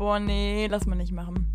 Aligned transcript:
Boah, 0.00 0.18
nee, 0.18 0.66
lass 0.66 0.86
mal 0.86 0.96
nicht 0.96 1.12
machen. 1.12 1.46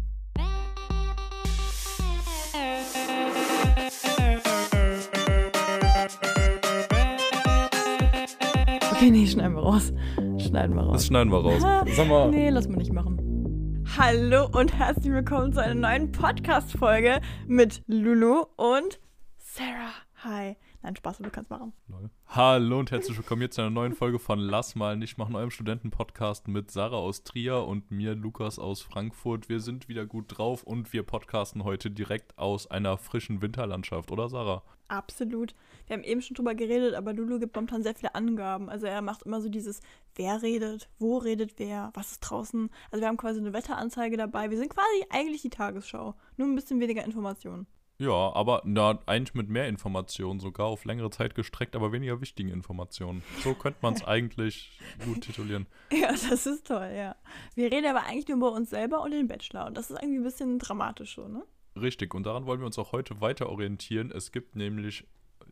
Okay, 8.92 9.10
nee, 9.10 9.26
schneiden 9.26 9.56
wir 9.56 9.64
raus. 9.64 9.92
Schneiden 10.38 10.76
wir 10.76 10.84
raus. 10.84 10.94
Das 10.94 11.08
schneiden 11.08 11.32
wir 11.32 11.40
raus. 11.40 11.64
Sag 11.96 12.08
mal. 12.08 12.30
Nee, 12.30 12.52
lass 12.52 12.68
mal 12.68 12.78
nicht 12.78 12.94
machen. 12.94 13.84
Hallo 13.98 14.48
und 14.52 14.78
herzlich 14.78 15.12
willkommen 15.12 15.52
zu 15.52 15.64
einer 15.64 15.74
neuen 15.74 16.12
Podcast-Folge 16.12 17.22
mit 17.48 17.82
Lulu 17.88 18.46
und 18.58 19.00
Sarah. 19.40 19.90
Hi. 20.24 20.56
Nein, 20.86 20.96
Spaß, 20.96 21.18
du 21.18 21.32
kannst 21.32 21.50
machen. 21.50 21.74
Lol. 21.88 22.12
Hallo 22.28 22.78
und 22.78 22.92
herzlich 22.92 23.18
willkommen 23.18 23.42
hier 23.42 23.50
zu 23.50 23.62
einer 23.62 23.72
neuen 23.72 23.96
Folge 23.96 24.20
von 24.20 24.38
Lass 24.38 24.76
mal 24.76 24.96
nicht 24.96 25.18
machen, 25.18 25.36
eurem 25.36 25.50
Studentenpodcast 25.50 26.48
mit 26.48 26.70
Sarah 26.70 26.98
aus 26.98 27.24
Trier 27.24 27.66
und 27.66 27.90
mir, 27.90 28.14
Lukas 28.14 28.60
aus 28.60 28.84
Frankfurt. 28.84 29.50
Wir 29.50 29.62
sind 29.62 29.90
wieder 29.90 30.06
gut 30.06 30.26
drauf 30.28 30.62
und 30.62 30.94
wir 30.94 31.02
podcasten 31.02 31.64
heute 31.64 31.90
direkt 31.90 32.38
aus 32.38 32.70
einer 32.70 33.00
frischen 33.00 33.42
Winterlandschaft, 33.42 34.12
oder 34.12 34.30
Sarah? 34.30 34.62
Absolut. 34.88 35.56
Wir 35.88 35.96
haben 35.96 36.04
eben 36.04 36.22
schon 36.22 36.36
drüber 36.36 36.54
geredet, 36.54 36.94
aber 36.94 37.14
Lulu 37.14 37.40
gibt 37.40 37.56
momentan 37.56 37.82
sehr 37.82 37.96
viele 37.96 38.14
Angaben. 38.14 38.70
Also 38.70 38.86
er 38.86 39.02
macht 39.02 39.24
immer 39.24 39.42
so 39.42 39.50
dieses, 39.50 39.82
wer 40.14 40.44
redet, 40.44 40.88
wo 41.00 41.18
redet 41.18 41.58
wer, 41.58 41.90
was 41.96 42.12
ist 42.12 42.20
draußen. 42.20 42.70
Also 42.92 43.02
wir 43.02 43.08
haben 43.08 43.18
quasi 43.18 43.40
eine 43.40 43.54
Wetteranzeige 43.54 44.18
dabei. 44.18 44.52
Wir 44.52 44.60
sind 44.60 44.70
quasi 44.70 45.04
eigentlich 45.10 45.42
die 45.42 45.50
Tagesschau. 45.50 46.14
Nur 46.38 46.48
ein 46.48 46.54
bisschen 46.54 46.80
weniger 46.80 47.04
Informationen. 47.04 47.66
Ja, 47.98 48.34
aber 48.34 48.62
na, 48.66 49.00
eigentlich 49.06 49.36
mit 49.36 49.48
mehr 49.48 49.70
Informationen, 49.70 50.42
sogar 50.42 50.68
auf 50.68 50.84
längere 50.84 51.10
Zeit 51.12 51.34
gestreckt, 51.34 51.76
aber 51.76 51.94
weniger 51.94 52.20
wichtigen 52.20 52.50
Informationen. 52.50 53.24
So 53.42 53.54
könnte 53.54 53.80
man 53.82 53.94
es 53.94 54.04
eigentlich 54.06 54.78
gut 55.06 55.22
titulieren. 55.22 55.66
Ja, 55.92 56.12
das 56.12 56.46
ist 56.46 56.68
toll, 56.68 56.92
ja. 56.96 57.16
Wir 57.56 57.72
reden 57.72 57.86
aber 57.86 58.04
eigentlich 58.04 58.28
nur 58.28 58.38
über 58.38 58.52
uns 58.52 58.70
selber 58.70 59.02
und 59.02 59.12
den 59.12 59.28
Bachelor. 59.28 59.68
Und 59.68 59.78
das 59.78 59.90
ist 59.90 60.02
irgendwie 60.02 60.20
ein 60.20 60.24
bisschen 60.24 60.60
dramatisch 60.60 61.16
so, 61.16 61.28
ne? 61.28 61.44
Richtig, 61.80 62.14
und 62.14 62.26
daran 62.26 62.46
wollen 62.46 62.60
wir 62.60 62.66
uns 62.66 62.80
auch 62.80 62.92
heute 62.92 63.22
weiter 63.22 63.50
orientieren. 63.50 64.12
Es 64.12 64.32
gibt 64.32 64.56
nämlich 64.56 65.06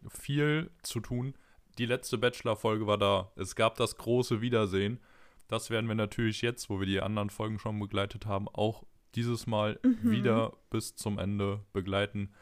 viel 0.09 0.71
zu 0.81 0.99
tun. 0.99 1.33
Die 1.77 1.85
letzte 1.85 2.17
Bachelor-Folge 2.17 2.87
war 2.87 2.97
da. 2.97 3.31
Es 3.35 3.55
gab 3.55 3.75
das 3.75 3.97
große 3.97 4.41
Wiedersehen. 4.41 4.99
Das 5.47 5.69
werden 5.69 5.87
wir 5.87 5.95
natürlich 5.95 6.41
jetzt, 6.41 6.69
wo 6.69 6.79
wir 6.79 6.85
die 6.85 7.01
anderen 7.01 7.29
Folgen 7.29 7.59
schon 7.59 7.79
begleitet 7.79 8.25
haben, 8.25 8.47
auch 8.47 8.83
dieses 9.15 9.47
Mal 9.47 9.79
Mhm. 9.83 10.11
wieder 10.11 10.53
bis 10.69 10.95
zum 10.95 11.19
Ende 11.19 11.61
begleiten 11.73 12.33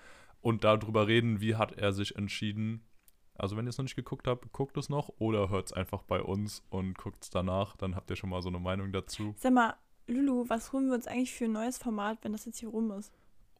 und 0.41 0.63
darüber 0.63 1.07
reden, 1.07 1.41
wie 1.41 1.55
hat 1.55 1.73
er 1.73 1.93
sich 1.93 2.15
entschieden. 2.15 2.83
Also 3.35 3.57
wenn 3.57 3.65
ihr 3.65 3.69
es 3.69 3.77
noch 3.77 3.83
nicht 3.83 3.95
geguckt 3.95 4.27
habt, 4.27 4.51
guckt 4.51 4.77
es 4.77 4.89
noch 4.89 5.09
oder 5.17 5.49
hört 5.49 5.67
es 5.67 5.73
einfach 5.73 6.03
bei 6.03 6.21
uns 6.21 6.63
und 6.69 6.97
guckt 6.97 7.23
es 7.23 7.29
danach. 7.29 7.75
Dann 7.77 7.95
habt 7.95 8.09
ihr 8.09 8.15
schon 8.15 8.29
mal 8.29 8.41
so 8.41 8.49
eine 8.49 8.59
Meinung 8.59 8.91
dazu. 8.91 9.33
Sag 9.37 9.53
mal, 9.53 9.75
Lulu, 10.07 10.45
was 10.49 10.73
holen 10.73 10.87
wir 10.87 10.95
uns 10.95 11.07
eigentlich 11.07 11.33
für 11.33 11.45
ein 11.45 11.51
neues 11.53 11.77
Format, 11.77 12.19
wenn 12.23 12.33
das 12.33 12.45
jetzt 12.45 12.59
hier 12.59 12.69
rum 12.69 12.91
ist? 12.91 13.11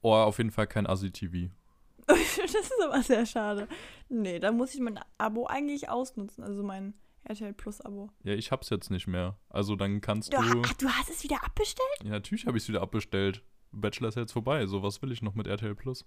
Oh, 0.02 0.14
auf 0.14 0.38
jeden 0.40 0.52
Fall 0.52 0.68
kein 0.68 0.88
Asi-TV. 0.88 1.52
das 2.08 2.38
ist 2.38 2.74
aber 2.84 3.02
sehr 3.04 3.26
schade. 3.26 3.68
Nee, 4.10 4.40
da 4.40 4.52
muss 4.52 4.74
ich 4.74 4.82
mein 4.82 5.00
Abo 5.18 5.46
eigentlich 5.48 5.90
ausnutzen, 5.90 6.44
also 6.44 6.64
mein 6.64 6.94
RTL 7.24 7.54
Plus 7.54 7.82
Abo. 7.82 8.10
Ja, 8.24 8.34
ich 8.34 8.52
hab's 8.52 8.70
jetzt 8.70 8.90
nicht 8.90 9.08
mehr. 9.08 9.38
Also 9.50 9.76
dann 9.76 10.02
kannst 10.02 10.34
Du, 10.34 10.38
du. 10.42 10.62
ach, 10.66 10.74
du 10.74 10.90
hast 10.90 11.10
es 11.10 11.24
wieder 11.24 11.44
abbestellt? 11.44 11.88
Ja, 12.04 12.12
natürlich 12.12 12.46
habe 12.46 12.58
ich 12.58 12.64
es 12.64 12.70
wieder 12.70 12.82
abbestellt. 12.82 13.44
Bachelor 13.72 14.10
ist 14.10 14.16
jetzt 14.16 14.34
vorbei. 14.34 14.66
So, 14.66 14.84
was 14.84 15.02
will 15.02 15.12
ich 15.12 15.22
noch 15.22 15.36
mit 15.36 15.48
RTL 15.48 15.76
Plus? 15.76 16.06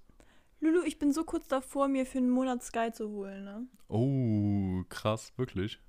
Lulu, 0.61 0.83
ich 0.85 0.99
bin 0.99 1.13
so 1.13 1.25
kurz 1.25 1.47
davor, 1.49 1.89
mir 1.89 2.07
für 2.07 2.19
einen 2.19 2.31
Monat 2.31 2.63
Sky 2.63 2.91
zu 2.93 3.09
holen, 3.11 3.45
ne? 3.45 3.67
Oh, 3.89 4.83
krass, 4.89 5.33
wirklich. 5.37 5.81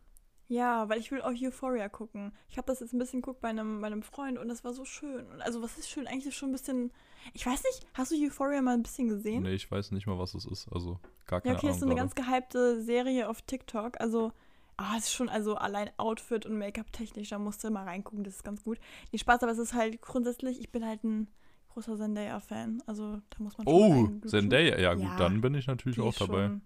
Ja, 0.47 0.87
weil 0.89 0.99
ich 0.99 1.11
will 1.11 1.21
auch 1.21 1.31
Euphoria 1.31 1.89
gucken. 1.89 2.31
Ich 2.49 2.57
habe 2.57 2.67
das 2.67 2.79
jetzt 2.79 2.93
ein 2.93 2.99
bisschen 2.99 3.21
geguckt 3.21 3.41
bei 3.41 3.49
einem, 3.49 3.81
bei 3.81 3.87
einem 3.87 4.03
Freund 4.03 4.37
und 4.37 4.47
das 4.47 4.63
war 4.63 4.73
so 4.73 4.85
schön. 4.85 5.25
Also 5.41 5.61
was 5.63 5.77
ist 5.77 5.89
schön? 5.89 6.05
Eigentlich 6.07 6.27
ist 6.27 6.35
schon 6.35 6.49
ein 6.49 6.53
bisschen... 6.53 6.91
Ich 7.33 7.45
weiß 7.45 7.63
nicht, 7.63 7.87
hast 7.95 8.11
du 8.11 8.15
Euphoria 8.15 8.61
mal 8.61 8.75
ein 8.75 8.83
bisschen 8.83 9.07
gesehen? 9.07 9.43
Nee, 9.43 9.55
ich 9.55 9.71
weiß 9.71 9.91
nicht 9.91 10.05
mal, 10.05 10.19
was 10.19 10.35
es 10.35 10.45
ist. 10.45 10.67
Also 10.71 10.99
gar 11.25 11.39
ja, 11.39 11.41
keine 11.41 11.55
okay, 11.57 11.67
Ahnung. 11.67 11.75
ist 11.75 11.79
so 11.79 11.85
eine 11.87 11.95
gerade. 11.95 12.09
ganz 12.09 12.15
gehypte 12.15 12.81
Serie 12.83 13.27
auf 13.27 13.41
TikTok. 13.41 13.99
Also, 13.99 14.33
ah, 14.77 14.95
es 14.97 15.05
ist 15.05 15.13
schon, 15.13 15.29
also 15.29 15.55
allein 15.55 15.89
Outfit 15.97 16.45
und 16.45 16.57
Make-up 16.57 16.91
technisch, 16.91 17.29
da 17.29 17.39
musst 17.39 17.63
du 17.63 17.69
mal 17.69 17.83
reingucken, 17.83 18.23
das 18.23 18.35
ist 18.37 18.43
ganz 18.43 18.63
gut. 18.63 18.79
Nee, 19.11 19.19
Spaß, 19.19 19.43
aber 19.43 19.51
es 19.51 19.57
ist 19.57 19.73
halt 19.73 20.01
grundsätzlich, 20.01 20.59
ich 20.59 20.71
bin 20.71 20.85
halt 20.85 21.03
ein 21.03 21.27
großer 21.69 21.97
Zendaya-Fan. 21.97 22.83
Also 22.85 23.21
da 23.29 23.37
muss 23.39 23.57
man 23.57 23.67
schon 23.67 24.21
Oh. 24.23 24.27
Zendaya. 24.27 24.79
Ja, 24.79 24.93
gut, 24.93 25.03
Ja, 25.03 25.17
dann 25.17 25.41
bin 25.41 25.55
ich 25.55 25.67
natürlich 25.67 25.99
auch 25.99 26.13
dabei. 26.13 26.47
Schon, 26.47 26.61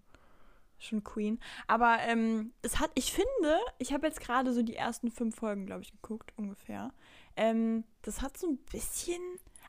schon 0.78 1.04
Queen. 1.04 1.40
Aber 1.68 1.98
ähm, 2.08 2.54
es 2.62 2.80
hat, 2.80 2.92
ich 2.96 3.12
finde, 3.12 3.58
ich 3.80 3.92
habe 3.94 4.08
jetzt 4.08 4.22
gerade 4.22 4.54
so 4.54 4.62
die 4.62 4.76
ersten 4.76 5.12
fünf 5.12 5.36
Folgen, 5.36 5.66
glaube 5.66 5.82
ich, 5.82 5.92
geguckt, 5.92 6.32
ungefähr. 6.38 6.92
Ähm, 7.36 7.84
das 8.04 8.22
hat 8.22 8.38
so 8.38 8.48
ein 8.48 8.58
bisschen. 8.72 9.22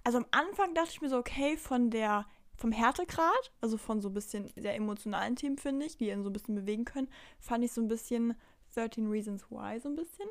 Also 0.05 0.19
am 0.19 0.27
Anfang 0.31 0.75
dachte 0.75 0.91
ich 0.91 1.01
mir 1.01 1.09
so, 1.09 1.17
okay, 1.19 1.57
von 1.57 1.91
der, 1.91 2.27
vom 2.61 2.73
Härtegrad, 2.73 3.53
also 3.63 3.79
von 3.79 4.01
so 4.03 4.09
ein 4.11 4.15
bisschen 4.15 4.47
sehr 4.55 4.75
emotionalen 4.75 5.35
Themen, 5.35 5.57
finde 5.57 5.87
ich, 5.87 5.97
die 5.97 6.11
ihn 6.11 6.23
so 6.23 6.29
ein 6.29 6.33
bisschen 6.35 6.55
bewegen 6.55 6.85
können, 6.85 7.09
fand 7.39 7.65
ich 7.65 7.73
so 7.73 7.81
ein 7.81 7.89
bisschen 7.89 8.35
13 8.75 9.09
Reasons 9.09 9.51
Why 9.51 9.81
so 9.81 9.89
ein 9.89 9.97
bisschen. 9.97 10.29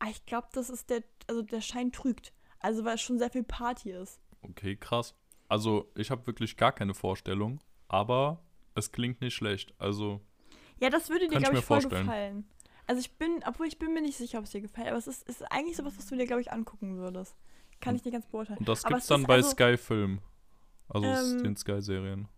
Aber 0.00 0.10
ich 0.10 0.26
glaube, 0.26 0.48
das 0.52 0.70
ist 0.70 0.90
der, 0.90 1.02
also 1.28 1.42
der 1.42 1.60
Schein 1.60 1.92
trügt. 1.92 2.32
Also 2.58 2.84
weil 2.84 2.96
es 2.96 3.00
schon 3.00 3.18
sehr 3.20 3.30
viel 3.30 3.44
Party 3.44 3.92
ist. 3.92 4.20
Okay, 4.42 4.74
krass. 4.76 5.14
Also, 5.48 5.90
ich 5.94 6.10
habe 6.10 6.26
wirklich 6.26 6.56
gar 6.56 6.72
keine 6.72 6.92
Vorstellung, 6.94 7.60
aber 7.86 8.42
es 8.74 8.90
klingt 8.92 9.20
nicht 9.20 9.34
schlecht. 9.34 9.72
Also, 9.78 10.20
Ja, 10.80 10.90
das 10.90 11.08
würde 11.08 11.28
dir, 11.28 11.32
ich 11.36 11.38
glaube 11.38 11.52
mir 11.54 11.58
ich, 11.60 11.64
voll 11.64 11.80
vorstellen. 11.80 12.04
gefallen. 12.06 12.48
Also 12.86 13.00
ich 13.00 13.12
bin, 13.18 13.40
obwohl 13.46 13.66
ich 13.66 13.78
bin 13.78 13.92
mir 13.94 14.00
nicht 14.02 14.16
sicher, 14.18 14.38
ob 14.38 14.44
es 14.44 14.50
dir 14.50 14.60
gefällt, 14.62 14.88
aber 14.88 14.96
es 14.96 15.06
ist, 15.06 15.28
ist 15.28 15.42
eigentlich 15.52 15.76
sowas, 15.76 15.94
was 15.96 16.06
du 16.06 16.16
dir, 16.16 16.26
glaube 16.26 16.40
ich, 16.40 16.50
angucken 16.52 16.96
würdest. 16.96 17.36
Kann 17.80 17.94
ich 17.94 18.02
dir 18.02 18.10
ganz 18.12 18.26
beurteilen. 18.26 18.58
und 18.58 18.68
das 18.68 18.84
Aber 18.84 18.94
gibt's 18.94 19.04
es 19.04 19.08
dann 19.08 19.22
bei 19.24 19.34
also- 19.36 19.50
Sky 19.50 19.76
Film. 19.76 20.20
Also 20.88 21.06
aus 21.06 21.32
Ähm, 21.32 21.42
den 21.42 21.56
Sky-Serien. 21.56 22.28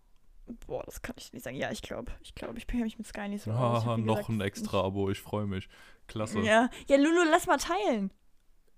Boah, 0.67 0.83
das 0.83 1.01
kann 1.01 1.15
ich 1.17 1.31
nicht 1.33 1.43
sagen. 1.43 1.55
Ja, 1.55 1.71
ich 1.71 1.81
glaube, 1.81 2.11
ich 2.21 2.35
glaube, 2.35 2.57
ich 2.57 2.71
mich 2.73 2.97
mit 2.97 3.07
Sky 3.07 3.29
nicht 3.29 3.43
so 3.43 3.51
aus. 3.51 3.85
Ah, 3.85 3.97
wie 3.97 4.01
noch 4.01 4.15
gesagt, 4.15 4.29
ein 4.29 4.41
extra 4.41 4.81
Abo, 4.81 5.09
ich 5.09 5.19
freue 5.19 5.45
mich. 5.45 5.69
Klasse. 6.07 6.39
Ja. 6.39 6.69
ja, 6.87 6.97
Lulu, 6.97 7.23
lass 7.29 7.47
mal 7.47 7.57
teilen. 7.57 8.11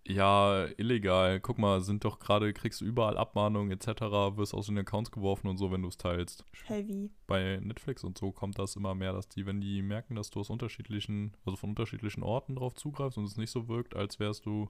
Ja, 0.05 0.65
illegal. 0.77 1.39
Guck 1.39 1.57
mal, 1.57 1.79
sind 1.81 2.03
doch 2.03 2.19
gerade, 2.19 2.51
kriegst 2.51 2.81
du 2.81 2.85
überall 2.85 3.17
Abmahnungen 3.17 3.71
etc., 3.71 4.01
wirst 4.35 4.53
aus 4.53 4.65
den 4.65 4.77
Accounts 4.77 5.11
geworfen 5.11 5.47
und 5.47 5.57
so, 5.57 5.71
wenn 5.71 5.81
du 5.81 5.87
es 5.87 5.97
teilst. 5.97 6.43
Wie? 6.67 7.09
Bei 7.25 7.59
Netflix 7.61 8.03
und 8.03 8.17
so 8.17 8.31
kommt 8.33 8.59
das 8.59 8.75
immer 8.75 8.95
mehr, 8.95 9.13
dass 9.13 9.29
die, 9.29 9.45
wenn 9.45 9.61
die 9.61 9.81
merken, 9.81 10.15
dass 10.15 10.29
du 10.29 10.41
aus 10.41 10.49
unterschiedlichen, 10.49 11.37
also 11.45 11.55
von 11.55 11.69
unterschiedlichen 11.69 12.21
Orten 12.21 12.55
drauf 12.55 12.73
zugreifst 12.75 13.17
und 13.17 13.23
es 13.23 13.37
nicht 13.37 13.51
so 13.51 13.69
wirkt, 13.69 13.95
als 13.95 14.19
wärst 14.19 14.45
du, 14.45 14.69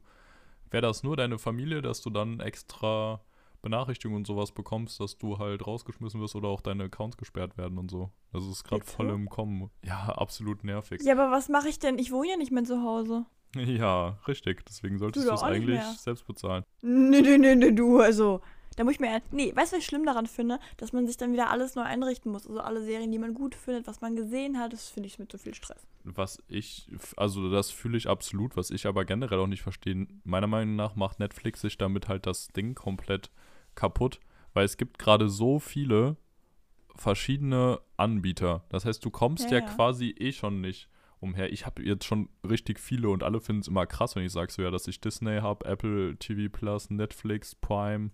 wäre 0.70 0.84
das 0.84 1.02
nur 1.02 1.18
deine 1.18 1.40
Familie, 1.40 1.82
dass 1.82 2.02
du 2.02 2.12
dann 2.12 2.40
extra 2.40 3.20
Benachrichtigungen 3.64 4.18
und 4.18 4.28
sowas 4.28 4.52
bekommst, 4.52 5.00
dass 5.00 5.18
du 5.18 5.40
halt 5.40 5.66
rausgeschmissen 5.66 6.22
wirst 6.22 6.36
oder 6.36 6.50
auch 6.50 6.62
deine 6.62 6.84
Accounts 6.84 7.18
gesperrt 7.18 7.58
werden 7.58 7.80
und 7.80 7.90
so. 7.90 8.12
Das 8.32 8.46
ist 8.46 8.64
gerade 8.64 8.84
voll 8.84 9.10
so? 9.10 9.16
im 9.16 9.30
Kommen. 9.30 9.72
Ja, 9.84 10.10
absolut 10.10 10.64
nervig. 10.64 11.02
Ja, 11.02 11.14
aber 11.14 11.32
was 11.32 11.50
mache 11.50 11.70
ich 11.70 11.80
denn? 11.80 11.98
Ich 11.98 12.12
wohne 12.12 12.32
ja 12.32 12.38
nicht 12.38 12.52
mehr 12.52 12.64
zu 12.64 12.84
Hause. 12.84 13.26
Ja, 13.56 14.18
richtig. 14.28 14.66
Deswegen 14.66 14.98
solltest 14.98 15.28
Du 15.28 15.32
nicht 15.32 15.44
eigentlich 15.44 15.80
selbst 16.00 16.26
bezahlen. 16.26 16.64
Nee, 16.82 17.22
nee, 17.22 17.38
nee, 17.38 17.56
nee, 17.56 17.72
du, 17.72 18.00
also. 18.00 18.42
Da 18.76 18.84
muss 18.84 18.94
ich 18.94 19.00
mir. 19.00 19.22
Nee, 19.30 19.56
weißt 19.56 19.72
du, 19.72 19.76
was 19.76 19.84
ich 19.84 19.86
schlimm 19.86 20.08
daran 20.08 20.26
finde? 20.26 20.60
Dass 20.78 20.92
man 20.92 21.06
sich 21.06 21.18
dann 21.18 21.34
wieder 21.34 21.52
alles 21.52 21.76
neu 21.76 21.84
einrichten 21.84 22.32
muss. 22.32 22.48
Also 22.48 22.60
alle 22.62 22.84
Serien, 22.84 23.12
die 23.12 23.20
man 23.20 23.36
gut 23.36 23.54
findet, 23.54 23.86
was 23.86 24.02
man 24.02 24.16
gesehen 24.16 24.58
hat, 24.58 24.74
das 24.74 24.90
finde 24.90 25.06
ich 25.06 25.20
mit 25.20 25.32
so 25.32 25.38
viel 25.38 25.54
Stress. 25.54 25.86
Was 26.04 26.42
ich, 26.48 26.90
also 27.16 27.52
das 27.52 27.70
fühle 27.70 27.98
ich 27.98 28.10
absolut, 28.10 28.58
was 28.58 28.72
ich 28.72 28.88
aber 28.88 29.06
generell 29.06 29.38
auch 29.38 29.48
nicht 29.48 29.62
verstehe. 29.62 30.08
Meiner 30.24 30.48
Meinung 30.48 30.76
nach 30.76 30.96
macht 30.96 31.20
Netflix 31.20 31.62
sich 31.62 31.78
damit 31.78 32.08
halt 32.08 32.26
das 32.26 32.48
Ding 32.48 32.74
komplett 32.74 33.30
kaputt, 33.76 34.20
weil 34.54 34.66
es 34.66 34.78
gibt 34.78 35.00
gerade 35.00 35.30
so 35.30 35.60
viele 35.60 36.18
verschiedene 36.96 37.80
Anbieter. 37.98 38.64
Das 38.70 38.86
heißt, 38.86 39.04
du 39.04 39.10
kommst 39.10 39.50
Ja, 39.52 39.60
ja, 39.60 39.66
ja. 39.66 39.74
quasi 39.74 40.16
eh 40.20 40.32
schon 40.32 40.62
nicht 40.62 40.90
umher. 41.20 41.52
Ich 41.52 41.66
habe 41.66 41.82
jetzt 41.84 42.06
schon 42.06 42.30
richtig 42.48 42.80
viele 42.80 43.10
und 43.10 43.24
alle 43.24 43.40
finden 43.40 43.62
es 43.62 43.68
immer 43.68 43.86
krass, 43.86 44.16
wenn 44.16 44.26
ich 44.26 44.32
sage 44.32 44.52
so, 44.52 44.62
ja, 44.62 44.70
dass 44.72 44.88
ich 44.88 45.00
Disney 45.00 45.40
habe, 45.40 45.66
Apple 45.66 46.18
TV 46.18 46.50
Plus, 46.52 46.90
Netflix, 46.90 47.56
Prime 47.56 48.12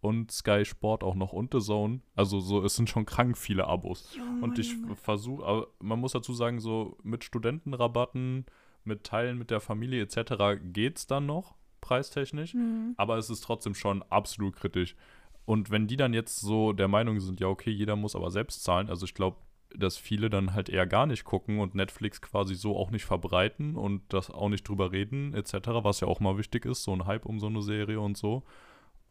und 0.00 0.30
Sky 0.30 0.64
Sport 0.64 1.04
auch 1.04 1.14
noch 1.14 1.32
und 1.32 1.52
The 1.52 1.60
Zone. 1.60 2.00
Also 2.14 2.40
so, 2.40 2.64
es 2.64 2.76
sind 2.76 2.88
schon 2.88 3.04
krank 3.04 3.36
viele 3.36 3.66
Abos. 3.66 4.14
Junge, 4.16 4.42
Und 4.42 4.58
ich 4.58 4.74
versuche, 4.94 5.44
aber 5.44 5.66
man 5.80 5.98
muss 5.98 6.12
dazu 6.12 6.32
sagen, 6.32 6.58
so 6.60 6.96
mit 7.02 7.24
Studentenrabatten, 7.24 8.46
mit 8.84 9.04
Teilen 9.04 9.36
mit 9.36 9.50
der 9.50 9.60
Familie 9.60 10.02
etc. 10.02 10.62
geht's 10.72 11.06
dann 11.06 11.26
noch, 11.26 11.54
preistechnisch. 11.80 12.54
Mhm. 12.54 12.94
Aber 12.96 13.16
es 13.18 13.30
ist 13.30 13.40
trotzdem 13.40 13.74
schon 13.74 14.02
absolut 14.04 14.56
kritisch. 14.56 14.96
Und 15.44 15.70
wenn 15.70 15.86
die 15.86 15.96
dann 15.96 16.14
jetzt 16.14 16.40
so 16.40 16.72
der 16.72 16.88
Meinung 16.88 17.18
sind, 17.20 17.40
ja, 17.40 17.48
okay, 17.48 17.70
jeder 17.70 17.96
muss 17.96 18.14
aber 18.14 18.30
selbst 18.30 18.62
zahlen, 18.62 18.88
also 18.88 19.04
ich 19.04 19.14
glaube, 19.14 19.38
dass 19.74 19.96
viele 19.96 20.30
dann 20.30 20.54
halt 20.54 20.68
eher 20.68 20.86
gar 20.86 21.06
nicht 21.06 21.24
gucken 21.24 21.60
und 21.60 21.74
Netflix 21.74 22.20
quasi 22.20 22.54
so 22.54 22.76
auch 22.76 22.90
nicht 22.90 23.04
verbreiten 23.04 23.76
und 23.76 24.02
das 24.12 24.30
auch 24.30 24.48
nicht 24.48 24.68
drüber 24.68 24.92
reden, 24.92 25.34
etc., 25.34 25.54
was 25.82 26.00
ja 26.00 26.08
auch 26.08 26.20
mal 26.20 26.38
wichtig 26.38 26.66
ist, 26.66 26.82
so 26.82 26.92
ein 26.92 27.06
Hype 27.06 27.26
um 27.26 27.38
so 27.38 27.46
eine 27.46 27.62
Serie 27.62 28.00
und 28.00 28.16
so. 28.16 28.42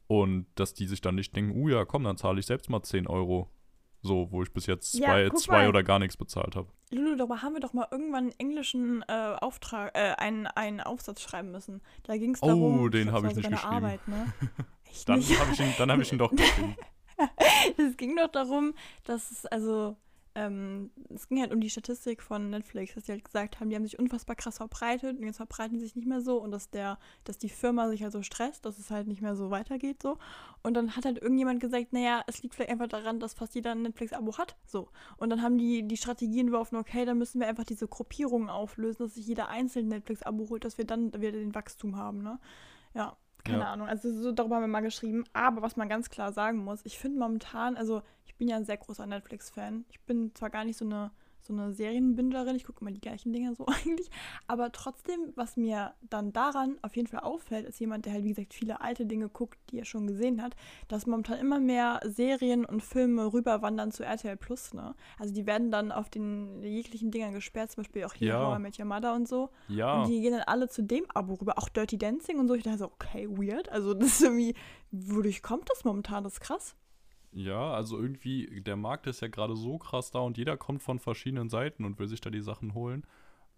Und 0.08 0.48
dass 0.56 0.74
die 0.74 0.88
sich 0.88 1.02
dann 1.02 1.16
nicht 1.16 1.36
denken, 1.36 1.56
uh 1.56 1.70
ja, 1.70 1.86
komm, 1.86 2.04
dann 2.04 2.18
zahle 2.18 2.40
ich 2.40 2.46
selbst 2.46 2.70
mal 2.70 2.82
10 2.82 3.08
Euro. 3.08 3.50
So, 4.02 4.32
wo 4.32 4.42
ich 4.44 4.54
bis 4.54 4.66
jetzt 4.66 4.94
Ja, 4.94 5.08
zwei, 5.08 5.30
guck 5.30 5.40
zwei 5.40 5.58
mal. 5.64 5.68
oder 5.70 5.84
gar 5.84 6.00
nichts 6.00 6.16
bezahlt 6.16 6.56
habe. 6.56 6.70
Lulu, 6.92 7.16
darüber 7.18 7.42
haben 7.42 7.54
wir 7.54 7.60
doch 7.60 7.74
mal 7.74 7.88
irgendwann 7.92 8.26
einen 8.26 8.40
englischen 8.40 9.04
äh, 9.08 9.36
Auftrag, 9.42 9.92
äh, 9.96 10.14
einen, 10.18 10.48
einen 10.48 10.80
Aufsatz 10.82 11.22
schreiben 11.22 11.52
müssen. 11.52 11.82
Da 12.04 12.16
ging 12.18 12.34
es 12.34 12.42
Oh, 12.42 12.48
darum, 12.48 12.90
den 12.92 13.10
glaub, 13.10 13.16
hab 13.16 13.24
das 13.30 13.38
ich 13.38 13.44
war 13.44 13.50
nicht 13.52 13.62
geschrieben. 13.62 13.76
Arbeit, 13.76 14.08
ne? 14.08 14.34
Dann 15.06 15.22
habe 15.22 15.52
ich, 15.54 15.60
ihn- 15.60 15.74
dann 15.78 15.92
hab 15.92 16.00
ich 16.00 16.12
ihn 16.12 16.18
doch 16.18 16.32
geschrieben. 16.36 16.76
es 17.78 17.96
ging 17.98 18.16
doch 18.16 18.30
darum, 18.32 18.74
dass 19.04 19.30
es 19.32 19.46
also, 19.46 19.96
ähm, 20.36 20.92
es 21.14 21.28
ging 21.28 21.40
halt 21.42 21.54
um 21.54 21.60
die 21.60 21.70
Statistik 21.70 22.22
von 22.22 22.50
Netflix, 22.50 22.94
dass 22.96 23.06
die 23.06 23.12
halt 23.12 23.24
gesagt 23.26 23.60
haben, 23.60 23.70
die 23.70 23.76
haben 23.76 23.84
sich 23.84 24.00
unfassbar 24.00 24.36
krass 24.36 24.58
verbreitet 24.58 25.18
und 25.18 25.24
jetzt 25.26 25.38
verbreiten 25.38 25.74
die 25.74 25.80
sich 25.80 25.96
nicht 25.96 26.08
mehr 26.08 26.22
so 26.22 26.38
und 26.42 26.52
dass 26.52 26.70
der, 26.70 26.98
dass 27.24 27.38
die 27.38 27.50
Firma 27.50 27.90
sich 27.90 28.04
halt 28.04 28.14
so 28.14 28.22
stresst, 28.22 28.66
dass 28.66 28.78
es 28.78 28.92
halt 28.92 29.08
nicht 29.08 29.22
mehr 29.22 29.36
so 29.36 29.50
weitergeht 29.52 30.02
so. 30.02 30.18
Und 30.64 30.76
dann 30.76 30.96
hat 30.96 31.06
halt 31.06 31.22
irgendjemand 31.22 31.60
gesagt, 31.60 31.94
naja, 31.94 32.24
es 32.28 32.42
liegt 32.44 32.56
vielleicht 32.56 32.72
einfach 32.72 32.88
daran, 32.88 33.20
dass 33.20 33.34
fast 33.34 33.56
jeder 33.56 33.72
ein 33.72 33.82
Netflix-Abo 33.82 34.38
hat. 34.38 34.56
So. 34.66 34.90
Und 35.18 35.30
dann 35.30 35.42
haben 35.42 35.58
die 35.58 35.88
die 35.88 35.98
Strategie 35.98 36.40
entworfen, 36.42 36.76
okay, 36.78 37.06
dann 37.06 37.18
müssen 37.18 37.40
wir 37.40 37.48
einfach 37.48 37.64
diese 37.66 37.88
Gruppierungen 37.88 38.50
auflösen, 38.50 39.04
dass 39.04 39.16
sich 39.16 39.28
jeder 39.28 39.50
einzeln 39.50 39.86
ein 39.86 39.90
Netflix-Abo 39.90 40.50
holt, 40.50 40.66
dass 40.66 40.78
wir 40.78 40.86
dann 40.86 41.14
wieder 41.14 41.32
den 41.32 41.56
Wachstum 41.56 41.96
haben, 41.96 42.22
ne? 42.22 42.40
Ja. 42.94 43.18
Keine 43.46 43.60
Ja. 43.60 43.72
Ahnung, 43.72 43.88
also 43.88 44.12
so 44.12 44.34
darüber 44.34 44.58
haben 44.58 44.64
wir 44.64 44.68
mal 44.68 44.82
geschrieben. 44.82 45.24
Aber 45.32 45.62
was 45.62 45.78
man 45.78 45.88
ganz 45.88 46.10
klar 46.10 46.34
sagen 46.34 46.58
muss, 46.58 46.82
ich 46.84 47.00
finde 47.00 47.20
momentan, 47.20 47.78
also 47.78 48.02
bin 48.40 48.48
ja 48.48 48.56
ein 48.56 48.66
sehr 48.66 48.78
großer 48.78 49.06
Netflix-Fan. 49.06 49.86
Ich 49.90 50.00
bin 50.02 50.34
zwar 50.34 50.50
gar 50.50 50.66
nicht 50.66 50.78
so 50.78 50.86
eine, 50.86 51.12
so 51.42 51.54
eine 51.54 51.74
Serienbingerin, 51.74 52.56
ich 52.56 52.64
gucke 52.64 52.82
immer 52.82 52.92
die 52.92 53.02
gleichen 53.02 53.34
Dinge 53.34 53.54
so 53.54 53.66
eigentlich, 53.86 54.10
aber 54.48 54.72
trotzdem, 54.72 55.34
was 55.36 55.58
mir 55.58 55.94
dann 56.10 56.32
daran 56.32 56.78
auf 56.82 56.96
jeden 56.96 57.08
Fall 57.08 57.20
auffällt, 57.20 57.68
ist 57.68 57.80
jemand, 57.80 58.06
der 58.06 58.14
halt, 58.14 58.24
wie 58.24 58.30
gesagt, 58.30 58.54
viele 58.54 58.82
alte 58.82 59.06
Dinge 59.06 59.30
guckt, 59.30 59.60
die 59.70 59.80
er 59.80 59.86
schon 59.86 60.08
gesehen 60.08 60.42
hat, 60.42 60.56
dass 60.88 61.06
momentan 61.06 61.38
immer 61.38 61.60
mehr 61.60 62.00
Serien 62.06 62.66
und 62.66 62.82
Filme 62.82 63.32
rüberwandern 63.34 63.92
zu 63.92 64.04
RTL 64.04 64.38
Plus, 64.38 64.74
ne? 64.74 64.96
Also 65.18 65.34
die 65.34 65.46
werden 65.46 65.70
dann 65.70 65.92
auf 65.92 66.10
den 66.10 66.64
jeglichen 66.64 67.12
Dingern 67.12 67.34
gesperrt, 67.34 67.72
zum 67.72 67.84
Beispiel 67.84 68.06
auch 68.06 68.14
hier 68.14 68.30
Ja. 68.30 68.58
How 68.58 68.80
I 68.80 68.84
Mother 68.84 69.14
und 69.16 69.28
so. 69.28 69.50
Ja, 69.68 70.02
Und 70.02 70.10
die 70.10 70.22
gehen 70.22 70.32
dann 70.34 70.44
alle 70.44 70.70
zu 70.70 70.82
dem 70.82 71.06
Abo 71.14 71.34
rüber. 71.34 71.58
Auch 71.58 71.70
Dirty 71.70 71.98
Dancing 71.98 72.40
und 72.40 72.48
so. 72.48 72.54
Ich 72.54 72.64
dachte 72.64 72.78
so, 72.80 72.86
okay, 72.86 73.28
weird. 73.30 73.70
Also 73.70 73.94
das 73.94 74.10
ist 74.10 74.22
irgendwie, 74.22 74.56
wodurch 74.92 75.42
kommt 75.42 75.70
das 75.70 75.84
momentan? 75.84 76.24
Das 76.24 76.34
ist 76.34 76.40
krass. 76.42 76.76
Ja, 77.32 77.72
also 77.74 78.00
irgendwie, 78.00 78.62
der 78.62 78.76
Markt 78.76 79.08
ist 79.08 79.22
ja 79.22 79.28
gerade 79.28 79.56
so 79.56 79.78
krass 79.78 80.12
da 80.12 80.20
und 80.20 80.38
jeder 80.38 80.58
kommt 80.58 80.82
von 80.82 81.00
verschiedenen 81.00 81.50
Seiten 81.50 81.86
und 81.86 82.00
will 82.00 82.08
sich 82.08 82.22
da 82.22 82.30
die 82.30 82.42
Sachen 82.42 82.74
holen. 82.74 83.06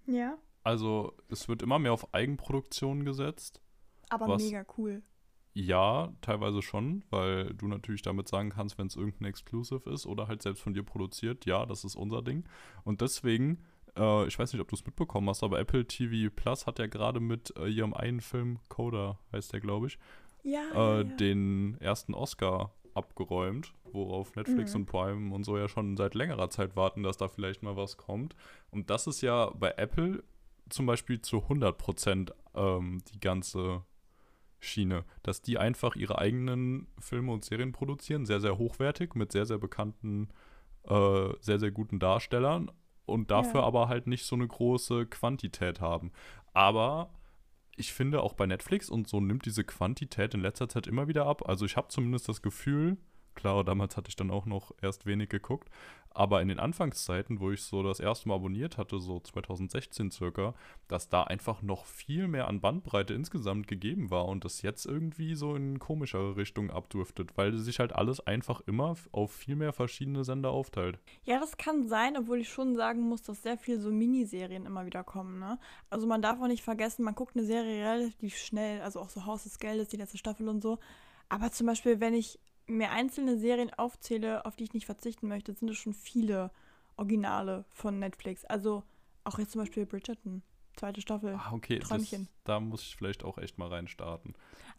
Ja. 0.07 0.37
Also 0.63 1.13
es 1.29 1.47
wird 1.47 1.61
immer 1.61 1.79
mehr 1.79 1.93
auf 1.93 2.13
Eigenproduktion 2.13 3.05
gesetzt. 3.05 3.61
Aber 4.09 4.27
Was? 4.27 4.43
mega 4.43 4.65
cool. 4.77 5.01
Ja, 5.53 6.13
teilweise 6.21 6.61
schon, 6.61 7.03
weil 7.09 7.53
du 7.53 7.67
natürlich 7.67 8.01
damit 8.03 8.27
sagen 8.29 8.51
kannst, 8.51 8.77
wenn 8.77 8.87
es 8.87 8.95
irgendein 8.95 9.25
Exclusive 9.25 9.89
ist 9.89 10.05
oder 10.05 10.27
halt 10.27 10.41
selbst 10.41 10.61
von 10.61 10.73
dir 10.73 10.83
produziert, 10.83 11.45
ja, 11.45 11.65
das 11.65 11.83
ist 11.83 11.95
unser 11.95 12.21
Ding. 12.21 12.45
Und 12.83 13.01
deswegen, 13.01 13.63
äh, 13.97 14.27
ich 14.27 14.39
weiß 14.39 14.53
nicht, 14.53 14.61
ob 14.61 14.69
du 14.69 14.75
es 14.75 14.85
mitbekommen 14.85 15.27
hast, 15.29 15.43
aber 15.43 15.59
Apple 15.59 15.85
TV 15.85 16.31
Plus 16.33 16.67
hat 16.67 16.79
ja 16.79 16.87
gerade 16.87 17.19
mit 17.19 17.53
äh, 17.57 17.67
ihrem 17.67 17.93
einen 17.93 18.21
Film, 18.21 18.59
Coda 18.69 19.19
heißt 19.33 19.51
der, 19.51 19.59
glaube 19.59 19.87
ich, 19.87 19.97
Ja. 20.43 20.61
äh, 20.73 20.75
ja, 20.75 20.97
ja. 21.01 21.03
den 21.03 21.75
ersten 21.81 22.13
Oscar 22.13 22.73
abgeräumt, 22.95 23.73
worauf 23.91 24.35
Netflix 24.35 24.73
Mhm. 24.73 24.81
und 24.81 24.85
Prime 24.87 25.33
und 25.35 25.43
so 25.43 25.57
ja 25.57 25.67
schon 25.67 25.97
seit 25.97 26.15
längerer 26.15 26.49
Zeit 26.49 26.75
warten, 26.75 27.03
dass 27.03 27.17
da 27.17 27.27
vielleicht 27.27 27.63
mal 27.63 27.75
was 27.77 27.97
kommt. 27.97 28.35
Und 28.71 28.89
das 28.89 29.07
ist 29.07 29.21
ja 29.21 29.49
bei 29.51 29.71
Apple 29.77 30.23
zum 30.69 30.85
Beispiel 30.85 31.21
zu 31.21 31.47
100% 31.49 32.33
ähm, 32.55 32.99
die 33.13 33.19
ganze 33.19 33.83
Schiene, 34.59 35.05
dass 35.23 35.41
die 35.41 35.57
einfach 35.57 35.95
ihre 35.95 36.19
eigenen 36.19 36.87
Filme 36.99 37.31
und 37.31 37.43
Serien 37.43 37.71
produzieren, 37.71 38.25
sehr, 38.25 38.39
sehr 38.39 38.57
hochwertig, 38.57 39.15
mit 39.15 39.31
sehr, 39.31 39.45
sehr 39.45 39.57
bekannten, 39.57 40.29
äh, 40.83 41.29
sehr, 41.39 41.59
sehr 41.59 41.71
guten 41.71 41.99
Darstellern 41.99 42.71
und 43.05 43.31
dafür 43.31 43.61
Ja. 43.61 43.65
aber 43.67 43.87
halt 43.89 44.05
nicht 44.07 44.25
so 44.25 44.35
eine 44.35 44.47
große 44.47 45.07
Quantität 45.07 45.81
haben. 45.81 46.11
Aber 46.53 47.09
ich 47.81 47.93
finde 47.93 48.21
auch 48.21 48.33
bei 48.33 48.45
Netflix 48.45 48.89
und 48.89 49.07
so 49.07 49.19
nimmt 49.19 49.45
diese 49.45 49.63
Quantität 49.63 50.33
in 50.33 50.41
letzter 50.41 50.69
Zeit 50.69 50.87
immer 50.87 51.07
wieder 51.07 51.25
ab. 51.25 51.49
Also 51.49 51.65
ich 51.65 51.75
habe 51.75 51.89
zumindest 51.89 52.29
das 52.29 52.41
Gefühl, 52.41 52.97
klar, 53.41 53.63
damals 53.63 53.97
hatte 53.97 54.09
ich 54.09 54.15
dann 54.15 54.31
auch 54.31 54.45
noch 54.45 54.71
erst 54.81 55.05
wenig 55.05 55.29
geguckt, 55.29 55.69
aber 56.13 56.41
in 56.41 56.49
den 56.49 56.59
Anfangszeiten, 56.59 57.39
wo 57.39 57.51
ich 57.51 57.63
so 57.63 57.83
das 57.83 57.99
erste 57.99 58.27
Mal 58.27 58.35
abonniert 58.35 58.77
hatte, 58.77 58.99
so 58.99 59.19
2016 59.19 60.11
circa, 60.11 60.53
dass 60.87 61.09
da 61.09 61.23
einfach 61.23 61.61
noch 61.61 61.85
viel 61.85 62.27
mehr 62.27 62.47
an 62.47 62.61
Bandbreite 62.61 63.13
insgesamt 63.13 63.67
gegeben 63.67 64.11
war 64.11 64.27
und 64.27 64.45
das 64.45 64.61
jetzt 64.61 64.85
irgendwie 64.85 65.35
so 65.35 65.55
in 65.55 65.79
komischere 65.79 66.35
Richtung 66.35 66.69
abdriftet, 66.69 67.37
weil 67.37 67.57
sich 67.57 67.79
halt 67.79 67.93
alles 67.93 68.19
einfach 68.19 68.61
immer 68.67 68.95
auf 69.11 69.31
viel 69.31 69.55
mehr 69.55 69.73
verschiedene 69.73 70.23
Sender 70.23 70.51
aufteilt. 70.51 70.99
Ja, 71.23 71.39
das 71.39 71.57
kann 71.57 71.87
sein, 71.87 72.17
obwohl 72.17 72.39
ich 72.39 72.49
schon 72.49 72.75
sagen 72.75 73.01
muss, 73.01 73.23
dass 73.23 73.41
sehr 73.41 73.57
viel 73.57 73.79
so 73.79 73.89
Miniserien 73.89 74.65
immer 74.65 74.85
wieder 74.85 75.03
kommen, 75.03 75.39
ne? 75.39 75.57
Also 75.89 76.07
man 76.07 76.21
darf 76.21 76.41
auch 76.41 76.47
nicht 76.47 76.63
vergessen, 76.63 77.03
man 77.03 77.15
guckt 77.15 77.35
eine 77.35 77.45
Serie 77.45 77.85
relativ 77.85 78.37
schnell, 78.37 78.81
also 78.81 78.99
auch 78.99 79.09
so 79.09 79.25
Haus 79.25 79.43
des 79.43 79.59
Geldes, 79.59 79.87
die 79.87 79.97
letzte 79.97 80.17
Staffel 80.17 80.47
und 80.49 80.61
so. 80.61 80.77
Aber 81.29 81.49
zum 81.51 81.67
Beispiel, 81.67 82.01
wenn 82.01 82.13
ich 82.13 82.39
mir 82.77 82.91
einzelne 82.91 83.37
Serien 83.37 83.73
aufzähle, 83.73 84.45
auf 84.45 84.55
die 84.55 84.65
ich 84.65 84.73
nicht 84.73 84.85
verzichten 84.85 85.27
möchte, 85.27 85.53
sind 85.53 85.69
es 85.69 85.77
schon 85.77 85.93
viele 85.93 86.51
Originale 86.97 87.65
von 87.69 87.99
Netflix. 87.99 88.45
Also 88.45 88.83
auch 89.23 89.39
jetzt 89.39 89.51
zum 89.51 89.61
Beispiel 89.61 89.85
Bridgerton, 89.85 90.41
zweite 90.75 91.01
Staffel. 91.01 91.35
Ah, 91.35 91.51
okay, 91.53 91.79
das, 91.79 91.89
Träumchen. 91.89 92.27
da 92.43 92.59
muss 92.59 92.81
ich 92.83 92.95
vielleicht 92.95 93.23
auch 93.23 93.37
echt 93.37 93.57
mal 93.57 93.67
reinstarten. 93.67 94.35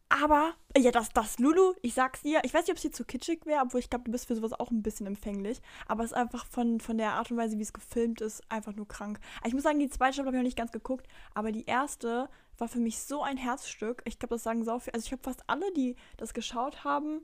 Aber, 0.09 0.53
ja, 0.77 0.91
das, 0.91 1.09
das 1.11 1.39
Lulu, 1.39 1.73
ich 1.81 1.95
sag's 1.95 2.21
dir, 2.21 2.41
ich 2.45 2.53
weiß 2.53 2.63
nicht, 2.63 2.73
ob 2.73 2.77
es 2.77 2.83
dir 2.83 2.93
zu 2.93 3.05
kitschig 3.05 3.47
wäre, 3.47 3.63
obwohl 3.63 3.81
ich 3.81 3.89
glaube, 3.89 4.05
du 4.05 4.13
bist 4.13 4.27
für 4.27 4.37
sowas 4.37 4.53
auch 4.53 4.71
ein 4.71 4.83
bisschen 4.83 5.07
empfänglich. 5.07 5.63
Aber 5.87 6.05
es 6.05 6.11
ist 6.11 6.17
einfach 6.17 6.45
von, 6.45 6.81
von 6.81 6.99
der 6.99 7.13
Art 7.15 7.31
und 7.31 7.39
Weise, 7.39 7.57
wie 7.57 7.63
es 7.63 7.73
gefilmt 7.73 8.21
ist, 8.21 8.43
einfach 8.51 8.75
nur 8.75 8.87
krank. 8.87 9.21
Also 9.37 9.49
Ich 9.49 9.55
muss 9.55 9.63
sagen, 9.63 9.79
die 9.79 9.89
zweite 9.89 10.15
Staffel 10.15 10.27
habe 10.29 10.37
ich 10.37 10.43
noch 10.43 10.47
nicht 10.47 10.59
ganz 10.59 10.71
geguckt, 10.71 11.07
aber 11.35 11.51
die 11.51 11.65
erste 11.65 12.29
war 12.59 12.69
für 12.69 12.79
mich 12.79 13.01
so 13.01 13.23
ein 13.23 13.39
Herzstück. 13.39 14.03
Ich 14.05 14.19
glaube, 14.19 14.35
das 14.35 14.43
sagen 14.43 14.65
so 14.65 14.79
viel. 14.79 14.93
Also 14.93 15.07
ich 15.07 15.13
habe 15.13 15.23
fast 15.23 15.49
alle, 15.49 15.73
die 15.73 15.97
das 16.19 16.35
geschaut 16.35 16.85
haben, 16.85 17.23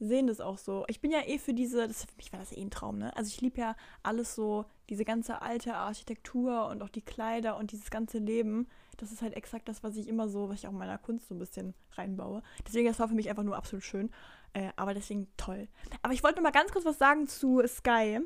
sehen 0.00 0.26
das 0.28 0.40
auch 0.40 0.58
so. 0.58 0.84
Ich 0.88 1.00
bin 1.00 1.10
ja 1.10 1.20
eh 1.26 1.38
für 1.38 1.54
diese, 1.54 1.86
das, 1.88 2.04
für 2.04 2.16
mich 2.16 2.32
war 2.32 2.38
das 2.40 2.52
eh 2.52 2.60
ein 2.62 2.70
Traum, 2.70 2.98
ne? 2.98 3.14
Also 3.16 3.28
ich 3.28 3.40
liebe 3.40 3.60
ja 3.60 3.74
alles 4.02 4.34
so, 4.34 4.64
diese 4.88 5.04
ganze 5.04 5.42
alte 5.42 5.74
Architektur 5.74 6.66
und 6.68 6.82
auch 6.82 6.88
die 6.88 7.02
Kleider 7.02 7.56
und 7.56 7.72
dieses 7.72 7.90
ganze 7.90 8.18
Leben. 8.18 8.68
Das 8.96 9.12
ist 9.12 9.22
halt 9.22 9.34
exakt 9.34 9.68
das, 9.68 9.82
was 9.82 9.96
ich 9.96 10.08
immer 10.08 10.28
so, 10.28 10.48
was 10.48 10.56
ich 10.60 10.66
auch 10.66 10.72
in 10.72 10.78
meiner 10.78 10.98
Kunst 10.98 11.28
so 11.28 11.34
ein 11.34 11.38
bisschen 11.38 11.74
reinbaue. 11.92 12.42
Deswegen, 12.66 12.88
das 12.88 12.98
war 12.98 13.08
für 13.08 13.14
mich 13.14 13.28
einfach 13.30 13.44
nur 13.44 13.56
absolut 13.56 13.84
schön. 13.84 14.10
Äh, 14.54 14.70
aber 14.76 14.94
deswegen 14.94 15.28
toll. 15.36 15.68
Aber 16.02 16.12
ich 16.14 16.22
wollte 16.24 16.36
noch 16.36 16.42
mal 16.42 16.50
ganz 16.50 16.72
kurz 16.72 16.84
was 16.84 16.98
sagen 16.98 17.26
zu 17.28 17.62
Sky. 17.66 18.20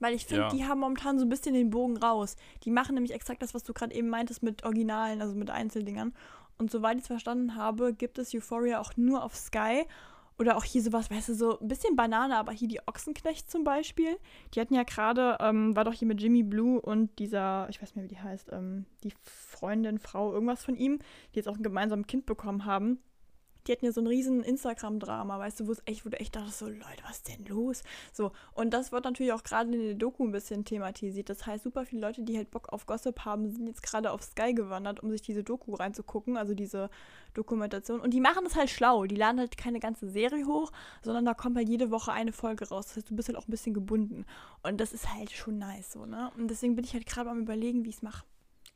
Weil 0.00 0.14
ich 0.14 0.26
finde, 0.26 0.42
Ja. 0.42 0.48
die 0.50 0.64
haben 0.64 0.78
momentan 0.78 1.18
so 1.18 1.24
ein 1.24 1.28
bisschen 1.28 1.54
den 1.54 1.70
Bogen 1.70 1.96
raus. 1.96 2.36
Die 2.62 2.70
machen 2.70 2.94
nämlich 2.94 3.12
exakt 3.12 3.42
das, 3.42 3.54
was 3.54 3.64
du 3.64 3.72
gerade 3.72 3.92
eben 3.94 4.08
meintest 4.08 4.44
mit 4.44 4.62
Originalen, 4.64 5.20
also 5.20 5.34
mit 5.34 5.50
Einzeldingern. 5.50 6.14
Und 6.58 6.70
soweit 6.70 6.96
ich 6.96 7.02
es 7.02 7.06
verstanden 7.08 7.56
habe, 7.56 7.92
gibt 7.94 8.18
es 8.18 8.32
Euphoria 8.34 8.80
auch 8.80 8.96
nur 8.96 9.24
auf 9.24 9.34
Sky. 9.34 9.84
Oder 10.38 10.56
auch 10.56 10.64
hier 10.64 10.82
sowas, 10.82 11.10
weißt 11.10 11.30
du, 11.30 11.34
so 11.34 11.58
ein 11.58 11.66
bisschen 11.66 11.96
Banane, 11.96 12.36
aber 12.36 12.52
hier 12.52 12.68
die 12.68 12.80
Ochsenknecht 12.86 13.50
zum 13.50 13.64
Beispiel. 13.64 14.18
Die 14.54 14.60
hatten 14.60 14.74
ja 14.74 14.84
gerade, 14.84 15.36
ähm, 15.40 15.74
war 15.74 15.84
doch 15.84 15.92
hier 15.92 16.06
mit 16.06 16.20
Jimmy 16.20 16.44
Blue 16.44 16.80
und 16.80 17.18
dieser, 17.18 17.66
ich 17.70 17.82
weiß 17.82 17.88
nicht 17.88 17.96
mehr, 17.96 18.04
wie 18.04 18.14
die 18.14 18.20
heißt, 18.20 18.50
ähm, 18.52 18.86
die 19.02 19.12
Freundin, 19.22 19.98
Frau, 19.98 20.32
irgendwas 20.32 20.64
von 20.64 20.76
ihm, 20.76 21.00
die 21.34 21.40
jetzt 21.40 21.48
auch 21.48 21.56
ein 21.56 21.64
gemeinsames 21.64 22.06
Kind 22.06 22.24
bekommen 22.24 22.64
haben. 22.64 23.00
Die 23.66 23.72
hatten 23.72 23.84
ja 23.84 23.92
so 23.92 24.00
ein 24.00 24.06
riesen 24.06 24.42
Instagram-Drama, 24.42 25.38
weißt 25.38 25.60
du, 25.60 25.66
wo 25.66 25.72
es 25.72 25.82
echt, 25.84 26.06
wo 26.06 26.08
du 26.08 26.18
echt 26.18 26.34
dachtest, 26.36 26.58
so, 26.58 26.66
Leute, 26.66 27.02
was 27.04 27.18
ist 27.18 27.28
denn 27.28 27.44
los? 27.46 27.82
So, 28.12 28.32
und 28.54 28.70
das 28.70 28.92
wird 28.92 29.04
natürlich 29.04 29.32
auch 29.32 29.42
gerade 29.42 29.72
in 29.72 29.82
der 29.82 29.94
Doku 29.94 30.24
ein 30.24 30.32
bisschen 30.32 30.64
thematisiert. 30.64 31.28
Das 31.28 31.46
heißt, 31.46 31.64
super 31.64 31.84
viele 31.84 32.00
Leute, 32.02 32.22
die 32.22 32.36
halt 32.36 32.50
Bock 32.50 32.70
auf 32.70 32.86
Gossip 32.86 33.24
haben, 33.24 33.50
sind 33.50 33.66
jetzt 33.66 33.82
gerade 33.82 34.10
auf 34.10 34.22
Sky 34.22 34.54
gewandert, 34.54 35.00
um 35.00 35.10
sich 35.10 35.22
diese 35.22 35.44
Doku 35.44 35.74
reinzugucken, 35.74 36.36
also 36.36 36.54
diese 36.54 36.88
Dokumentation. 37.34 38.00
Und 38.00 38.14
die 38.14 38.20
machen 38.20 38.44
das 38.44 38.56
halt 38.56 38.70
schlau. 38.70 39.04
Die 39.04 39.16
laden 39.16 39.38
halt 39.38 39.56
keine 39.56 39.80
ganze 39.80 40.08
Serie 40.08 40.46
hoch, 40.46 40.72
sondern 41.02 41.24
da 41.24 41.34
kommt 41.34 41.56
halt 41.56 41.68
jede 41.68 41.90
Woche 41.90 42.12
eine 42.12 42.32
Folge 42.32 42.68
raus. 42.68 42.86
Das 42.86 42.96
heißt, 42.96 43.10
du 43.10 43.16
bist 43.16 43.28
halt 43.28 43.36
auch 43.36 43.46
ein 43.46 43.50
bisschen 43.50 43.74
gebunden. 43.74 44.24
Und 44.62 44.80
das 44.80 44.92
ist 44.92 45.12
halt 45.12 45.30
schon 45.30 45.58
nice, 45.58 45.92
so, 45.92 46.06
ne? 46.06 46.30
Und 46.36 46.48
deswegen 46.48 46.74
bin 46.74 46.84
ich 46.84 46.94
halt 46.94 47.06
gerade 47.06 47.30
am 47.30 47.40
überlegen, 47.40 47.84
wie 47.84 47.90
ich 47.90 47.96
es 47.96 48.02
mache. 48.02 48.24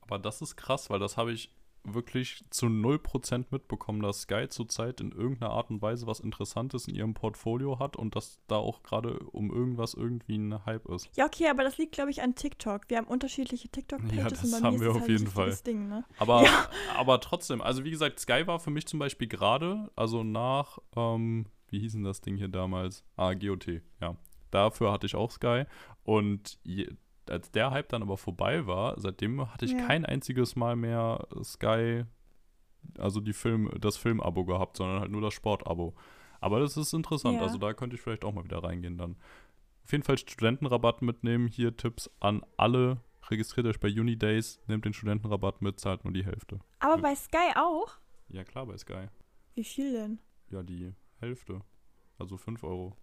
Aber 0.03 0.19
das 0.19 0.43
ist 0.43 0.57
krass, 0.57 0.91
weil 0.91 0.99
das 0.99 1.17
habe 1.17 1.33
ich 1.33 1.51
wirklich 1.85 2.45
zu 2.51 2.67
0% 2.67 3.47
mitbekommen, 3.51 4.03
dass 4.03 4.23
Sky 4.23 4.47
zurzeit 4.49 5.01
in 5.01 5.13
irgendeiner 5.13 5.53
Art 5.53 5.71
und 5.71 5.83
Weise 5.83 6.07
was 6.07 6.21
Interessantes 6.21 6.87
in 6.89 6.95
ihrem 6.95 7.15
Portfolio 7.15 7.79
hat 7.79 7.97
und 7.97 8.15
dass 8.17 8.39
da 8.47 8.57
auch 8.57 8.83
gerade 8.83 9.19
um 9.31 9.51
irgendwas 9.53 9.95
irgendwie 9.95 10.37
ein 10.39 10.65
Hype 10.65 10.87
ist. 10.89 11.11
Ja, 11.17 11.27
okay, 11.27 11.49
aber 11.49 11.65
das 11.65 11.79
liegt, 11.79 11.93
glaube 11.93 12.11
ich, 12.11 12.23
an 12.23 12.35
TikTok. 12.35 12.83
Wir 12.89 12.99
haben 12.99 13.07
unterschiedliche 13.07 13.69
TikTok-Pages 13.69 14.17
Ja, 14.17 14.29
das 14.29 14.63
haben 14.63 14.81
wir 14.81 14.91
auf 14.91 15.01
halt 15.01 15.09
jeden 15.09 15.27
Fall. 15.27 15.57
Ding, 15.67 15.89
ne? 15.89 16.05
Aber, 16.19 16.43
Ja. 16.45 16.69
aber 16.97 17.21
trotzdem, 17.21 17.61
also 17.61 17.85
wie 17.85 17.91
gesagt, 17.91 18.21
Sky 18.21 18.47
war 18.47 18.61
für 18.61 18.71
mich 18.71 18.87
zum 18.87 18.99
Beispiel 18.99 19.29
gerade, 19.29 19.91
also 19.97 20.23
nach, 20.23 20.79
ähm, 20.97 21.47
wie 21.69 21.81
hieß 21.81 21.93
denn 21.93 22.05
das 22.05 22.21
Ding 22.21 22.37
hier 22.37 22.49
damals? 22.49 23.05
Ah, 23.17 23.35
GOT, 23.35 23.83
ja. 24.01 24.17
Dafür 24.51 24.93
hatte 24.93 25.07
ich 25.07 25.15
auch 25.15 25.31
Sky 25.31 25.65
und 26.05 26.59
als 27.29 27.51
der 27.51 27.71
Hype 27.71 27.89
dann 27.91 28.03
aber 28.03 28.17
vorbei 28.17 28.67
war, 28.67 28.99
seitdem 29.01 29.53
hatte 29.53 29.65
ich 29.65 29.73
Ja. 29.73 29.87
kein 29.87 30.05
einziges 30.05 30.57
Mal 30.57 30.77
mehr 30.77 31.27
Sky, 31.43 32.05
also 32.99 33.21
die 33.21 33.33
Film, 33.33 33.71
das 33.81 33.97
Filmabo 33.97 34.45
gehabt, 34.45 34.77
sondern 34.77 35.01
halt 35.01 35.11
nur 35.11 35.21
das 35.21 35.35
Sportabo. 35.35 35.95
Aber 36.41 36.59
das 36.61 36.77
ist 36.77 36.93
interessant, 36.93 37.37
Ja. 37.37 37.43
also 37.43 37.59
da 37.59 37.73
könnte 37.75 37.95
ich 37.97 38.03
vielleicht 38.03 38.25
auch 38.25 38.33
mal 38.33 38.45
wieder 38.45 38.63
reingehen 38.65 38.99
dann. 38.99 39.17
Auf 39.85 39.93
jeden 39.93 40.05
Fall 40.05 40.19
Studentenrabatt 40.19 41.03
mitnehmen. 41.03 41.49
Hier 41.49 41.77
Tipps 41.77 42.11
an 42.21 42.45
alle. 42.57 43.01
Registriert 43.31 43.67
euch 43.67 43.79
bei 43.81 43.89
Unidays, 43.89 44.61
nehmt 44.67 44.85
den 44.85 44.93
Studentenrabatt 44.93 45.63
mit, 45.63 45.79
zahlt 45.81 46.05
nur 46.05 46.13
die 46.13 46.25
Hälfte. 46.25 46.59
Aber 46.81 46.99
bei 47.01 47.15
Sky 47.15 47.53
auch? 47.57 47.95
Ja, 48.29 48.43
klar, 48.45 48.67
bei 48.67 48.77
Sky. 48.77 49.07
Wie 49.55 49.65
viel 49.65 49.93
denn? 49.93 50.19
Ja, 50.51 50.63
die 50.63 50.93
Hälfte. 51.21 51.61
Also 52.19 52.37
5 52.37 52.63
Euro. 52.65 52.97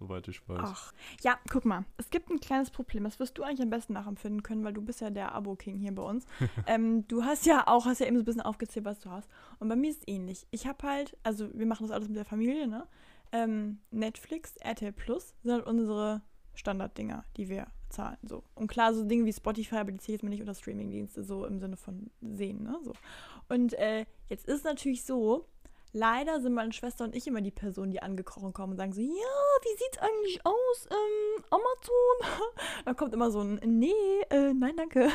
Soweit 0.00 0.26
ich 0.28 0.48
weiß. 0.48 0.60
Ach, 0.62 0.94
ja, 1.20 1.38
guck 1.50 1.66
mal. 1.66 1.84
Es 1.98 2.08
gibt 2.08 2.30
ein 2.30 2.40
kleines 2.40 2.70
Problem. 2.70 3.04
Das 3.04 3.20
wirst 3.20 3.36
du 3.36 3.42
eigentlich 3.42 3.60
am 3.60 3.68
besten 3.68 3.92
nachempfinden 3.92 4.42
können, 4.42 4.64
weil 4.64 4.72
du 4.72 4.80
bist 4.80 5.02
ja 5.02 5.10
der 5.10 5.34
Abo-King 5.34 5.76
hier 5.76 5.94
bei 5.94 6.02
uns. 6.02 6.24
ähm, 6.66 7.06
du 7.06 7.22
hast 7.22 7.44
ja 7.44 7.66
auch, 7.66 7.84
hast 7.84 8.00
ja 8.00 8.06
eben 8.06 8.16
so 8.16 8.22
ein 8.22 8.24
bisschen 8.24 8.40
aufgezählt, 8.40 8.86
was 8.86 8.98
du 9.00 9.10
hast. 9.10 9.28
Und 9.58 9.68
bei 9.68 9.76
mir 9.76 9.90
ist 9.90 9.98
es 9.98 10.08
ähnlich. 10.08 10.46
Ich 10.52 10.66
habe 10.66 10.88
halt, 10.88 11.18
also 11.22 11.52
wir 11.52 11.66
machen 11.66 11.86
das 11.86 11.94
alles 11.94 12.08
mit 12.08 12.16
der 12.16 12.24
Familie, 12.24 12.66
ne? 12.66 12.86
Ähm, 13.32 13.78
Netflix, 13.90 14.56
RTL 14.56 14.92
Plus 14.92 15.34
sind 15.42 15.52
halt 15.52 15.66
unsere 15.66 16.22
Standarddinger, 16.54 17.24
die 17.36 17.50
wir 17.50 17.66
zahlen. 17.90 18.16
So. 18.22 18.42
Und 18.54 18.68
klar, 18.68 18.94
so 18.94 19.04
Dinge 19.04 19.26
wie 19.26 19.32
Spotify, 19.34 19.76
aber 19.76 19.92
die 19.92 19.98
zählen 19.98 20.14
jetzt 20.14 20.22
mal 20.22 20.30
nicht 20.30 20.40
unter 20.40 20.54
Streamingdienste, 20.54 21.22
so 21.22 21.44
im 21.44 21.58
Sinne 21.58 21.76
von 21.76 22.10
sehen, 22.22 22.62
ne? 22.62 22.78
So. 22.82 22.94
Und 23.50 23.74
äh, 23.74 24.06
jetzt 24.30 24.48
ist 24.48 24.64
natürlich 24.64 25.04
so, 25.04 25.46
leider 25.92 26.40
sind 26.40 26.54
meine 26.54 26.72
Schwester 26.72 27.04
und 27.04 27.14
ich 27.14 27.26
immer 27.26 27.40
die 27.40 27.50
Personen, 27.50 27.90
die 27.90 28.02
angekrochen 28.02 28.52
kommen 28.52 28.72
und 28.72 28.76
sagen 28.78 28.92
so, 28.92 29.00
ja, 29.00 29.06
wie 29.06 29.78
sieht's 29.78 29.98
eigentlich 29.98 30.44
aus? 30.44 30.88
Ähm, 30.90 31.44
Amazon? 31.50 32.54
Dann 32.84 32.96
kommt 32.96 33.14
immer 33.14 33.30
so 33.30 33.40
ein, 33.40 33.60
nee, 33.64 33.92
äh, 34.30 34.52
nein, 34.52 34.74
danke. 34.76 35.08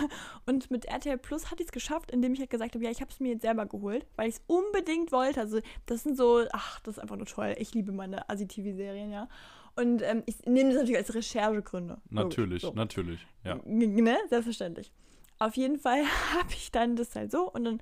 Und 0.46 0.72
mit 0.72 0.86
RTL 0.86 1.18
Plus 1.18 1.52
hatte 1.52 1.64
ich 1.64 1.68
es 1.68 1.72
geschafft, 1.72 2.12
indem 2.12 2.34
ich 2.34 2.40
halt 2.40 2.50
gesagt 2.50 2.76
habe, 2.76 2.84
ja, 2.84 2.92
ich 2.92 3.02
habe 3.02 3.12
es 3.12 3.20
mir 3.20 3.34
jetzt 3.34 3.42
selber 3.42 3.66
geholt, 3.66 4.06
weil 4.16 4.30
ich 4.30 4.36
es 4.36 4.42
unbedingt 4.48 5.12
wollte. 5.12 5.40
Also 5.40 5.60
das 5.86 6.04
sind 6.04 6.18
so, 6.18 6.44
ach, 6.52 6.80
das 6.82 6.98
ist 6.98 7.00
einfach 7.00 7.18
nur 7.18 7.26
toll. 7.26 7.56
Ich 7.58 7.74
liebe 7.74 7.92
meine 7.92 8.30
Asi-TV-Serien, 8.30 9.12
ja. 9.12 9.28
Und 9.76 10.02
ähm, 10.02 10.24
ich 10.26 10.46
nehme 10.46 10.70
das 10.70 10.80
natürlich 10.80 10.98
als 10.98 11.14
Recherchegründe. 11.14 11.98
Natürlich, 12.10 12.62
so. 12.62 12.72
natürlich, 12.74 13.26
ja. 13.44 13.60
Ne? 13.66 14.18
Selbstverständlich. 14.30 14.92
Auf 15.38 15.56
jeden 15.58 15.78
Fall 15.78 16.04
habe 16.34 16.50
ich 16.52 16.72
dann 16.72 16.96
das 16.96 17.16
halt 17.16 17.32
so 17.32 17.52
und 17.52 17.66
dann 17.66 17.82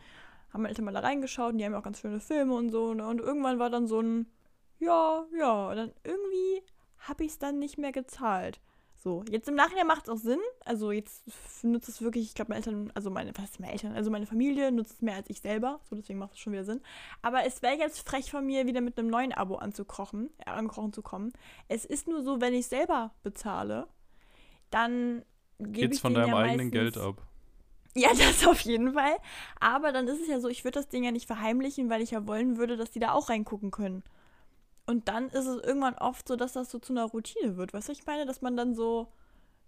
haben 0.54 0.62
meine 0.62 0.70
Eltern 0.70 0.86
mal 0.86 0.94
da 0.94 1.00
reingeschaut 1.00 1.54
und 1.54 1.58
die 1.58 1.66
haben 1.66 1.74
auch 1.74 1.84
ganz 1.84 2.00
schöne 2.00 2.20
Filme 2.20 2.54
und 2.54 2.70
so. 2.70 2.94
Ne? 2.94 3.08
Und 3.08 3.20
irgendwann 3.20 3.60
war 3.60 3.70
dann 3.70 3.88
so 3.88 4.00
ein, 4.00 4.28
ja, 4.80 5.26
ja. 5.38 5.70
Und 5.70 5.76
dann 5.76 5.92
irgendwie 6.04 6.62
habe 7.00 7.24
ich 7.24 7.32
es 7.32 7.40
dann 7.40 7.60
nicht 7.60 7.78
mehr 7.78 7.92
gezahlt. 7.92 8.62
So, 8.96 9.26
jetzt 9.30 9.50
im 9.50 9.56
Nachhinein 9.56 9.86
macht 9.86 10.04
es 10.04 10.10
auch 10.10 10.18
Sinn. 10.18 10.40
Also 10.64 10.92
jetzt 10.92 11.24
nutzt 11.62 11.90
es 11.90 12.02
wirklich, 12.02 12.24
ich 12.24 12.36
glaube, 12.36 12.50
meine 12.50 12.60
Eltern, 12.60 12.92
also 12.94 13.10
meine, 13.10 13.34
was 13.36 13.52
ist 13.52 13.60
meine 13.60 13.74
Eltern? 13.74 13.92
Also 13.94 14.10
meine 14.10 14.26
Familie 14.26 14.72
nutzt 14.72 14.94
es 14.94 15.02
mehr 15.02 15.16
als 15.16 15.30
ich 15.30 15.42
selber. 15.42 15.82
So, 15.90 15.96
deswegen 15.98 16.20
macht 16.20 16.34
es 16.34 16.40
schon 16.40 16.54
wieder 16.54 16.64
Sinn. 16.64 16.80
Aber 17.22 17.46
es 17.46 17.62
wäre 17.62 17.76
jetzt 17.78 18.08
frech 18.08 18.32
von 18.32 18.46
mir, 18.46 18.66
wieder 18.66 18.80
mit 18.80 18.98
einem 18.98 19.10
neuen 19.10 19.34
Abo 19.34 19.56
anzukrochen, 19.56 20.30
äh, 20.38 20.52
angekrochen 20.52 20.94
zu 20.94 21.02
kommen. 21.02 21.34
Es 21.68 21.84
ist 21.84 22.08
nur 22.08 22.22
so, 22.22 22.40
wenn 22.40 22.54
ich 22.54 22.68
selber 22.68 23.12
bezahle, 23.24 23.88
dann 24.70 25.26
gebe 25.60 25.94
ich 25.94 26.00
von 26.00 26.14
deinem 26.14 26.30
ja 26.30 26.38
eigenen 26.38 26.72
Geld 26.72 26.98
ab. 26.98 27.22
Ja, 27.96 28.10
das 28.18 28.46
auf 28.48 28.62
jeden 28.62 28.94
Fall. 28.94 29.16
Aber 29.60 29.92
dann 29.92 30.08
ist 30.08 30.22
es 30.22 30.28
ja 30.28 30.40
so, 30.40 30.50
ich 30.50 30.64
würde 30.64 30.80
das 30.80 30.90
Ding 30.90 31.04
ja 31.04 31.12
nicht 31.12 31.28
verheimlichen, 31.28 31.90
weil 31.90 32.02
ich 32.02 32.12
ja 32.12 32.28
wollen 32.28 32.58
würde, 32.58 32.78
dass 32.78 32.92
die 32.92 33.00
da 33.00 33.12
auch 33.14 33.30
reingucken 33.30 33.72
können. 33.72 34.04
Und 34.86 35.08
dann 35.08 35.30
ist 35.30 35.46
es 35.46 35.64
irgendwann 35.64 35.96
oft 35.96 36.28
so, 36.28 36.36
dass 36.36 36.54
das 36.54 36.70
so 36.70 36.80
zu 36.80 36.94
einer 36.94 37.06
Routine 37.06 37.56
wird. 37.56 37.74
Weißt 37.74 37.88
du, 37.88 37.94
ich 37.94 38.06
meine, 38.06 38.26
dass 38.26 38.42
man 38.42 38.58
dann 38.58 38.76
so, 38.76 39.08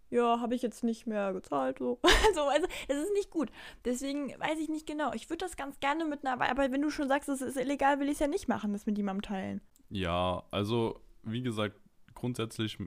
ja, 0.10 0.41
habe 0.41 0.55
ich 0.55 0.62
jetzt 0.62 0.84
nicht 0.84 1.08
mehr 1.08 1.32
gezahlt. 1.32 1.79
So. 1.79 2.00
so, 2.36 2.41
also, 2.44 2.67
es 2.89 2.98
ist 2.98 3.13
nicht 3.13 3.29
gut. 3.29 3.50
Deswegen 3.86 4.29
weiß 4.39 4.60
ich 4.60 4.67
nicht 4.67 4.86
genau. 4.86 5.13
Ich 5.13 5.29
würde 5.29 5.46
das 5.46 5.55
ganz 5.55 5.79
gerne 5.79 6.03
mit 6.03 6.25
einer, 6.25 6.41
aber 6.41 6.72
wenn 6.72 6.82
du 6.82 6.89
schon 6.89 7.08
sagst, 7.08 7.29
es 7.29 7.41
ist 7.41 7.58
illegal, 7.58 8.00
will 8.00 8.08
ich 8.08 8.13
es 8.13 8.20
ja 8.20 8.27
nicht 8.27 8.50
machen, 8.50 8.74
das 8.74 8.86
mit 8.86 8.98
jemandem 8.98 9.22
teilen. 9.22 9.62
Ja, 9.89 10.44
also, 10.51 11.00
wie 11.24 11.41
gesagt, 11.41 11.79
grundsätzlich 12.15 12.77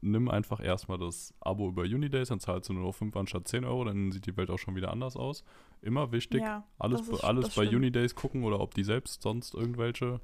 nimm 0.00 0.28
einfach 0.28 0.60
erstmal 0.60 0.98
das 0.98 1.34
Abo 1.40 1.68
über 1.68 1.82
Unidays, 1.82 2.28
dann 2.28 2.40
zahlst 2.40 2.68
du 2.68 2.72
nur 2.72 2.84
noch 2.84 2.94
5 2.94 3.16
anstatt 3.16 3.48
10 3.48 3.64
Euro, 3.64 3.84
dann 3.84 4.12
sieht 4.12 4.26
die 4.26 4.36
Welt 4.36 4.50
auch 4.50 4.58
schon 4.58 4.76
wieder 4.76 4.90
anders 4.90 5.16
aus. 5.16 5.44
Immer 5.82 6.12
wichtig, 6.12 6.40
ja, 6.40 6.64
alles, 6.78 7.08
ist, 7.08 7.24
alles 7.24 7.54
bei 7.54 7.64
stimmt. 7.64 7.76
Unidays 7.76 8.14
gucken 8.14 8.44
oder 8.44 8.60
ob 8.60 8.74
die 8.74 8.84
selbst 8.84 9.22
sonst 9.22 9.54
irgendwelche 9.54 10.20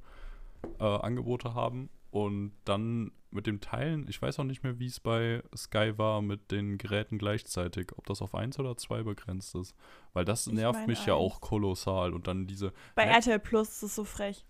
äh, 0.79 0.83
Angebote 0.83 1.53
haben. 1.53 1.89
Und 2.11 2.53
dann 2.63 3.11
mit 3.31 3.45
dem 3.45 3.59
Teilen, 3.59 4.07
ich 4.07 4.21
weiß 4.21 4.39
auch 4.39 4.45
nicht 4.45 4.63
mehr, 4.63 4.79
wie 4.79 4.85
es 4.85 5.01
bei 5.01 5.43
Sky 5.55 5.97
war 5.97 6.21
mit 6.21 6.51
den 6.51 6.77
Geräten 6.77 7.17
gleichzeitig, 7.17 7.91
ob 7.97 8.05
das 8.05 8.21
auf 8.21 8.33
eins 8.33 8.57
oder 8.57 8.77
zwei 8.77 9.03
begrenzt 9.03 9.53
ist. 9.55 9.75
Weil 10.13 10.23
das 10.23 10.47
ich 10.47 10.53
nervt 10.53 10.87
mich 10.87 10.99
eins. 10.99 11.07
ja 11.07 11.15
auch 11.15 11.41
kolossal. 11.41 12.13
Und 12.13 12.27
dann 12.27 12.47
diese. 12.47 12.71
Bei 12.95 13.03
RTL 13.03 13.39
Plus 13.39 13.67
ist 13.67 13.83
es 13.83 13.95
so 13.95 14.05
frech. 14.05 14.45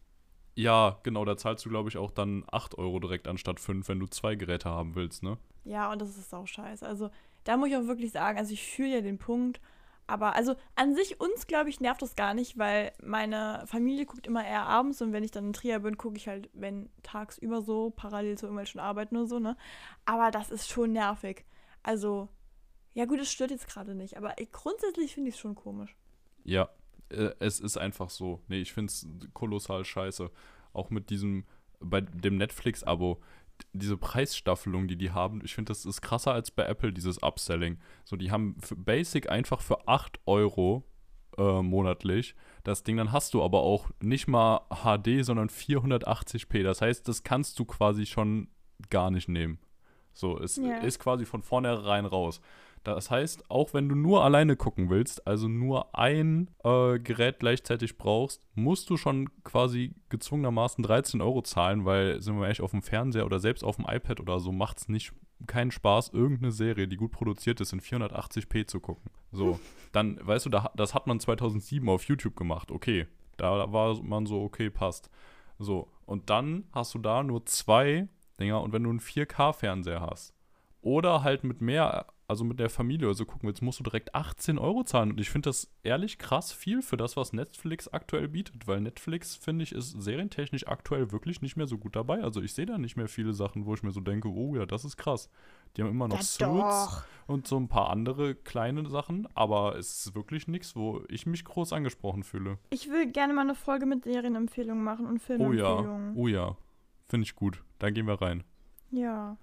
Ja, 0.55 0.99
genau, 1.03 1.25
da 1.25 1.35
zahlst 1.35 1.65
du, 1.65 1.69
glaube 1.69 1.89
ich, 1.89 1.97
auch 1.97 2.11
dann 2.11 2.45
8 2.49 2.77
Euro 2.77 2.99
direkt 2.99 3.27
anstatt 3.27 3.59
5, 3.59 3.87
wenn 3.89 3.99
du 3.99 4.07
zwei 4.07 4.35
Geräte 4.35 4.69
haben 4.69 4.95
willst, 4.95 5.21
ne? 5.21 5.37
Ja, 5.65 5.91
und 5.91 6.01
das 6.01 6.17
ist 6.17 6.33
auch 6.33 6.47
scheiße. 6.47 6.87
Also, 6.87 7.09
da 7.43 7.57
muss 7.57 7.69
ich 7.69 7.75
auch 7.75 7.87
wirklich 7.87 8.11
sagen, 8.11 8.37
also 8.37 8.53
ich 8.53 8.65
fühle 8.65 8.95
ja 8.95 9.01
den 9.01 9.17
Punkt, 9.17 9.59
aber 10.07 10.35
also 10.35 10.55
an 10.75 10.95
sich 10.95 11.19
uns, 11.19 11.47
glaube 11.47 11.69
ich, 11.69 11.79
nervt 11.81 12.01
das 12.01 12.15
gar 12.15 12.33
nicht, 12.33 12.57
weil 12.57 12.93
meine 13.03 13.63
Familie 13.65 14.05
guckt 14.05 14.27
immer 14.27 14.45
eher 14.45 14.65
abends 14.65 15.01
und 15.01 15.11
wenn 15.13 15.23
ich 15.23 15.31
dann 15.31 15.47
in 15.47 15.53
Trier 15.53 15.79
bin, 15.79 15.97
gucke 15.97 16.15
ich 16.15 16.27
halt, 16.27 16.49
wenn 16.53 16.89
tagsüber 17.03 17.61
so, 17.61 17.89
parallel 17.89 18.37
zu 18.37 18.45
irgendwelchen 18.45 18.79
Arbeiten 18.79 19.17
oder 19.17 19.27
so, 19.27 19.39
ne? 19.39 19.57
Aber 20.05 20.31
das 20.31 20.51
ist 20.51 20.69
schon 20.69 20.93
nervig. 20.93 21.43
Also, 21.83 22.29
ja 22.93 23.05
gut, 23.05 23.19
es 23.19 23.31
stört 23.31 23.51
jetzt 23.51 23.67
gerade 23.67 23.93
nicht, 23.93 24.15
aber 24.15 24.39
ich, 24.39 24.51
grundsätzlich 24.51 25.13
finde 25.13 25.29
ich 25.29 25.35
es 25.35 25.41
schon 25.41 25.55
komisch. 25.55 25.95
Ja, 26.43 26.69
äh, 27.09 27.31
es 27.39 27.59
ist 27.59 27.77
einfach 27.77 28.09
so. 28.09 28.41
Nee, 28.47 28.61
ich 28.61 28.73
finde 28.73 28.91
es 28.91 29.07
kolossal 29.33 29.85
scheiße. 29.85 30.29
Auch 30.73 30.89
mit 30.89 31.09
diesem, 31.09 31.45
bei 31.79 32.01
dem 32.01 32.37
Netflix-Abo, 32.37 33.21
diese 33.73 33.97
Preisstaffelung, 33.97 34.87
die 34.87 34.97
die 34.97 35.11
haben, 35.11 35.41
ich 35.43 35.55
finde, 35.55 35.69
das 35.69 35.85
ist 35.85 36.01
krasser 36.01 36.33
als 36.33 36.51
bei 36.51 36.63
Apple, 36.63 36.91
dieses 36.91 37.23
Upselling. 37.23 37.79
So, 38.03 38.15
die 38.17 38.31
haben 38.31 38.57
für 38.59 38.75
Basic 38.75 39.29
einfach 39.29 39.61
für 39.61 39.87
8 39.87 40.19
Euro 40.25 40.83
äh, 41.37 41.61
monatlich 41.61 42.35
das 42.65 42.83
Ding, 42.83 42.97
dann 42.97 43.11
hast 43.11 43.33
du 43.33 43.43
aber 43.43 43.61
auch 43.61 43.89
nicht 44.01 44.27
mal 44.27 44.61
HD, 44.69 45.23
sondern 45.23 45.49
480p. 45.49 46.63
Das 46.63 46.81
heißt, 46.81 47.07
das 47.07 47.23
kannst 47.23 47.59
du 47.59 47.65
quasi 47.65 48.05
schon 48.05 48.49
gar 48.89 49.11
nicht 49.11 49.29
nehmen. 49.29 49.59
So, 50.13 50.39
es 50.39 50.57
yeah. 50.57 50.79
ist 50.79 50.99
quasi 50.99 51.25
von 51.25 51.43
vornherein 51.43 52.05
raus. 52.05 52.41
Das 52.85 53.09
heißt, 53.09 53.49
auch 53.49 53.73
wenn 53.73 53.89
du 53.89 53.95
nur 53.95 54.23
alleine 54.23 54.55
gucken 54.55 54.91
willst, 54.91 55.25
also 55.25 55.47
nur 55.47 55.95
ein 55.97 56.51
äh, 56.63 56.99
Gerät 56.99 57.39
gleichzeitig 57.39 57.97
brauchst, 57.97 58.45
musst 58.53 58.91
du 58.91 58.95
schon 58.95 59.29
quasi 59.43 59.95
gezwungenermaßen 60.09 60.83
13 60.83 61.19
Euro 61.19 61.41
zahlen, 61.41 61.85
weil, 61.85 62.21
sind 62.21 62.37
wir 62.37 62.43
ehrlich, 62.43 62.61
auf 62.61 62.71
dem 62.71 62.83
Fernseher 62.83 63.25
oder 63.25 63.39
selbst 63.39 63.63
auf 63.63 63.77
dem 63.77 63.85
iPad 63.89 64.19
oder 64.19 64.39
so 64.39 64.51
macht 64.51 64.77
es 64.77 64.87
nicht 64.87 65.13
keinen 65.47 65.71
Spaß, 65.71 66.09
irgendeine 66.09 66.51
Serie, 66.51 66.87
die 66.87 66.95
gut 66.95 67.11
produziert 67.11 67.59
ist, 67.59 67.73
in 67.73 67.81
480p 67.81 68.67
zu 68.67 68.79
gucken. 68.79 69.09
So, 69.31 69.59
dann, 69.91 70.19
weißt 70.21 70.45
du, 70.45 70.51
da, 70.51 70.71
das 70.75 70.93
hat 70.93 71.07
man 71.07 71.19
2007 71.19 71.89
auf 71.89 72.03
YouTube 72.03 72.35
gemacht. 72.35 72.71
Okay, 72.71 73.07
da 73.37 73.73
war 73.73 73.99
man 74.03 74.27
so, 74.27 74.43
okay, 74.43 74.69
passt. 74.69 75.09
So, 75.57 75.89
und 76.05 76.29
dann 76.29 76.65
hast 76.71 76.93
du 76.93 76.99
da 76.99 77.23
nur 77.23 77.47
zwei 77.47 78.07
Dinger 78.39 78.61
und 78.61 78.73
wenn 78.73 78.83
du 78.83 78.91
einen 78.91 78.99
4K-Fernseher 78.99 80.01
hast 80.01 80.35
oder 80.81 81.23
halt 81.23 81.43
mit 81.43 81.61
mehr 81.61 82.05
also 82.27 82.43
mit 82.43 82.59
der 82.59 82.69
Familie 82.69 83.07
oder 83.07 83.15
so 83.15 83.25
gucken 83.25 83.47
willst, 83.47 83.61
musst 83.61 83.79
du 83.79 83.83
direkt 83.83 84.15
18 84.15 84.57
Euro 84.57 84.83
zahlen. 84.83 85.11
Und 85.11 85.19
ich 85.19 85.29
finde 85.29 85.49
das 85.49 85.71
ehrlich 85.83 86.17
krass 86.17 86.51
viel 86.51 86.81
für 86.81 86.97
das, 86.97 87.15
was 87.17 87.33
Netflix 87.33 87.87
aktuell 87.87 88.27
bietet, 88.27 88.67
weil 88.67 88.81
Netflix, 88.81 89.35
finde 89.35 89.63
ich, 89.63 89.73
ist 89.73 90.01
serientechnisch 90.01 90.67
aktuell 90.67 91.11
wirklich 91.11 91.41
nicht 91.41 91.55
mehr 91.55 91.67
so 91.67 91.77
gut 91.77 91.95
dabei. 91.95 92.23
Also 92.23 92.41
ich 92.41 92.53
sehe 92.53 92.65
da 92.65 92.77
nicht 92.77 92.97
mehr 92.97 93.07
viele 93.07 93.33
Sachen, 93.33 93.65
wo 93.65 93.73
ich 93.73 93.83
mir 93.83 93.91
so 93.91 94.01
denke, 94.01 94.29
oh 94.29 94.55
ja, 94.55 94.65
das 94.65 94.85
ist 94.85 94.97
krass. 94.97 95.29
Die 95.75 95.81
haben 95.81 95.89
immer 95.89 96.07
noch 96.07 96.17
ja, 96.17 96.23
Suits 96.23 97.03
und 97.27 97.47
so 97.47 97.57
ein 97.57 97.67
paar 97.67 97.89
andere 97.89 98.33
kleine 98.33 98.89
Sachen, 98.89 99.27
aber 99.33 99.77
es 99.77 100.05
ist 100.05 100.15
wirklich 100.15 100.47
nichts, 100.47 100.75
wo 100.75 101.03
ich 101.09 101.25
mich 101.25 101.43
groß 101.43 101.73
angesprochen 101.73 102.23
fühle. 102.23 102.57
Ich 102.69 102.89
will 102.89 103.11
gerne 103.11 103.33
mal 103.33 103.41
eine 103.41 103.55
Folge 103.55 103.85
mit 103.85 104.03
Serienempfehlungen 104.03 104.83
machen 104.83 105.05
und 105.05 105.19
Filmempfehlungen. 105.19 106.15
Oh 106.15 106.27
ja, 106.27 106.39
oh 106.41 106.51
ja. 106.51 106.57
Finde 107.07 107.25
ich 107.25 107.35
gut. 107.35 107.63
Dann 107.79 107.93
gehen 107.93 108.07
wir 108.07 108.21
rein. 108.21 108.43
Ja. 108.91 109.37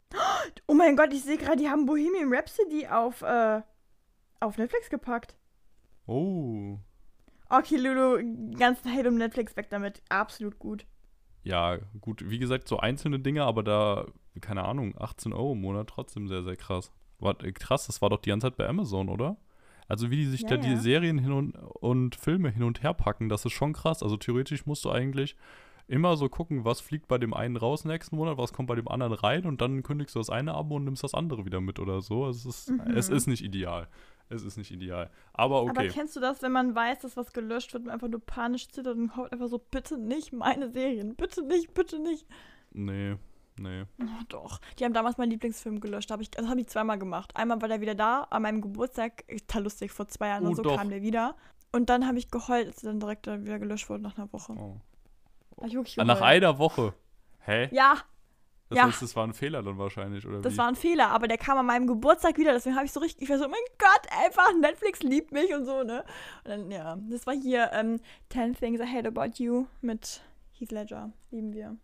Oh 0.66 0.74
mein 0.74 0.96
Gott, 0.96 1.12
ich 1.12 1.22
sehe 1.22 1.36
gerade, 1.36 1.56
die 1.56 1.68
haben 1.68 1.86
Bohemian 1.86 2.32
Rhapsody 2.32 2.86
auf, 2.86 3.22
äh, 3.22 3.60
auf 4.40 4.58
Netflix 4.58 4.88
gepackt. 4.88 5.36
Oh. 6.06 6.78
Okay, 7.48 7.76
Lulu, 7.76 8.54
ganzen 8.56 8.92
Hate 8.92 9.08
um 9.08 9.16
Netflix 9.16 9.56
weg 9.56 9.68
damit. 9.70 10.02
Absolut 10.08 10.58
gut. 10.58 10.86
Ja, 11.44 11.78
gut. 12.00 12.28
Wie 12.30 12.38
gesagt, 12.38 12.68
so 12.68 12.78
einzelne 12.78 13.18
Dinge, 13.18 13.44
aber 13.44 13.62
da, 13.62 14.06
keine 14.40 14.64
Ahnung, 14.64 14.94
18 14.98 15.32
Euro 15.32 15.52
im 15.52 15.60
Monat, 15.60 15.88
trotzdem 15.88 16.28
sehr, 16.28 16.42
sehr 16.42 16.56
krass. 16.56 16.92
War, 17.18 17.42
äh, 17.44 17.52
krass, 17.52 17.86
das 17.86 18.00
war 18.00 18.10
doch 18.10 18.20
die 18.20 18.30
ganze 18.30 18.46
Zeit 18.46 18.56
bei 18.56 18.66
Amazon, 18.66 19.08
oder? 19.08 19.36
Also 19.88 20.10
wie 20.10 20.16
die 20.16 20.26
sich 20.26 20.42
ja, 20.42 20.48
da 20.48 20.54
ja. 20.54 20.62
die 20.62 20.76
Serien 20.76 21.18
hin 21.18 21.32
und, 21.32 21.54
und 21.54 22.14
Filme 22.14 22.50
hin 22.50 22.62
und 22.62 22.82
her 22.82 22.94
packen, 22.94 23.28
das 23.28 23.44
ist 23.44 23.52
schon 23.52 23.72
krass. 23.72 24.02
Also 24.02 24.16
theoretisch 24.16 24.64
musst 24.64 24.84
du 24.84 24.90
eigentlich 24.90 25.36
immer 25.86 26.16
so 26.16 26.28
gucken, 26.28 26.64
was 26.64 26.80
fliegt 26.80 27.08
bei 27.08 27.18
dem 27.18 27.34
einen 27.34 27.56
raus 27.56 27.84
nächsten 27.84 28.16
Monat, 28.16 28.38
was 28.38 28.52
kommt 28.52 28.68
bei 28.68 28.74
dem 28.74 28.88
anderen 28.88 29.14
rein 29.14 29.44
und 29.44 29.60
dann 29.60 29.82
kündigst 29.82 30.14
du 30.14 30.20
das 30.20 30.30
eine 30.30 30.54
ab 30.54 30.70
und 30.70 30.84
nimmst 30.84 31.04
das 31.04 31.14
andere 31.14 31.44
wieder 31.44 31.60
mit 31.60 31.78
oder 31.78 32.00
so. 32.00 32.26
Es 32.28 32.44
ist, 32.44 32.70
mhm. 32.70 32.80
es 32.94 33.08
ist 33.08 33.26
nicht 33.26 33.42
ideal. 33.42 33.88
Es 34.28 34.42
ist 34.44 34.56
nicht 34.56 34.70
ideal. 34.70 35.10
Aber 35.34 35.62
okay. 35.62 35.70
Aber 35.70 35.88
kennst 35.88 36.16
du 36.16 36.20
das, 36.20 36.40
wenn 36.42 36.52
man 36.52 36.74
weiß, 36.74 37.00
dass 37.00 37.16
was 37.16 37.32
gelöscht 37.32 37.74
wird 37.74 37.84
und 37.84 37.90
einfach 37.90 38.08
nur 38.08 38.20
panisch 38.24 38.68
zittert 38.68 38.96
und 38.96 39.16
haut 39.16 39.30
einfach 39.32 39.48
so, 39.48 39.58
bitte 39.58 39.98
nicht 39.98 40.32
meine 40.32 40.70
Serien, 40.70 41.14
bitte 41.16 41.42
nicht, 41.42 41.74
bitte 41.74 41.98
nicht. 41.98 42.26
Nee, 42.72 43.16
Nee. 43.58 43.84
Oh, 44.00 44.22
doch. 44.28 44.60
Die 44.78 44.84
haben 44.84 44.94
damals 44.94 45.18
meinen 45.18 45.30
Lieblingsfilm 45.30 45.80
gelöscht. 45.80 46.10
Hab 46.10 46.20
ich, 46.20 46.30
das 46.30 46.48
habe 46.48 46.60
ich 46.60 46.68
zweimal 46.68 46.98
gemacht. 46.98 47.32
Einmal 47.36 47.60
war 47.60 47.68
der 47.68 47.80
wieder 47.80 47.94
da, 47.94 48.22
an 48.30 48.42
meinem 48.42 48.60
Geburtstag. 48.60 49.24
Total 49.28 49.64
lustig, 49.64 49.92
vor 49.92 50.08
zwei 50.08 50.28
Jahren 50.28 50.46
Oh, 50.46 50.50
und 50.50 50.56
so 50.56 50.62
doch. 50.62 50.76
kam 50.76 50.88
der 50.88 51.02
wieder. 51.02 51.36
Und 51.70 51.90
dann 51.90 52.06
habe 52.06 52.18
ich 52.18 52.30
geheult, 52.30 52.66
als 52.66 52.82
er 52.82 52.90
dann 52.90 53.00
direkt 53.00 53.26
wieder 53.26 53.58
gelöscht 53.58 53.88
wurde 53.88 54.02
nach 54.02 54.16
einer 54.16 54.32
Woche. 54.32 54.52
Oh. 54.54 54.76
Hab 55.62 55.68
ich 55.68 55.74
wirklich 55.74 55.98
Ah, 55.98 56.04
Nach 56.04 56.20
einer 56.20 56.58
Woche. 56.58 56.92
Hä? 57.44 57.68
Ja, 57.72 57.96
Das 58.68 58.78
ja. 58.78 58.86
heißt, 58.86 59.02
das 59.02 59.16
war 59.16 59.26
ein 59.26 59.32
Fehler 59.34 59.62
dann 59.62 59.78
wahrscheinlich, 59.78 60.26
oder 60.26 60.40
das 60.40 60.54
wie? 60.54 60.58
war 60.58 60.68
ein 60.68 60.76
Fehler, 60.76 61.10
aber 61.10 61.28
der 61.28 61.38
kam 61.38 61.58
an 61.58 61.66
meinem 61.66 61.86
Geburtstag 61.86 62.36
wieder. 62.38 62.52
Deswegen 62.52 62.76
habe 62.76 62.84
ich 62.86 62.92
so 62.92 63.00
richtig, 63.00 63.22
ich 63.22 63.28
war 63.30 63.38
so, 63.38 63.46
oh 63.46 63.48
mein 63.48 63.58
Gott, 63.78 64.06
einfach 64.24 64.52
Netflix 64.60 65.02
liebt 65.02 65.32
mich 65.32 65.52
und 65.54 65.64
so, 65.64 65.82
ne? 65.82 66.04
Und 66.44 66.50
dann, 66.50 66.70
ja, 66.70 66.96
das 67.10 67.26
war 67.26 67.34
hier 67.34 67.70
ähm, 67.72 68.00
10 68.30 68.54
Things 68.54 68.80
I 68.80 68.86
Hate 68.86 69.08
About 69.08 69.42
You 69.42 69.66
mit 69.80 70.22
Heath 70.58 70.72
Ledger. 70.72 71.12
Lieben 71.30 71.52
wir. 71.52 71.76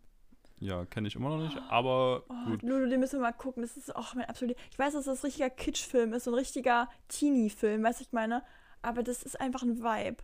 ja, 0.61 0.85
kenne 0.87 1.09
ich 1.09 1.15
immer 1.17 1.29
noch 1.29 1.39
nicht, 1.43 1.57
aber 1.69 2.23
Oh, 2.29 2.51
gut. 2.51 2.63
Lulu, 2.63 2.89
den 2.89 3.01
müssen 3.01 3.19
wir 3.21 3.23
mal 3.27 3.33
gucken. 3.33 3.63
Das 3.63 3.77
ist 3.77 3.95
auch 3.95 4.15
mein 4.15 4.25
absolut. 4.27 4.57
Ich 4.71 4.79
weiß, 4.79 4.95
dass 4.95 5.05
das 5.05 5.23
ein 5.23 5.27
richtiger 5.27 5.51
Kitsch-Film 5.51 6.13
ist, 6.15 6.25
so 6.25 6.31
ein 6.31 6.35
richtiger 6.35 6.89
Teenie-Film, 7.09 7.83
weißt 7.83 8.01
du, 8.01 8.05
ich 8.05 8.13
meine? 8.13 8.43
Aber 8.83 9.03
das 9.03 9.23
ist 9.25 9.41
einfach 9.41 9.63
ein 9.63 9.79
Vibe. 9.83 10.23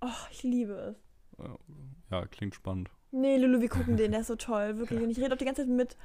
Oh, 0.00 0.08
ich 0.30 0.42
liebe 0.42 0.72
es. 0.74 0.96
Ja, 2.14 2.26
klingt 2.26 2.54
spannend. 2.54 2.90
Nee, 3.10 3.38
Lulu, 3.38 3.60
wir 3.60 3.68
gucken 3.68 3.96
den, 3.96 4.12
der 4.12 4.20
ist 4.20 4.28
so 4.28 4.36
toll, 4.36 4.78
wirklich. 4.78 5.02
Und 5.02 5.10
ich 5.10 5.18
rede 5.18 5.34
auch 5.34 5.38
die 5.38 5.44
ganze 5.44 5.62
Zeit 5.62 5.70
mit. 5.70 5.96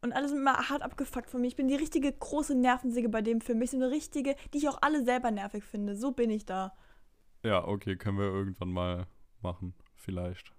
Und 0.00 0.12
alle 0.12 0.28
sind 0.28 0.38
immer 0.38 0.68
hart 0.68 0.82
abgefuckt 0.82 1.28
von 1.28 1.40
mir. 1.40 1.48
Ich 1.48 1.56
bin 1.56 1.66
die 1.66 1.74
richtige 1.74 2.12
große 2.12 2.54
Nervensäge 2.54 3.08
bei 3.08 3.22
dem 3.22 3.40
Film. 3.40 3.60
Ich 3.62 3.72
bin 3.72 3.82
eine 3.82 3.90
richtige, 3.90 4.36
die 4.54 4.58
ich 4.58 4.68
auch 4.68 4.78
alle 4.80 5.04
selber 5.04 5.32
nervig 5.32 5.64
finde. 5.64 5.96
So 5.96 6.12
bin 6.12 6.30
ich 6.30 6.46
da. 6.46 6.76
Ja, 7.42 7.66
okay, 7.66 7.96
können 7.96 8.18
wir 8.18 8.26
irgendwann 8.26 8.70
mal 8.70 9.06
machen, 9.42 9.74
vielleicht. 9.96 10.52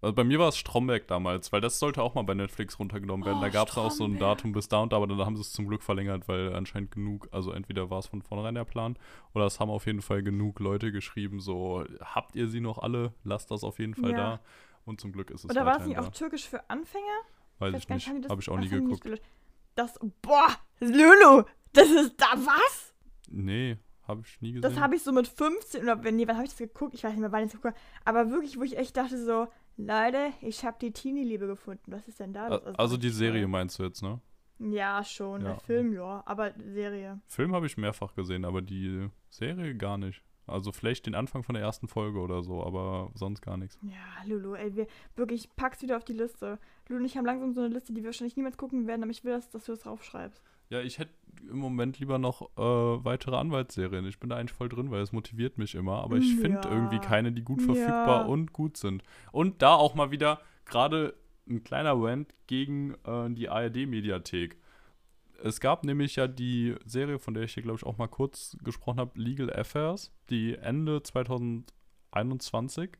Also 0.00 0.14
bei 0.14 0.22
mir 0.22 0.38
war 0.38 0.48
es 0.48 0.56
Stromberg 0.56 1.08
damals, 1.08 1.50
weil 1.50 1.60
das 1.60 1.78
sollte 1.80 2.02
auch 2.02 2.14
mal 2.14 2.22
bei 2.22 2.34
Netflix 2.34 2.78
runtergenommen 2.78 3.26
werden. 3.26 3.38
Oh, 3.38 3.42
da 3.42 3.48
gab 3.48 3.68
es 3.68 3.76
auch 3.76 3.90
so 3.90 4.04
ein. 4.04 4.18
Datum 4.18 4.52
bis 4.52 4.68
da 4.68 4.78
und 4.80 4.92
da, 4.92 4.96
aber 4.96 5.08
dann 5.08 5.18
haben 5.18 5.34
sie 5.36 5.42
es 5.42 5.52
zum 5.52 5.66
Glück 5.66 5.82
verlängert, 5.82 6.28
weil 6.28 6.54
anscheinend 6.54 6.92
genug, 6.92 7.28
also 7.32 7.50
entweder 7.50 7.90
war 7.90 7.98
es 7.98 8.06
von 8.06 8.22
vornherein 8.22 8.54
der 8.54 8.64
Plan 8.64 8.96
oder 9.34 9.46
es 9.46 9.58
haben 9.58 9.70
auf 9.70 9.86
jeden 9.86 10.02
Fall 10.02 10.22
genug 10.22 10.60
Leute 10.60 10.92
geschrieben, 10.92 11.40
so, 11.40 11.84
habt 12.00 12.36
ihr 12.36 12.48
sie 12.48 12.60
noch 12.60 12.78
alle? 12.78 13.12
Lasst 13.24 13.50
das 13.50 13.64
auf 13.64 13.78
jeden 13.80 13.94
Fall 13.94 14.12
Ja. 14.12 14.16
da. 14.16 14.40
Und 14.84 15.00
zum 15.00 15.12
Glück 15.12 15.30
ist 15.30 15.44
es 15.44 15.50
Oder 15.50 15.66
war 15.66 15.74
weiterhin 15.74 15.88
nicht 15.88 15.98
auch 15.98 16.08
türkisch 16.10 16.48
für 16.48 16.70
Anfänger? 16.70 17.04
da. 17.58 17.66
Weiß 17.66 17.74
ich 17.74 17.88
gar 17.88 17.96
nicht, 17.96 18.28
habe 18.30 18.40
ich 18.40 18.48
auch 18.48 18.58
nie 18.58 18.68
geguckt. 18.68 19.20
Das, 19.74 19.98
boah, 20.22 20.48
Lulu, 20.80 21.42
das 21.72 21.90
ist 21.90 22.14
da 22.18 22.32
was? 22.34 22.94
Nee, 23.28 23.76
habe 24.06 24.22
ich 24.24 24.40
nie 24.40 24.52
gesehen. 24.52 24.62
Das 24.62 24.80
habe 24.80 24.94
ich 24.96 25.02
so 25.02 25.12
mit 25.12 25.28
15 25.28 25.82
oder 25.82 26.02
wenn, 26.04 26.16
nee, 26.16 26.26
wann 26.26 26.36
habe 26.36 26.44
ich 26.46 26.52
das 26.52 26.58
geguckt? 26.58 26.94
Ich 26.94 27.04
weiß 27.04 27.10
nicht 27.12 27.20
mehr, 27.20 27.30
wann 27.32 27.44
ich 27.44 27.52
das 27.52 27.60
geguckt 27.60 27.76
habe. 27.76 28.18
Aber 28.20 28.30
wirklich, 28.30 28.58
wo 28.58 28.62
ich 28.62 28.78
echt 28.78 28.96
dachte 28.96 29.22
so, 29.22 29.48
Leute, 29.78 30.32
ich 30.42 30.64
habe 30.64 30.76
die 30.80 30.92
Teenie-Liebe 30.92 31.46
gefunden. 31.46 31.92
Was 31.92 32.08
ist 32.08 32.18
denn 32.20 32.32
da? 32.32 32.48
los? 32.48 32.66
A- 32.66 32.72
also 32.78 32.96
die 32.96 33.10
Serie 33.10 33.46
meinst 33.46 33.78
du 33.78 33.84
jetzt, 33.84 34.02
ne? 34.02 34.20
Ja, 34.58 35.04
schon. 35.04 35.42
Ja. 35.42 35.48
Der 35.50 35.60
Film, 35.60 35.92
ja. 35.92 36.22
Aber 36.26 36.52
Serie. 36.58 37.20
Film 37.28 37.54
habe 37.54 37.66
ich 37.66 37.76
mehrfach 37.76 38.14
gesehen, 38.14 38.44
aber 38.44 38.60
die 38.60 39.08
Serie 39.30 39.76
gar 39.76 39.96
nicht. 39.96 40.22
Also 40.48 40.72
vielleicht 40.72 41.06
den 41.06 41.14
Anfang 41.14 41.42
von 41.44 41.54
der 41.54 41.62
ersten 41.62 41.86
Folge 41.88 42.18
oder 42.20 42.42
so, 42.42 42.64
aber 42.64 43.10
sonst 43.14 43.40
gar 43.42 43.56
nichts. 43.56 43.78
Ja, 43.82 44.24
Lulu, 44.26 44.54
ey, 44.54 44.74
wir, 44.74 44.86
wirklich, 45.14 45.44
ich 45.44 45.56
pack's 45.56 45.82
wieder 45.82 45.96
auf 45.96 46.04
die 46.04 46.14
Liste. 46.14 46.58
Lulu 46.88 47.00
und 47.00 47.06
ich 47.06 47.16
haben 47.16 47.26
langsam 47.26 47.52
so 47.52 47.60
eine 47.60 47.72
Liste, 47.72 47.92
die 47.92 48.00
wir 48.00 48.06
wahrscheinlich 48.06 48.36
niemals 48.36 48.56
gucken 48.56 48.86
werden, 48.86 49.02
aber 49.02 49.10
ich 49.12 49.22
will, 49.24 49.32
dass, 49.32 49.50
dass 49.50 49.64
du 49.66 49.72
das 49.72 49.80
draufschreibst. 49.82 50.42
Ja, 50.70 50.80
ich 50.80 50.98
hätte 50.98 51.12
im 51.48 51.58
Moment 51.58 51.98
lieber 51.98 52.18
noch 52.18 52.42
äh, 52.58 53.04
weitere 53.04 53.36
Anwaltsserien. 53.36 54.04
Ich 54.06 54.18
bin 54.20 54.28
da 54.28 54.36
eigentlich 54.36 54.52
voll 54.52 54.68
drin, 54.68 54.90
weil 54.90 55.00
es 55.00 55.12
motiviert 55.12 55.56
mich 55.56 55.74
immer. 55.74 56.02
Aber 56.02 56.16
ich 56.18 56.34
finde 56.34 56.68
Ja. 56.68 56.74
irgendwie 56.74 56.98
keine, 57.00 57.32
die 57.32 57.42
gut 57.42 57.60
Ja. 57.60 57.66
verfügbar 57.66 58.26
und 58.26 58.52
gut 58.52 58.76
sind. 58.76 59.02
Und 59.32 59.62
da 59.62 59.74
auch 59.74 59.94
mal 59.94 60.10
wieder 60.10 60.40
gerade 60.66 61.14
ein 61.48 61.64
kleiner 61.64 61.94
Rant 61.94 62.34
gegen 62.46 62.94
äh, 63.04 63.30
die 63.30 63.48
ARD-Mediathek. 63.48 64.56
Es 65.42 65.60
gab 65.60 65.84
nämlich 65.84 66.16
ja 66.16 66.26
die 66.26 66.74
Serie, 66.84 67.18
von 67.18 67.32
der 67.32 67.44
ich 67.44 67.54
hier, 67.54 67.62
glaube 67.62 67.78
ich, 67.78 67.86
auch 67.86 67.96
mal 67.96 68.08
kurz 68.08 68.56
gesprochen 68.62 68.98
habe, 68.98 69.18
Legal 69.18 69.50
Affairs, 69.54 70.12
die 70.28 70.54
Ende 70.56 71.02
2021, 72.12 72.90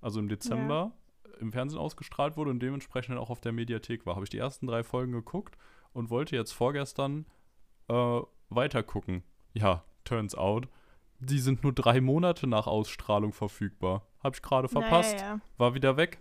also 0.00 0.20
im 0.20 0.28
Dezember, 0.28 0.92
im 1.40 1.50
Fernsehen 1.52 1.78
ausgestrahlt 1.80 2.36
wurde 2.36 2.50
und 2.50 2.60
dementsprechend 2.60 3.16
auch 3.18 3.30
auf 3.30 3.40
der 3.40 3.52
Mediathek 3.52 4.06
war. 4.06 4.14
Habe 4.16 4.24
ich 4.24 4.30
die 4.30 4.38
ersten 4.38 4.66
drei 4.66 4.82
Folgen 4.84 5.12
geguckt 5.12 5.56
und 5.92 6.10
wollte 6.10 6.36
jetzt 6.36 6.52
vorgestern 6.52 7.26
äh, 7.88 8.20
weitergucken. 8.50 9.22
Ja, 9.54 9.84
turns 10.04 10.34
out, 10.34 10.68
die 11.20 11.38
sind 11.38 11.62
nur 11.62 11.72
drei 11.72 12.00
Monate 12.00 12.46
nach 12.46 12.66
Ausstrahlung 12.66 13.32
verfügbar. 13.32 14.06
Habe 14.22 14.36
ich 14.36 14.42
gerade 14.42 14.68
verpasst. 14.68 15.16
Naja. 15.16 15.40
War 15.56 15.74
wieder 15.74 15.96
weg. 15.96 16.18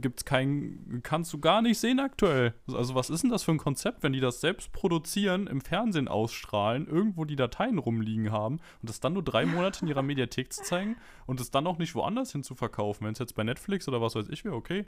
Gibt's 0.00 0.24
kein, 0.24 1.00
kannst 1.02 1.32
du 1.32 1.40
gar 1.40 1.60
nicht 1.60 1.78
sehen 1.78 1.98
aktuell. 1.98 2.54
Also 2.72 2.94
was 2.94 3.10
ist 3.10 3.24
denn 3.24 3.30
das 3.30 3.42
für 3.42 3.50
ein 3.50 3.58
Konzept, 3.58 4.04
wenn 4.04 4.12
die 4.12 4.20
das 4.20 4.40
selbst 4.40 4.72
produzieren, 4.72 5.48
im 5.48 5.60
Fernsehen 5.60 6.06
ausstrahlen, 6.06 6.86
irgendwo 6.86 7.24
die 7.24 7.34
Dateien 7.34 7.78
rumliegen 7.78 8.30
haben 8.30 8.60
und 8.82 8.88
das 8.88 9.00
dann 9.00 9.14
nur 9.14 9.24
drei 9.24 9.46
Monate 9.46 9.82
in 9.82 9.88
ihrer 9.88 10.02
Mediathek 10.02 10.52
zu 10.52 10.62
zeigen 10.62 10.96
und 11.26 11.40
es 11.40 11.50
dann 11.50 11.66
auch 11.66 11.78
nicht 11.78 11.96
woanders 11.96 12.30
hin 12.30 12.44
zu 12.44 12.54
verkaufen. 12.54 13.04
Wenn 13.04 13.14
es 13.14 13.18
jetzt 13.18 13.34
bei 13.34 13.42
Netflix 13.42 13.88
oder 13.88 14.00
was 14.00 14.14
weiß 14.14 14.28
ich 14.28 14.44
wäre, 14.44 14.54
okay, 14.54 14.84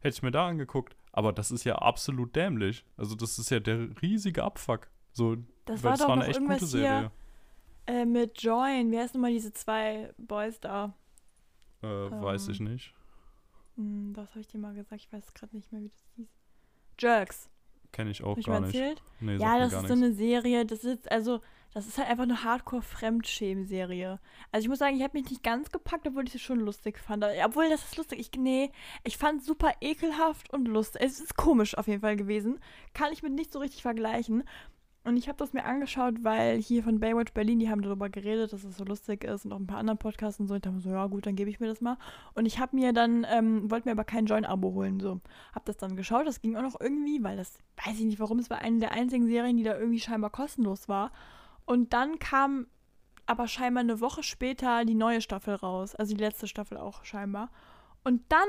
hätte 0.00 0.14
ich 0.14 0.22
mir 0.22 0.30
da 0.30 0.46
angeguckt. 0.48 0.96
Aber 1.12 1.32
das 1.32 1.50
ist 1.50 1.64
ja 1.64 1.76
absolut 1.76 2.36
dämlich. 2.36 2.84
Also 2.96 3.14
das 3.14 3.38
ist 3.38 3.50
ja 3.50 3.58
der 3.60 3.88
riesige 4.02 4.44
Abfuck. 4.44 4.88
So, 5.12 5.36
Das 5.64 5.82
war 5.82 5.96
doch 5.96 6.14
noch 6.14 6.24
echt 6.24 6.34
irgendwas 6.40 6.70
hier 6.70 7.10
äh, 7.86 8.04
mit 8.04 8.40
Join. 8.42 8.90
Wie 8.90 8.98
heißen 8.98 9.18
nochmal 9.18 9.32
diese 9.32 9.52
zwei 9.52 10.12
Boys 10.18 10.60
da? 10.60 10.94
Äh, 11.82 11.86
weiß 11.86 12.46
Ähm, 12.48 12.52
ich 12.52 12.60
nicht. 12.60 12.94
Hm, 13.76 14.12
das 14.14 14.28
habe 14.30 14.40
ich 14.40 14.46
dir 14.48 14.58
mal 14.58 14.74
gesagt. 14.74 15.00
Ich 15.02 15.12
weiß 15.12 15.32
gerade 15.32 15.56
nicht 15.56 15.72
mehr, 15.72 15.82
wie 15.82 15.88
das 15.88 16.04
hieß. 16.16 16.28
Jerks. 16.98 17.48
Kenne 17.92 18.10
ich 18.10 18.22
auch 18.22 18.32
Hab 18.32 18.38
ich 18.38 18.46
gar 18.46 18.60
mal 18.60 18.66
nicht. 18.66 18.76
erzählt? 18.76 19.02
Nee, 19.20 19.36
Ja, 19.36 19.58
das 19.58 19.72
ist 19.72 19.86
so 19.88 19.94
eine 19.94 20.12
Serie, 20.12 20.66
das 20.66 20.84
ist, 20.84 21.10
also, 21.10 21.40
das 21.76 21.86
ist 21.86 21.98
halt 21.98 22.08
einfach 22.08 22.22
eine 22.22 22.42
Hardcore-Fremdschämen-Serie. 22.42 24.18
Also 24.50 24.64
ich 24.64 24.68
muss 24.70 24.78
sagen, 24.78 24.96
ich 24.96 25.02
habe 25.02 25.18
mich 25.18 25.28
nicht 25.28 25.42
ganz 25.42 25.70
gepackt, 25.70 26.08
obwohl 26.08 26.26
ich 26.26 26.34
es 26.34 26.40
schon 26.40 26.58
lustig 26.58 26.98
fand. 26.98 27.22
Obwohl, 27.44 27.68
das 27.68 27.84
ist 27.84 27.98
lustig. 27.98 28.18
Ich, 28.18 28.30
nee, 28.40 28.70
ich 29.04 29.18
fand 29.18 29.42
es 29.42 29.46
super 29.46 29.72
ekelhaft 29.82 30.50
und 30.54 30.68
lustig. 30.68 31.02
Es 31.04 31.20
ist 31.20 31.36
komisch 31.36 31.76
auf 31.76 31.86
jeden 31.86 32.00
Fall 32.00 32.16
gewesen. 32.16 32.60
Kann 32.94 33.12
ich 33.12 33.22
mit 33.22 33.34
nicht 33.34 33.52
so 33.52 33.58
richtig 33.58 33.82
vergleichen. 33.82 34.44
Und 35.04 35.18
ich 35.18 35.28
habe 35.28 35.36
das 35.36 35.52
mir 35.52 35.66
angeschaut, 35.66 36.24
weil 36.24 36.62
hier 36.62 36.82
von 36.82 36.98
Baywatch 36.98 37.34
Berlin, 37.34 37.58
die 37.58 37.68
haben 37.68 37.82
darüber 37.82 38.08
geredet, 38.08 38.54
dass 38.54 38.64
es 38.64 38.78
so 38.78 38.84
lustig 38.84 39.24
ist 39.24 39.44
und 39.44 39.52
auch 39.52 39.58
ein 39.58 39.66
paar 39.66 39.76
anderen 39.76 39.98
Podcasts 39.98 40.40
und 40.40 40.46
so. 40.46 40.54
Ich 40.54 40.62
dachte 40.62 40.76
mir 40.76 40.80
so, 40.80 40.88
ja 40.88 41.06
gut, 41.08 41.26
dann 41.26 41.36
gebe 41.36 41.50
ich 41.50 41.60
mir 41.60 41.66
das 41.66 41.82
mal. 41.82 41.98
Und 42.32 42.46
ich 42.46 42.58
habe 42.58 42.74
mir 42.74 42.94
dann, 42.94 43.26
ähm, 43.30 43.70
wollte 43.70 43.86
mir 43.86 43.92
aber 43.92 44.04
kein 44.04 44.24
Join-Abo 44.24 44.72
holen, 44.72 44.98
so. 44.98 45.20
Hab 45.54 45.66
das 45.66 45.76
dann 45.76 45.94
geschaut, 45.94 46.26
das 46.26 46.40
ging 46.40 46.56
auch 46.56 46.62
noch 46.62 46.80
irgendwie, 46.80 47.22
weil 47.22 47.36
das, 47.36 47.58
weiß 47.84 47.98
ich 47.98 48.06
nicht 48.06 48.18
warum, 48.18 48.38
es 48.38 48.48
war 48.48 48.62
eine 48.62 48.78
der 48.78 48.92
einzigen 48.92 49.26
Serien, 49.26 49.58
die 49.58 49.62
da 49.62 49.78
irgendwie 49.78 50.00
scheinbar 50.00 50.30
kostenlos 50.30 50.88
war. 50.88 51.12
Und 51.66 51.92
dann 51.92 52.18
kam 52.18 52.66
aber 53.26 53.48
scheinbar 53.48 53.82
eine 53.82 54.00
Woche 54.00 54.22
später 54.22 54.84
die 54.84 54.94
neue 54.94 55.20
Staffel 55.20 55.54
raus, 55.54 55.94
also 55.94 56.14
die 56.14 56.22
letzte 56.22 56.46
Staffel 56.46 56.78
auch 56.78 57.04
scheinbar. 57.04 57.50
Und 58.04 58.22
dann 58.28 58.48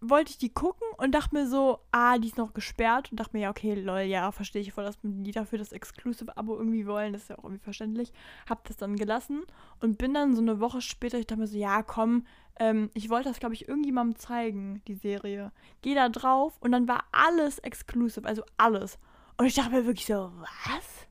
wollte 0.00 0.30
ich 0.30 0.38
die 0.38 0.52
gucken 0.52 0.86
und 0.98 1.12
dachte 1.12 1.34
mir 1.34 1.48
so, 1.48 1.80
ah, 1.90 2.18
die 2.18 2.28
ist 2.28 2.36
noch 2.36 2.52
gesperrt 2.52 3.10
und 3.10 3.18
dachte 3.18 3.36
mir, 3.36 3.44
ja, 3.44 3.50
okay, 3.50 3.74
lol, 3.74 4.00
ja, 4.00 4.30
verstehe 4.30 4.60
ich 4.60 4.72
voll, 4.72 4.84
dass 4.84 4.98
die 5.02 5.30
dafür 5.30 5.58
das 5.58 5.72
Exclusive-Abo 5.72 6.56
irgendwie 6.56 6.86
wollen, 6.86 7.14
das 7.14 7.22
ist 7.22 7.28
ja 7.28 7.38
auch 7.38 7.44
irgendwie 7.44 7.64
verständlich. 7.64 8.12
Hab 8.48 8.64
das 8.64 8.76
dann 8.76 8.96
gelassen 8.96 9.42
und 9.80 9.96
bin 9.96 10.12
dann 10.12 10.34
so 10.34 10.42
eine 10.42 10.60
Woche 10.60 10.82
später, 10.82 11.18
ich 11.18 11.26
dachte 11.26 11.40
mir 11.40 11.46
so, 11.46 11.56
ja, 11.56 11.82
komm, 11.82 12.26
ähm, 12.58 12.90
ich 12.94 13.08
wollte 13.08 13.30
das, 13.30 13.40
glaube 13.40 13.54
ich, 13.54 13.68
irgendjemandem 13.68 14.18
zeigen, 14.18 14.82
die 14.86 14.94
Serie. 14.94 15.52
Geh 15.80 15.94
da 15.94 16.08
drauf 16.08 16.58
und 16.60 16.72
dann 16.72 16.88
war 16.88 17.04
alles 17.12 17.58
exclusive, 17.60 18.26
also 18.26 18.42
alles. 18.58 18.98
Und 19.38 19.46
ich 19.46 19.54
dachte 19.54 19.70
mir 19.70 19.86
wirklich 19.86 20.06
so, 20.06 20.32
was? 20.36 21.05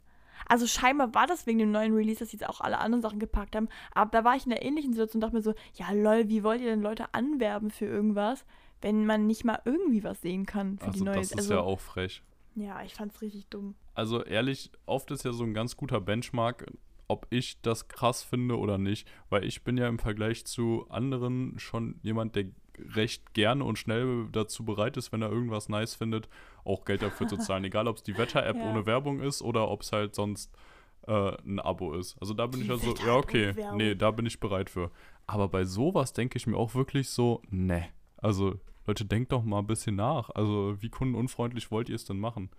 Also 0.47 0.67
scheinbar 0.67 1.13
war 1.13 1.27
das 1.27 1.47
wegen 1.47 1.59
dem 1.59 1.71
neuen 1.71 1.93
Release, 1.93 2.19
dass 2.19 2.29
sie 2.29 2.37
jetzt 2.37 2.47
auch 2.47 2.61
alle 2.61 2.77
anderen 2.79 3.01
Sachen 3.01 3.19
gepackt 3.19 3.55
haben. 3.55 3.67
Aber 3.93 4.11
da 4.11 4.23
war 4.23 4.35
ich 4.35 4.45
in 4.45 4.51
der 4.51 4.63
ähnlichen 4.63 4.93
Situation 4.93 5.17
und 5.17 5.21
dachte 5.21 5.35
mir 5.35 5.41
so, 5.41 5.53
ja 5.73 5.91
lol, 5.91 6.29
wie 6.29 6.43
wollt 6.43 6.61
ihr 6.61 6.69
denn 6.69 6.81
Leute 6.81 7.13
anwerben 7.13 7.71
für 7.71 7.85
irgendwas, 7.85 8.45
wenn 8.81 9.05
man 9.05 9.25
nicht 9.27 9.43
mal 9.45 9.59
irgendwie 9.65 10.03
was 10.03 10.21
sehen 10.21 10.45
kann 10.45 10.77
für 10.77 10.85
die 10.85 10.99
Also 10.99 11.05
neue 11.05 11.15
das 11.15 11.31
ist 11.31 11.37
also, 11.37 11.53
ja 11.55 11.59
auch 11.61 11.79
frech. 11.79 12.21
ja, 12.55 12.81
ich 12.83 12.93
fand's 12.93 13.21
richtig 13.21 13.47
dumm. 13.47 13.75
Also 13.93 14.23
ehrlich, 14.23 14.71
oft 14.85 15.09
ist 15.11 15.23
ja 15.25 15.31
so 15.33 15.43
ein 15.43 15.53
ganz 15.53 15.77
guter 15.77 16.01
Benchmark, 16.01 16.65
ob 17.07 17.27
ich 17.29 17.61
das 17.61 17.87
krass 17.87 18.23
finde 18.23 18.57
oder 18.57 18.77
nicht. 18.77 19.07
Weil 19.29 19.45
ich 19.45 19.63
bin 19.63 19.77
ja 19.77 19.87
im 19.87 19.99
Vergleich 19.99 20.45
zu 20.45 20.85
anderen 20.89 21.57
schon 21.59 21.99
jemand, 22.01 22.35
der 22.35 22.45
recht 22.95 23.33
gerne 23.33 23.63
und 23.63 23.77
schnell 23.79 24.27
dazu 24.31 24.65
bereit 24.65 24.97
ist, 24.97 25.11
wenn 25.11 25.21
er 25.21 25.31
irgendwas 25.31 25.69
nice 25.69 25.95
findet, 25.95 26.29
auch 26.63 26.85
Geld 26.85 27.01
dafür 27.01 27.27
zu 27.27 27.37
zahlen. 27.37 27.63
Egal, 27.65 27.87
ob 27.87 27.97
es 27.97 28.03
die 28.03 28.17
Wetter-App 28.17 28.55
Ja. 28.57 28.69
ohne 28.69 28.85
Werbung 28.85 29.19
ist 29.21 29.41
oder 29.41 29.69
ob 29.69 29.81
es 29.81 29.91
halt 29.91 30.15
sonst 30.15 30.51
äh, 31.07 31.31
ein 31.45 31.59
Abo 31.59 31.93
ist. 31.93 32.17
Also 32.19 32.33
da 32.33 32.47
bin 32.47 32.59
Die 32.61 32.65
ich 32.65 32.71
also, 32.71 32.93
ja 33.05 33.15
okay, 33.15 33.53
nee, 33.75 33.95
da 33.95 34.11
bin 34.11 34.25
ich 34.25 34.39
bereit 34.39 34.69
für. 34.69 34.91
Aber 35.27 35.47
bei 35.47 35.63
sowas 35.65 36.13
denke 36.13 36.37
ich 36.37 36.47
mir 36.47 36.57
auch 36.57 36.75
wirklich 36.75 37.09
so, 37.09 37.41
ne. 37.49 37.85
Also 38.17 38.59
Leute, 38.87 39.05
denkt 39.05 39.31
doch 39.31 39.43
mal 39.43 39.59
ein 39.59 39.67
bisschen 39.67 39.95
nach. 39.95 40.29
Also 40.31 40.75
wie 40.81 40.89
kundenunfreundlich 40.89 41.71
wollt 41.71 41.89
ihr 41.89 41.95
es 41.95 42.05
denn 42.05 42.19
machen? 42.19 42.49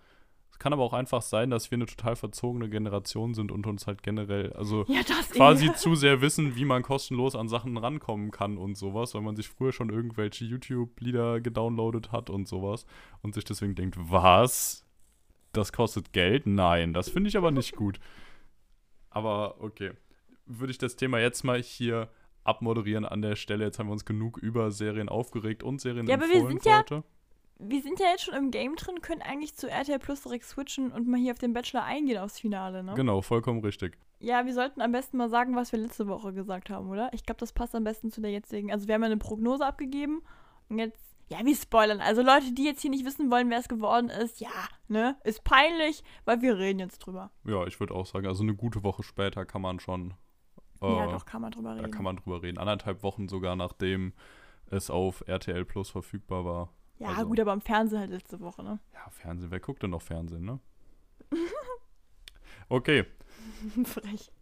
Es 0.56 0.58
kann 0.58 0.72
aber 0.72 0.84
auch 0.84 0.94
einfach 0.94 1.20
sein, 1.20 1.50
dass 1.50 1.70
wir 1.70 1.76
eine 1.76 1.84
total 1.84 2.16
verzogene 2.16 2.70
Generation 2.70 3.34
sind 3.34 3.52
und 3.52 3.66
uns 3.66 3.86
halt 3.86 4.02
generell, 4.02 4.54
also 4.54 4.86
Ja, 4.88 5.02
quasi 5.34 5.70
zu 5.74 5.94
sehr 5.94 6.22
wissen, 6.22 6.56
wie 6.56 6.64
man 6.64 6.82
kostenlos 6.82 7.36
an 7.36 7.46
Sachen 7.50 7.76
rankommen 7.76 8.30
kann 8.30 8.56
und 8.56 8.74
sowas, 8.74 9.14
weil 9.14 9.20
man 9.20 9.36
sich 9.36 9.50
früher 9.50 9.72
schon 9.74 9.90
irgendwelche 9.90 10.46
YouTube-Lieder 10.46 11.42
gedownloadet 11.42 12.10
hat 12.10 12.30
und 12.30 12.48
sowas 12.48 12.86
und 13.20 13.34
sich 13.34 13.44
deswegen 13.44 13.74
denkt, 13.74 13.96
was? 13.98 14.86
Das 15.52 15.74
kostet 15.74 16.14
Geld? 16.14 16.46
Nein, 16.46 16.94
das 16.94 17.10
finde 17.10 17.28
ich 17.28 17.36
aber 17.36 17.50
nicht 17.50 17.76
gut. 17.76 18.00
Aber 19.10 19.60
okay. 19.60 19.90
Würde 20.46 20.70
ich 20.70 20.78
das 20.78 20.96
Thema 20.96 21.18
jetzt 21.18 21.44
mal 21.44 21.60
hier 21.62 22.08
abmoderieren 22.44 23.04
an 23.04 23.20
der 23.20 23.36
Stelle. 23.36 23.64
Jetzt 23.66 23.78
haben 23.78 23.88
wir 23.88 23.92
uns 23.92 24.06
genug 24.06 24.38
über 24.38 24.70
Serien 24.70 25.10
aufgeregt 25.10 25.62
und 25.62 25.82
Serien 25.82 26.06
Ja, 26.06 26.14
aber 26.14 26.28
wir 26.28 26.36
empfohlen 26.36 26.60
sind 26.60 26.64
ja- 26.64 26.78
heute. 26.78 27.04
Wir 27.58 27.80
sind 27.82 27.98
ja 28.00 28.06
jetzt 28.08 28.24
schon 28.24 28.34
im 28.34 28.50
Game 28.50 28.76
drin, 28.76 29.00
können 29.00 29.22
eigentlich 29.22 29.54
zu 29.56 29.70
RTL 29.70 29.98
Plus 29.98 30.22
direkt 30.22 30.44
switchen 30.44 30.92
und 30.92 31.08
mal 31.08 31.18
hier 31.18 31.32
auf 31.32 31.38
den 31.38 31.54
Bachelor 31.54 31.84
eingehen 31.84 32.18
aufs 32.18 32.38
Finale, 32.38 32.82
ne? 32.82 32.92
Genau, 32.94 33.22
vollkommen 33.22 33.60
richtig. 33.60 33.96
Ja, 34.18 34.44
wir 34.44 34.52
sollten 34.54 34.80
am 34.82 34.92
besten 34.92 35.16
mal 35.16 35.30
sagen, 35.30 35.56
was 35.56 35.72
wir 35.72 35.78
letzte 35.78 36.06
Woche 36.06 36.32
gesagt 36.32 36.68
haben, 36.70 36.88
oder? 36.90 37.10
Ich 37.12 37.24
glaube, 37.24 37.38
das 37.40 37.52
passt 37.52 37.74
am 37.74 37.84
besten 37.84 38.10
zu 38.10 38.20
der 38.20 38.30
jetzigen. 38.30 38.70
Also 38.72 38.88
wir 38.88 38.94
haben 38.94 39.02
ja 39.02 39.06
eine 39.06 39.16
Prognose 39.16 39.64
abgegeben 39.64 40.22
und 40.68 40.78
jetzt, 40.78 40.98
ja, 41.28 41.38
wir 41.44 41.56
spoilern. 41.56 42.00
Also 42.00 42.22
Leute, 42.22 42.52
die 42.52 42.64
jetzt 42.64 42.82
hier 42.82 42.90
nicht 42.90 43.04
wissen 43.06 43.30
wollen, 43.30 43.48
wer 43.50 43.58
es 43.58 43.68
geworden 43.68 44.10
ist, 44.10 44.40
ja, 44.40 44.50
ne, 44.88 45.16
ist 45.24 45.42
peinlich, 45.44 46.02
weil 46.24 46.42
wir 46.42 46.58
reden 46.58 46.78
jetzt 46.78 46.98
drüber. 46.98 47.30
Ja, 47.44 47.66
ich 47.66 47.80
würde 47.80 47.94
auch 47.94 48.06
sagen, 48.06 48.26
also 48.26 48.42
eine 48.42 48.54
gute 48.54 48.82
Woche 48.84 49.02
später 49.02 49.44
kann 49.46 49.62
man 49.62 49.80
schon. 49.80 50.14
Äh, 50.82 50.86
ja, 50.94 51.06
doch, 51.06 51.24
kann 51.24 51.40
man 51.42 51.52
drüber 51.52 51.74
Da 51.74 51.80
reden. 51.80 51.90
kann 51.90 52.04
man 52.04 52.16
drüber 52.16 52.42
reden. 52.42 52.58
Anderthalb 52.58 53.02
Wochen 53.02 53.28
sogar 53.28 53.56
nachdem 53.56 54.12
es 54.70 54.90
auf 54.90 55.24
RTL 55.26 55.64
Plus 55.64 55.88
verfügbar 55.90 56.44
war. 56.44 56.72
Ja, 56.98 57.08
also- 57.08 57.26
gut, 57.28 57.40
aber 57.40 57.52
im 57.52 57.60
Fernsehen 57.60 58.00
halt 58.00 58.10
letzte 58.10 58.40
Woche, 58.40 58.62
ne? 58.62 58.78
Ja, 58.94 59.08
Fernsehen, 59.10 59.50
wer 59.50 59.60
guckt 59.60 59.82
denn 59.82 59.90
noch 59.90 60.02
Fernsehen, 60.02 60.44
ne? 60.44 60.58
Okay, 62.68 63.04
Frech. 63.84 64.32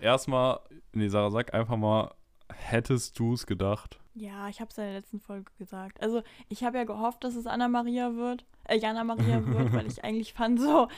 erstmal, 0.00 0.60
nee, 0.92 1.08
Sarah, 1.08 1.30
sag 1.30 1.52
einfach 1.52 1.76
mal, 1.76 2.14
hättest 2.50 3.18
du 3.18 3.34
es 3.34 3.46
gedacht? 3.46 4.00
Ja, 4.14 4.48
ich 4.48 4.60
habe 4.60 4.70
es 4.70 4.78
in 4.78 4.84
der 4.84 4.92
letzten 4.94 5.20
Folge 5.20 5.50
gesagt. 5.58 6.00
Also, 6.00 6.22
ich 6.48 6.64
habe 6.64 6.78
ja 6.78 6.84
gehofft, 6.84 7.24
dass 7.24 7.34
es 7.34 7.46
Anna 7.46 7.68
Maria 7.68 8.14
wird, 8.14 8.46
äh, 8.68 8.78
Jana 8.78 9.04
Maria 9.04 9.44
wird, 9.46 9.72
weil 9.74 9.86
ich 9.86 10.02
eigentlich 10.04 10.32
fand 10.32 10.60
so, 10.60 10.88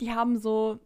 die 0.00 0.12
haben 0.12 0.38
so, 0.38 0.80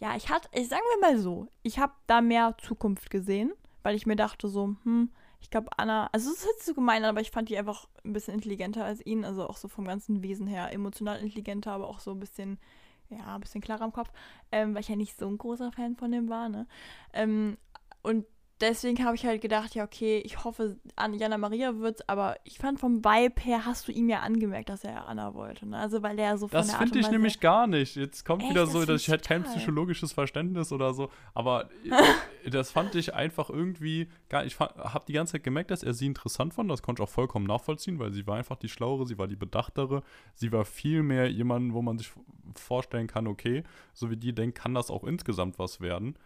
ja, 0.00 0.16
ich 0.16 0.30
hatte, 0.30 0.48
ich 0.52 0.68
sagen 0.68 0.82
wir 0.96 1.08
mal 1.08 1.18
so, 1.18 1.46
ich 1.62 1.78
habe 1.78 1.92
da 2.06 2.20
mehr 2.20 2.56
Zukunft 2.58 3.10
gesehen, 3.10 3.52
weil 3.82 3.94
ich 3.94 4.06
mir 4.06 4.16
dachte 4.16 4.48
so, 4.48 4.74
hm, 4.82 5.10
ich 5.40 5.50
glaube 5.50 5.70
Anna, 5.76 6.08
also 6.12 6.30
es 6.30 6.38
ist 6.38 6.46
jetzt 6.46 6.66
so 6.66 6.74
gemein, 6.74 7.04
aber 7.04 7.20
ich 7.20 7.30
fand 7.30 7.48
die 7.48 7.58
einfach 7.58 7.88
ein 8.04 8.12
bisschen 8.12 8.34
intelligenter 8.34 8.84
als 8.84 9.04
ihn, 9.04 9.24
also 9.24 9.48
auch 9.48 9.56
so 9.56 9.68
vom 9.68 9.84
ganzen 9.84 10.22
Wesen 10.22 10.46
her, 10.46 10.72
emotional 10.72 11.20
intelligenter, 11.20 11.72
aber 11.72 11.88
auch 11.88 12.00
so 12.00 12.10
ein 12.10 12.20
bisschen, 12.20 12.58
ja, 13.08 13.34
ein 13.34 13.40
bisschen 13.40 13.60
klarer 13.60 13.84
im 13.84 13.92
Kopf, 13.92 14.10
ähm, 14.52 14.74
weil 14.74 14.80
ich 14.80 14.88
ja 14.88 14.96
nicht 14.96 15.18
so 15.18 15.26
ein 15.26 15.38
großer 15.38 15.72
Fan 15.72 15.96
von 15.96 16.10
dem 16.10 16.28
war, 16.28 16.48
ne? 16.48 16.66
Ähm, 17.12 17.56
und 18.02 18.26
deswegen 18.60 19.04
habe 19.04 19.14
ich 19.14 19.24
halt 19.24 19.40
gedacht, 19.40 19.74
ja, 19.74 19.84
okay, 19.84 20.18
ich 20.24 20.44
hoffe, 20.44 20.76
an 20.96 21.14
Jana 21.14 21.38
Maria 21.38 21.78
wird's, 21.78 22.06
aber 22.08 22.36
ich 22.44 22.58
fand 22.58 22.80
vom 22.80 23.04
Vibe 23.04 23.40
her 23.40 23.64
hast 23.64 23.88
du 23.88 23.92
ihm 23.92 24.08
ja 24.08 24.20
angemerkt, 24.20 24.68
dass 24.68 24.84
er 24.84 25.08
Anna 25.08 25.34
wollte. 25.34 25.66
Ne? 25.66 25.78
Also 25.78 26.02
weil 26.02 26.16
der 26.16 26.38
so 26.38 26.48
von 26.48 26.58
Das 26.58 26.74
finde 26.74 26.98
ich 26.98 27.10
nämlich 27.10 27.40
gar 27.40 27.66
nicht. 27.66 27.96
Jetzt 27.96 28.24
kommt 28.24 28.42
Echt? 28.42 28.50
wieder 28.50 28.66
so, 28.66 28.84
dass 28.84 29.02
ich 29.02 29.08
hätte 29.08 29.28
kein 29.28 29.42
total. 29.42 29.56
psychologisches 29.56 30.12
Verständnis 30.12 30.72
oder 30.72 30.94
so. 30.94 31.10
Aber 31.34 31.68
äh, 32.44 32.50
das 32.50 32.70
fand 32.70 32.94
ich 32.94 33.14
einfach 33.14 33.50
irgendwie 33.50 34.08
gar 34.28 34.44
Ich 34.44 34.58
habe 34.58 35.04
die 35.06 35.12
ganze 35.12 35.32
Zeit 35.32 35.44
gemerkt, 35.44 35.70
dass 35.70 35.82
er 35.82 35.94
sie 35.94 36.06
interessant 36.06 36.54
fand. 36.54 36.70
Das 36.70 36.82
konnte 36.82 37.02
ich 37.02 37.08
auch 37.08 37.12
vollkommen 37.12 37.46
nachvollziehen, 37.46 37.98
weil 37.98 38.12
sie 38.12 38.26
war 38.26 38.36
einfach 38.36 38.56
die 38.56 38.68
Schlauere, 38.68 39.06
sie 39.06 39.18
war 39.18 39.28
die 39.28 39.36
Bedachtere. 39.36 40.02
Sie 40.34 40.52
war 40.52 40.64
viel 40.64 41.02
mehr 41.02 41.30
jemand, 41.30 41.72
wo 41.72 41.82
man 41.82 41.98
sich 41.98 42.10
vorstellen 42.54 43.06
kann, 43.06 43.26
okay, 43.26 43.62
so 43.92 44.10
wie 44.10 44.16
die 44.16 44.34
denkt, 44.34 44.58
kann 44.58 44.74
das 44.74 44.90
auch 44.90 45.04
insgesamt 45.04 45.58
was 45.58 45.80
werden. 45.80 46.16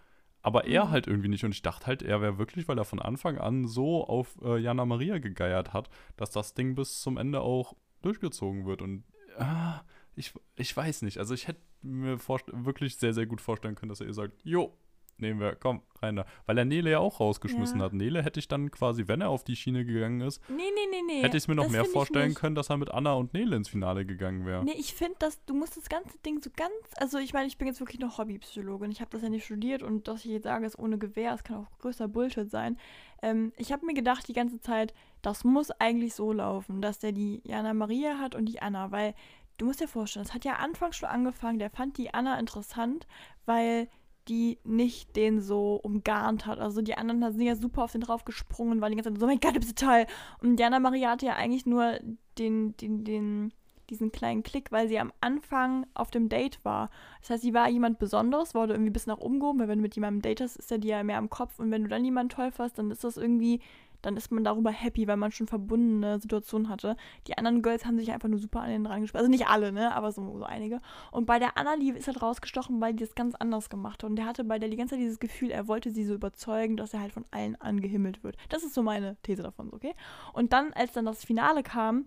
Aber 0.42 0.66
er 0.66 0.86
Mhm. 0.86 0.90
halt 0.90 1.06
irgendwie 1.06 1.28
nicht. 1.28 1.44
Und 1.44 1.52
ich 1.52 1.62
dachte 1.62 1.86
halt, 1.86 2.02
er 2.02 2.20
wäre 2.20 2.38
wirklich, 2.38 2.68
weil 2.68 2.78
er 2.78 2.84
von 2.84 3.00
Anfang 3.00 3.38
an 3.38 3.66
so 3.66 4.04
auf 4.06 4.36
äh, 4.42 4.58
Jana 4.58 4.84
Maria 4.84 5.18
gegeiert 5.18 5.72
hat, 5.72 5.88
dass 6.16 6.30
das 6.30 6.54
Ding 6.54 6.74
bis 6.74 7.00
zum 7.00 7.16
Ende 7.16 7.40
auch 7.40 7.74
durchgezogen 8.02 8.66
wird. 8.66 8.82
Und 8.82 9.04
ah, 9.38 9.82
ich, 10.16 10.34
ich 10.56 10.76
weiß 10.76 11.02
nicht. 11.02 11.18
Also 11.18 11.34
ich 11.34 11.48
hätte 11.48 11.60
mir 11.82 12.18
wirklich 12.18 12.96
sehr, 12.96 13.14
sehr 13.14 13.26
gut 13.26 13.40
vorstellen 13.40 13.74
können, 13.76 13.88
dass 13.90 14.00
er 14.00 14.06
ihr 14.08 14.14
sagt, 14.14 14.40
jo, 14.44 14.76
nehmen 15.22 15.40
wir, 15.40 15.54
komm, 15.56 15.80
rein 16.02 16.16
da. 16.16 16.26
Weil 16.44 16.58
er 16.58 16.64
Nele 16.66 16.90
ja 16.90 16.98
auch 16.98 17.20
rausgeschmissen 17.20 17.78
Ja. 17.78 17.86
hat. 17.86 17.94
Nele 17.94 18.22
hätte 18.22 18.38
ich 18.40 18.48
dann 18.48 18.70
quasi, 18.70 19.08
wenn 19.08 19.22
er 19.22 19.30
auf 19.30 19.44
die 19.44 19.56
Schiene 19.56 19.84
gegangen 19.86 20.20
ist, 20.20 20.42
Nee, 20.50 20.56
nee, 20.56 21.02
nee, 21.06 21.22
hätte 21.22 21.36
ich 21.38 21.44
es 21.44 21.48
mir 21.48 21.54
noch 21.54 21.64
das 21.64 21.72
mehr 21.72 21.84
vorstellen 21.86 22.34
können, 22.34 22.54
dass 22.54 22.68
er 22.68 22.76
mit 22.76 22.90
Anna 22.90 23.14
und 23.14 23.32
Nele 23.32 23.56
ins 23.56 23.68
Finale 23.70 24.04
gegangen 24.04 24.44
wäre. 24.44 24.64
Nee, 24.64 24.74
ich 24.76 24.92
finde, 24.94 25.14
dass 25.20 25.42
du 25.46 25.54
musst 25.54 25.76
das 25.76 25.88
ganze 25.88 26.18
Ding 26.26 26.42
so 26.42 26.50
ganz, 26.54 26.72
also 26.96 27.18
ich 27.18 27.32
meine, 27.32 27.46
ich 27.46 27.56
bin 27.56 27.66
jetzt 27.66 27.80
wirklich 27.80 28.00
noch 28.00 28.18
Hobbypsychologin, 28.18 28.90
ich 28.90 29.00
habe 29.00 29.10
das 29.12 29.22
ja 29.22 29.28
nicht 29.30 29.44
studiert 29.46 29.82
und 29.82 30.08
dass 30.08 30.24
ich 30.24 30.30
jetzt 30.32 30.44
sage, 30.44 30.66
ist 30.66 30.78
ohne 30.78 30.98
Gewehr, 30.98 31.32
es 31.34 31.44
kann 31.44 31.56
auch 31.56 31.78
größter 31.78 32.08
Bullshit 32.08 32.50
sein. 32.50 32.76
Ähm, 33.22 33.52
ich 33.56 33.72
habe 33.72 33.86
mir 33.86 33.94
gedacht 33.94 34.26
die 34.28 34.32
ganze 34.34 34.60
Zeit, 34.60 34.92
das 35.22 35.44
muss 35.44 35.70
eigentlich 35.70 36.14
so 36.14 36.32
laufen, 36.32 36.82
dass 36.82 36.98
der 36.98 37.12
die 37.12 37.40
Jana 37.44 37.72
Maria 37.72 38.18
hat 38.18 38.34
und 38.34 38.46
die 38.46 38.60
Anna, 38.60 38.90
weil 38.90 39.14
du 39.58 39.66
musst 39.66 39.80
dir 39.80 39.86
vorstellen, 39.86 40.24
es 40.26 40.34
hat 40.34 40.44
ja 40.44 40.54
anfangs 40.56 40.96
schon 40.96 41.08
angefangen, 41.08 41.60
der 41.60 41.70
fand 41.70 41.96
die 41.98 42.12
Anna 42.12 42.36
interessant, 42.40 43.06
weil 43.46 43.88
die 44.28 44.58
nicht 44.64 45.16
den 45.16 45.40
so 45.40 45.80
umgarnt 45.82 46.46
hat. 46.46 46.58
Also 46.58 46.82
die 46.82 46.96
anderen 46.96 47.32
sind 47.32 47.42
ja 47.42 47.56
super 47.56 47.84
auf 47.84 47.92
den 47.92 48.00
drauf 48.00 48.24
gesprungen, 48.24 48.80
weil 48.80 48.90
die 48.90 48.96
ganze 48.96 49.10
Zeit 49.10 49.20
so, 49.20 49.26
oh 49.26 49.28
mein 49.28 49.40
Gott, 49.40 49.56
du 49.56 49.60
bist 49.60 49.78
toll. 49.78 50.06
Und 50.40 50.58
Jana 50.58 50.78
Maria 50.78 51.10
hatte 51.10 51.26
ja 51.26 51.34
eigentlich 51.34 51.66
nur 51.66 51.98
den, 52.38 52.76
den, 52.76 53.04
den, 53.04 53.52
diesen 53.90 54.12
kleinen 54.12 54.42
Klick, 54.42 54.70
weil 54.72 54.88
sie 54.88 54.98
am 54.98 55.12
Anfang 55.20 55.86
auf 55.94 56.10
dem 56.10 56.28
Date 56.28 56.64
war. 56.64 56.88
Das 57.20 57.30
heißt, 57.30 57.42
sie 57.42 57.54
war 57.54 57.68
jemand 57.68 57.98
Besonderes, 57.98 58.54
wurde 58.54 58.74
irgendwie 58.74 58.92
bis 58.92 59.06
nach 59.06 59.18
oben 59.18 59.40
gehoben, 59.40 59.58
weil 59.58 59.68
wenn 59.68 59.78
du 59.78 59.82
mit 59.82 59.94
jemandem 59.94 60.22
datest, 60.22 60.56
ist 60.56 60.70
er 60.70 60.78
dir 60.78 60.96
ja 60.96 61.02
mehr 61.02 61.18
am 61.18 61.30
Kopf 61.30 61.58
und 61.58 61.70
wenn 61.70 61.82
du 61.82 61.88
dann 61.88 62.04
jemanden 62.04 62.30
toll 62.30 62.52
fährst, 62.52 62.78
dann 62.78 62.90
ist 62.90 63.04
das 63.04 63.16
irgendwie, 63.16 63.60
dann 64.02 64.16
ist 64.16 64.30
man 64.30 64.44
darüber 64.44 64.70
happy, 64.70 65.06
weil 65.06 65.16
man 65.16 65.32
schon 65.32 65.46
verbundene 65.46 66.18
Situationen 66.20 66.68
hatte. 66.68 66.96
Die 67.26 67.38
anderen 67.38 67.62
Girls 67.62 67.86
haben 67.86 67.98
sich 67.98 68.12
einfach 68.12 68.28
nur 68.28 68.38
super 68.38 68.60
an 68.60 68.70
den 68.70 68.86
rangespielt. 68.86 69.20
Also 69.20 69.30
nicht 69.30 69.46
alle, 69.46 69.72
ne, 69.72 69.94
aber 69.94 70.12
so, 70.12 70.38
so 70.38 70.44
einige. 70.44 70.80
Und 71.10 71.26
bei 71.26 71.38
der 71.38 71.56
Anna, 71.56 71.76
die 71.76 71.90
ist 71.90 72.06
halt 72.06 72.20
rausgestochen, 72.20 72.80
weil 72.80 72.94
die 72.94 73.04
das 73.04 73.14
ganz 73.14 73.34
anders 73.34 73.70
gemacht 73.70 74.02
hat. 74.02 74.10
Und 74.10 74.16
der 74.16 74.26
hatte 74.26 74.44
bei 74.44 74.58
der 74.58 74.68
die 74.68 74.76
ganze 74.76 74.94
Zeit 74.94 75.02
dieses 75.02 75.20
Gefühl, 75.20 75.50
er 75.50 75.68
wollte 75.68 75.90
sie 75.90 76.04
so 76.04 76.14
überzeugen, 76.14 76.76
dass 76.76 76.92
er 76.92 77.00
halt 77.00 77.12
von 77.12 77.24
allen 77.30 77.60
angehimmelt 77.60 78.22
wird. 78.24 78.36
Das 78.48 78.64
ist 78.64 78.74
so 78.74 78.82
meine 78.82 79.16
These 79.22 79.42
davon, 79.42 79.72
okay? 79.72 79.94
Und 80.32 80.52
dann, 80.52 80.72
als 80.72 80.92
dann 80.92 81.04
das 81.06 81.24
Finale 81.24 81.62
kam, 81.62 82.06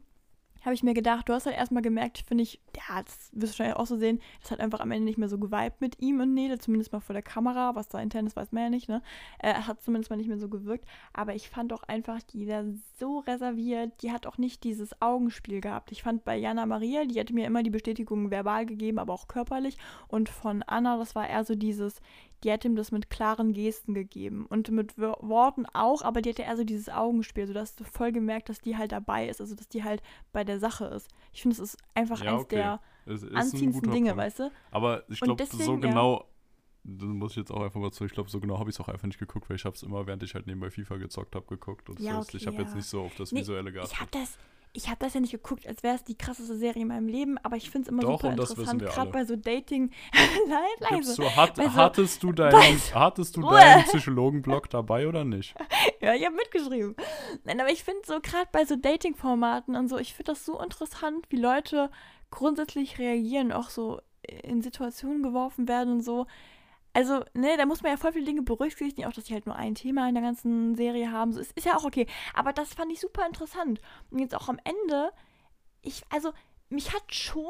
habe 0.66 0.74
ich 0.74 0.84
mir 0.84 0.96
gedacht, 0.96 1.30
du 1.30 1.34
hast 1.34 1.46
halt 1.46 1.56
erstmal 1.56 1.84
gemerkt, 1.84 2.24
finde 2.28 2.44
ich, 2.44 2.60
ja, 2.76 3.02
das 3.04 3.30
wirst 3.32 3.54
du 3.54 3.60
wahrscheinlich 3.60 3.78
auch 3.78 3.86
so 3.86 3.98
sehen, 3.98 4.20
das 4.42 4.50
hat 4.52 4.60
einfach 4.60 4.80
am 4.80 4.92
Ende 4.92 5.06
nicht 5.06 5.20
mehr 5.20 5.30
so 5.30 5.38
geweibt 5.38 5.80
mit 5.80 6.02
ihm 6.02 6.20
und 6.20 6.34
Nele, 6.34 6.58
zumindest 6.58 6.92
mal 6.92 7.00
vor 7.00 7.14
der 7.14 7.22
Kamera, 7.22 7.76
was 7.76 7.88
da 7.88 8.00
intern 8.00 8.26
ist, 8.26 8.36
weiß 8.36 8.52
man 8.52 8.64
ja 8.64 8.70
nicht, 8.70 8.90
ne? 8.90 9.02
Äh, 9.40 9.54
hat 9.54 9.82
zumindest 9.84 10.10
mal 10.10 10.18
nicht 10.18 10.28
mehr 10.28 10.40
so 10.40 10.50
gewirkt, 10.50 10.86
aber 11.14 11.36
ich 11.36 11.50
fand 11.50 11.72
auch 11.72 11.84
einfach 11.84 12.22
die 12.24 12.46
da 12.46 12.64
so 12.98 13.20
reserviert, 13.20 14.02
die 14.02 14.12
hat 14.12 14.26
auch 14.26 14.38
nicht 14.38 14.64
dieses 14.64 15.00
Augenspiel 15.02 15.62
gehabt. 15.62 15.92
Ich 15.92 16.04
fand 16.04 16.26
bei 16.26 16.36
Jana 16.36 16.66
Maria, 16.66 17.06
die 17.06 17.20
hatte 17.20 17.34
mir 17.34 17.46
immer 17.46 17.62
die 17.62 17.70
Bestätigung 17.70 18.32
verbal 18.32 18.66
gegeben, 18.66 18.98
aber 18.98 19.14
auch 19.14 19.28
körperlich 19.28 19.78
und 20.08 20.30
von 20.30 20.64
Anna, 20.64 20.98
das 20.98 21.14
war 21.14 21.30
eher 21.30 21.46
so 21.46 21.54
dieses, 21.56 22.02
die 22.46 22.52
hat 22.52 22.64
ihm 22.64 22.76
das 22.78 22.92
mit 22.94 23.10
klaren 23.10 23.52
Gesten 23.52 23.94
gegeben 23.94 24.46
und 24.46 24.70
mit 24.72 24.98
Wo- 24.98 25.18
Worten 25.20 25.66
auch, 25.74 26.02
aber 26.04 26.22
die 26.22 26.30
hatte 26.30 26.44
eher 26.44 26.56
so 26.56 26.64
dieses 26.64 26.88
Augenspiel, 26.88 27.48
sodass 27.48 27.76
du 27.76 27.84
voll 27.84 28.12
gemerkt, 28.14 28.48
dass 28.48 28.62
die 28.62 28.78
halt 28.78 28.94
dabei 28.94 29.28
ist, 29.28 29.42
also 29.42 29.56
dass 29.56 29.68
die 29.68 29.84
halt 29.84 30.02
bei 30.32 30.44
der 30.46 30.60
Sache 30.60 30.86
ist. 30.86 31.10
Ich 31.34 31.42
finde, 31.42 31.56
es 31.56 31.60
ist 31.60 31.78
einfach 31.96 32.24
Ja, 32.24 32.34
eins 32.34 32.44
okay. 32.44 32.56
der 32.56 32.80
Es 33.06 33.24
anziehendsten 33.34 33.92
Dinge, 33.92 34.12
Punkt. 34.12 34.24
weißt 34.24 34.40
du? 34.40 34.52
Aber 34.72 35.04
ich 35.10 35.20
glaube, 35.20 35.44
so 35.46 35.58
deswegen, 35.58 35.82
ja. 35.82 35.90
genau, 35.90 36.26
da 36.84 37.06
muss 37.08 37.32
ich 37.32 37.38
jetzt 37.38 37.52
auch 37.52 37.62
einfach 37.64 37.80
mal 37.80 37.92
zu, 37.92 38.06
ich 38.06 38.12
glaube, 38.14 38.30
so 38.30 38.40
genau 38.40 38.60
habe 38.60 38.70
ich 38.70 38.76
es 38.76 38.80
auch 38.80 38.88
einfach 38.90 39.08
nicht 39.08 39.18
geguckt, 39.20 39.50
weil 39.50 39.56
ich 39.56 39.66
habe 39.66 39.76
es 39.76 39.82
immer, 39.84 40.06
während 40.06 40.22
ich 40.22 40.36
halt 40.36 40.46
nebenbei 40.46 40.70
FIFA 40.70 40.98
gezockt 40.98 41.36
habe, 41.36 41.48
geguckt. 41.48 41.90
Und 41.90 42.00
Ja, 42.00 42.18
heißt, 42.18 42.36
ich 42.36 42.48
okay, 42.48 42.54
habe 42.54 42.64
jetzt 42.64 42.76
nicht 42.76 42.88
so 42.88 43.02
auf 43.02 43.16
das 43.16 43.32
Nee, 43.32 43.40
Visuelle 43.40 43.70
Ich 43.70 43.76
geachtet. 43.76 44.00
habe 44.00 44.12
das, 44.12 44.38
ich 44.76 44.88
habe 44.88 44.98
das 45.00 45.14
ja 45.14 45.20
nicht 45.22 45.32
geguckt, 45.32 45.68
als 45.68 45.82
wäre 45.84 45.96
es 45.96 46.04
die 46.04 46.18
krasseste 46.18 46.56
Serie 46.58 46.82
in 46.82 46.88
meinem 46.90 47.08
Leben, 47.08 47.38
aber 47.44 47.56
ich 47.56 47.70
finde 47.70 47.86
es 47.86 47.90
immer 47.90 48.02
Doch, 48.02 48.22
super 48.22 48.32
interessant, 48.32 48.82
gerade 48.82 49.10
bei 49.12 49.26
so 49.26 49.36
Dating. 49.36 49.92
Nein, 50.48 50.62
leise. 50.92 51.16
du, 51.16 51.30
hat, 51.36 51.56
Bei 51.56 51.64
so- 51.66 51.74
hattest 51.74 52.22
du 52.24 52.32
deinen, 52.34 52.80
hattest 52.94 53.38
du 53.38 53.42
deinen 53.42 53.84
Psychologenblog 53.86 54.70
dabei 54.70 55.08
oder 55.08 55.24
nicht? 55.24 55.56
Ja, 56.02 56.14
ich 56.14 56.24
habe 56.24 56.36
mitgeschrieben. 56.36 56.96
Nein, 57.46 57.60
aber 57.60 57.72
ich 57.72 57.84
finde 57.84 58.02
so 58.06 58.20
gerade 58.22 58.48
bei 58.52 58.64
so 58.66 58.76
Dating-Formaten 58.76 59.76
und 59.76 59.88
so, 59.88 59.98
ich 59.98 60.14
finde 60.14 60.34
das 60.34 60.46
so 60.46 60.62
interessant, 60.62 61.26
wie 61.30 61.38
Leute 61.38 61.90
grundsätzlich 62.30 63.00
reagieren, 63.00 63.52
auch 63.52 63.70
so 63.72 64.00
in 64.44 64.62
Situationen 64.62 65.24
geworfen 65.24 65.68
werden 65.68 65.94
und 65.94 66.02
so. 66.04 66.28
Also, 66.96 67.24
ne, 67.34 67.58
da 67.58 67.66
muss 67.66 67.84
man 67.84 67.92
ja 67.92 67.98
voll 67.98 68.14
viele 68.14 68.26
Dinge 68.26 68.42
berücksichtigen, 68.42 69.06
auch 69.08 69.12
dass 69.14 69.26
die 69.26 69.34
halt 69.34 69.46
nur 69.46 69.56
ein 69.56 69.76
Thema 69.76 70.08
in 70.08 70.16
der 70.16 70.24
ganzen 70.24 70.76
Serie 70.76 71.12
haben. 71.12 71.34
So, 71.34 71.42
ist, 71.42 71.52
ist 71.58 71.66
ja 71.66 71.76
auch 71.76 71.84
okay. 71.84 72.08
Aber 72.34 72.54
das 72.54 72.74
fand 72.74 72.90
ich 72.92 73.02
super 73.02 73.26
interessant. 73.28 73.82
Und 74.12 74.20
jetzt 74.20 74.34
auch 74.34 74.48
am 74.48 74.60
Ende, 74.64 75.12
ich, 75.82 76.04
also, 76.10 76.32
mich 76.70 76.94
hat 76.94 77.14
schon, 77.14 77.44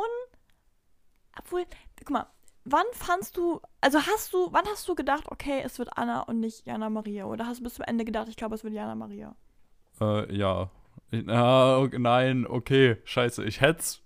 obwohl, 1.37 1.63
guck 1.99 2.09
mal, 2.09 2.25
wann 2.63 2.85
fandst 2.93 3.37
du, 3.37 3.61
also 3.81 3.99
hast 3.99 4.33
du, 4.33 4.47
wann 4.51 4.65
hast 4.65 4.87
du 4.87 4.95
gedacht, 4.95 5.25
okay, 5.29 5.61
es 5.63 5.77
wird 5.77 5.97
Anna 5.97 6.21
und 6.21 6.39
nicht 6.39 6.65
Jana 6.65 6.89
Maria? 6.89 7.25
Oder 7.25 7.45
hast 7.45 7.59
du 7.59 7.63
bis 7.63 7.75
zum 7.75 7.85
Ende 7.85 8.05
gedacht, 8.05 8.27
ich 8.29 8.37
glaube, 8.37 8.55
es 8.55 8.63
wird 8.63 8.73
Jana 8.73 8.95
Maria? 8.95 9.35
Äh, 10.01 10.35
ja. 10.35 10.69
Ich- 11.11 11.27
Ah, 11.29 11.77
okay, 11.77 11.99
nein, 11.99 12.47
okay, 12.47 12.97
scheiße. 13.03 13.43
Ich 13.45 13.61
hätte 13.61 13.79
es 13.79 14.01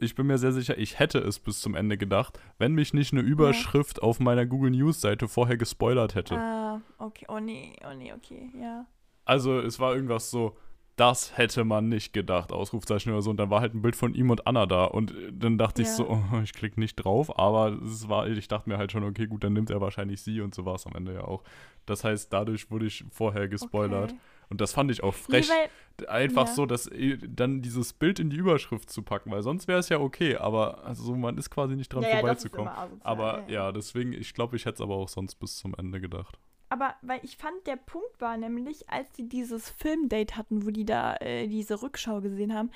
ich 0.00 0.14
bin 0.14 0.26
mir 0.26 0.38
sehr 0.38 0.52
sicher, 0.52 0.76
ich 0.78 0.98
hätte 0.98 1.18
es 1.18 1.38
bis 1.38 1.60
zum 1.60 1.74
Ende 1.74 1.96
gedacht, 1.96 2.38
wenn 2.58 2.72
mich 2.74 2.92
nicht 2.92 3.12
eine 3.12 3.22
Überschrift 3.22 4.02
auf 4.02 4.20
meiner 4.20 4.46
Google 4.46 4.70
News 4.70 5.00
Seite 5.00 5.28
vorher 5.28 5.56
gespoilert 5.56 6.14
hätte. 6.14 6.36
Ah, 6.36 6.80
okay. 6.98 7.26
Oh 7.28 7.40
nee, 7.40 7.74
oh 7.88 7.94
nee, 7.96 8.12
okay, 8.12 8.50
ja. 8.60 8.86
Also 9.24 9.58
es 9.60 9.80
war 9.80 9.94
irgendwas 9.94 10.30
so, 10.30 10.56
das 10.96 11.36
hätte 11.36 11.64
man 11.64 11.88
nicht 11.88 12.12
gedacht, 12.12 12.52
Ausrufzeichen 12.52 13.12
oder 13.12 13.22
so. 13.22 13.30
Und 13.30 13.38
dann 13.38 13.50
war 13.50 13.60
halt 13.60 13.74
ein 13.74 13.82
Bild 13.82 13.96
von 13.96 14.14
ihm 14.14 14.30
und 14.30 14.46
Anna 14.46 14.66
da. 14.66 14.84
Und 14.84 15.10
äh, 15.12 15.32
dann 15.32 15.58
dachte 15.58 15.82
ich 15.82 15.88
Ja. 15.88 15.94
so, 15.94 16.08
oh, 16.08 16.40
ich 16.42 16.52
klicke 16.52 16.78
nicht 16.78 16.96
drauf. 16.96 17.36
Aber 17.38 17.72
es 17.82 18.08
war, 18.08 18.28
ich 18.28 18.46
dachte 18.48 18.68
mir 18.68 18.78
halt 18.78 18.92
schon, 18.92 19.02
okay, 19.02 19.26
gut, 19.26 19.42
dann 19.42 19.54
nimmt 19.54 19.70
er 19.70 19.80
wahrscheinlich 19.80 20.22
sie 20.22 20.40
und 20.40 20.54
so 20.54 20.64
war 20.64 20.76
es 20.76 20.86
am 20.86 20.94
Ende 20.94 21.14
ja 21.14 21.22
auch. 21.24 21.42
Das 21.86 22.04
heißt, 22.04 22.32
dadurch 22.32 22.70
wurde 22.70 22.86
ich 22.86 23.04
vorher 23.10 23.48
gespoilert. 23.48 24.12
Okay. 24.12 24.20
Und 24.50 24.60
das 24.60 24.72
fand 24.72 24.90
ich 24.90 25.02
auch 25.02 25.14
Nee, 25.28 25.42
frech. 25.42 25.50
weil, 25.50 25.68
Einfach 26.08 26.48
Ja. 26.48 26.52
so, 26.54 26.66
dass 26.66 26.90
dann 27.28 27.62
dieses 27.62 27.92
Bild 27.92 28.18
in 28.18 28.28
die 28.28 28.36
Überschrift 28.36 28.90
zu 28.90 29.02
packen, 29.02 29.30
weil 29.30 29.42
sonst 29.44 29.68
wäre 29.68 29.78
es 29.78 29.88
ja 29.90 30.00
okay, 30.00 30.36
aber 30.36 30.84
also 30.84 31.14
man 31.14 31.38
ist 31.38 31.50
quasi 31.50 31.76
nicht 31.76 31.92
dran 31.92 32.02
ja, 32.02 32.08
ja, 32.08 32.14
vorbeizukommen. 32.18 32.66
asozial, 32.68 33.00
aber 33.04 33.44
ja, 33.48 33.70
deswegen, 33.70 34.12
ich 34.12 34.34
glaube, 34.34 34.56
ich 34.56 34.64
hätte 34.66 34.74
es 34.74 34.80
aber 34.80 34.96
auch 34.96 35.08
sonst 35.08 35.36
bis 35.36 35.56
zum 35.56 35.72
Ende 35.78 36.00
gedacht. 36.00 36.36
Aber 36.68 36.94
weil 37.02 37.20
ich 37.22 37.36
fand, 37.36 37.64
der 37.68 37.76
Punkt 37.76 38.20
war 38.20 38.36
nämlich, 38.36 38.90
als 38.90 39.12
die 39.12 39.28
dieses 39.28 39.70
Filmdate 39.70 40.36
hatten, 40.36 40.66
wo 40.66 40.70
die 40.70 40.84
da 40.84 41.14
äh, 41.18 41.46
diese 41.46 41.80
Rückschau 41.80 42.20
gesehen 42.20 42.52
haben, 42.54 42.72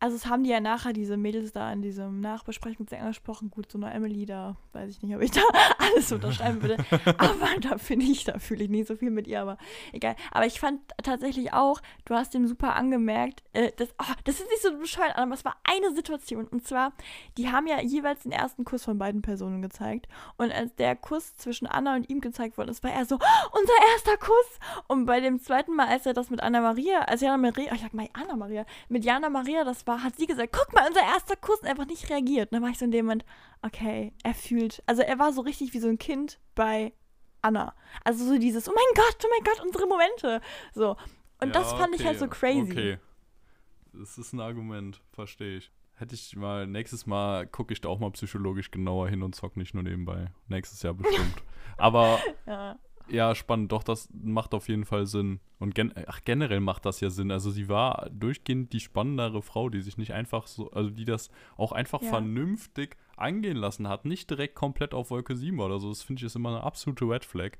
also 0.00 0.16
es 0.16 0.26
haben 0.26 0.44
die 0.44 0.50
ja 0.50 0.60
nachher 0.60 0.94
diese 0.94 1.18
Mädels 1.18 1.52
da 1.52 1.70
in 1.72 1.82
diesem 1.82 2.20
Nachbesprechung 2.20 2.88
sehr 2.88 3.00
angesprochen. 3.02 3.50
Gut, 3.50 3.70
so 3.70 3.78
eine 3.78 3.92
Emily 3.92 4.24
da, 4.24 4.56
weiß 4.72 4.90
ich 4.90 5.02
nicht, 5.02 5.14
ob 5.14 5.20
ich 5.20 5.30
da 5.30 5.42
alles 5.78 6.10
unterschreiben 6.10 6.62
würde. 6.62 6.78
aber 7.18 7.48
da 7.60 7.76
finde 7.76 8.06
ich, 8.06 8.24
da 8.24 8.38
fühle 8.38 8.64
ich 8.64 8.70
nicht 8.70 8.88
so 8.88 8.96
viel 8.96 9.10
mit 9.10 9.26
ihr, 9.26 9.42
aber 9.42 9.58
egal. 9.92 10.16
Aber 10.30 10.46
ich 10.46 10.58
fand 10.58 10.80
tatsächlich 11.02 11.52
auch, 11.52 11.82
du 12.06 12.14
hast 12.14 12.32
dem 12.32 12.46
super 12.46 12.76
angemerkt, 12.76 13.42
äh, 13.52 13.72
das, 13.76 13.90
oh, 14.00 14.12
das 14.24 14.40
ist 14.40 14.48
nicht 14.48 14.62
so 14.62 14.76
bescheuert, 14.78 15.16
aber 15.16 15.34
es 15.34 15.44
war 15.44 15.56
eine 15.64 15.94
Situation. 15.94 16.46
Und 16.48 16.66
zwar, 16.66 16.92
die 17.36 17.50
haben 17.50 17.66
ja 17.66 17.82
jeweils 17.82 18.22
den 18.22 18.32
ersten 18.32 18.64
Kuss 18.64 18.84
von 18.84 18.96
beiden 18.96 19.20
Personen 19.20 19.60
gezeigt. 19.60 20.08
Und 20.38 20.50
als 20.50 20.74
der 20.76 20.96
Kuss 20.96 21.36
zwischen 21.36 21.66
Anna 21.66 21.94
und 21.94 22.08
ihm 22.08 22.22
gezeigt 22.22 22.56
wurde, 22.56 22.70
ist, 22.70 22.82
war 22.82 22.90
er 22.90 23.04
so, 23.04 23.16
"Oh, 23.16 23.58
unser 23.58 23.72
erster 23.92 24.16
Kuss. 24.16 24.58
Und 24.88 25.04
bei 25.04 25.20
dem 25.20 25.40
zweiten 25.40 25.76
Mal, 25.76 25.88
als 25.88 26.06
er 26.06 26.14
das 26.14 26.30
mit 26.30 26.42
Anna 26.42 26.62
Maria, 26.62 27.00
als 27.02 27.20
Jana 27.20 27.36
Maria, 27.36 27.74
ich 27.74 27.82
sag 27.82 27.92
mal 27.92 28.08
Anna 28.14 28.36
Maria, 28.36 28.64
mit 28.88 29.04
Jana 29.04 29.28
Maria 29.28 29.64
das 29.64 29.86
war, 29.86 29.89
hat 29.98 30.16
sie 30.16 30.26
gesagt, 30.26 30.52
guck 30.52 30.72
mal, 30.72 30.86
unser 30.86 31.02
erster 31.02 31.36
Kuss 31.36 31.60
und 31.60 31.68
einfach 31.68 31.86
nicht 31.86 32.08
reagiert. 32.10 32.50
Und 32.50 32.56
dann 32.56 32.62
war 32.62 32.70
ich 32.70 32.78
so 32.78 32.84
in 32.84 32.90
dem 32.90 33.06
Moment, 33.06 33.24
okay, 33.62 34.12
er 34.22 34.34
fühlt, 34.34 34.82
also 34.86 35.02
er 35.02 35.18
war 35.18 35.32
so 35.32 35.40
richtig 35.40 35.74
wie 35.74 35.80
so 35.80 35.88
ein 35.88 35.98
Kind 35.98 36.38
bei 36.54 36.92
Anna. 37.42 37.74
Also 38.04 38.24
so 38.24 38.38
dieses, 38.38 38.68
oh 38.68 38.72
mein 38.74 38.94
Gott, 39.04 39.16
oh 39.24 39.28
mein 39.30 39.44
Gott, 39.44 39.64
unsere 39.64 39.86
Momente. 39.86 40.40
So. 40.74 40.96
Und 41.40 41.48
Ja, 41.48 41.60
das 41.60 41.72
fand 41.72 41.94
ich 41.94 42.04
halt 42.04 42.18
so 42.18 42.26
okay, 42.26 42.38
crazy. 42.38 42.72
Okay. 42.72 42.98
Das 43.92 44.18
ist 44.18 44.32
ein 44.32 44.40
Argument, 44.40 45.00
verstehe 45.12 45.58
ich. 45.58 45.72
Hätte 45.94 46.14
ich 46.14 46.34
mal, 46.36 46.66
nächstes 46.66 47.06
Mal 47.06 47.46
gucke 47.46 47.72
ich 47.72 47.80
da 47.80 47.88
auch 47.88 47.98
mal 47.98 48.10
psychologisch 48.12 48.70
genauer 48.70 49.08
hin 49.08 49.22
und 49.22 49.34
zock 49.34 49.56
nicht 49.56 49.74
nur 49.74 49.82
nebenbei. 49.82 50.28
Nächstes 50.48 50.82
Jahr 50.82 50.94
bestimmt. 50.94 51.42
Aber 51.76 52.18
Ja. 52.46 52.78
Ja, 53.10 53.34
spannend, 53.34 53.72
doch, 53.72 53.82
das 53.82 54.08
macht 54.12 54.54
auf 54.54 54.68
jeden 54.68 54.84
Fall 54.84 55.06
Sinn. 55.06 55.40
Und 55.58 55.74
gen 55.74 55.92
ach, 56.06 56.20
generell 56.24 56.60
macht 56.60 56.86
das 56.86 57.00
ja 57.00 57.10
Sinn. 57.10 57.30
Also 57.30 57.50
sie 57.50 57.68
war 57.68 58.08
durchgehend 58.10 58.72
die 58.72 58.80
spannendere 58.80 59.42
Frau, 59.42 59.68
die 59.68 59.80
sich 59.82 59.98
nicht 59.98 60.12
einfach 60.12 60.46
so, 60.46 60.70
also 60.70 60.90
die 60.90 61.04
das 61.04 61.30
auch 61.56 61.72
einfach 61.72 62.00
Ja. 62.02 62.08
vernünftig 62.08 62.96
angehen 63.16 63.56
lassen 63.56 63.88
hat. 63.88 64.04
Nicht 64.04 64.30
direkt 64.30 64.54
komplett 64.54 64.94
auf 64.94 65.10
Wolke 65.10 65.36
7 65.36 65.58
war 65.58 65.66
oder 65.66 65.78
so. 65.80 65.88
Das 65.88 66.02
finde 66.02 66.20
ich 66.20 66.26
ist 66.26 66.36
immer 66.36 66.50
eine 66.50 66.62
absolute 66.64 67.04
Red 67.04 67.24
Flag. 67.24 67.52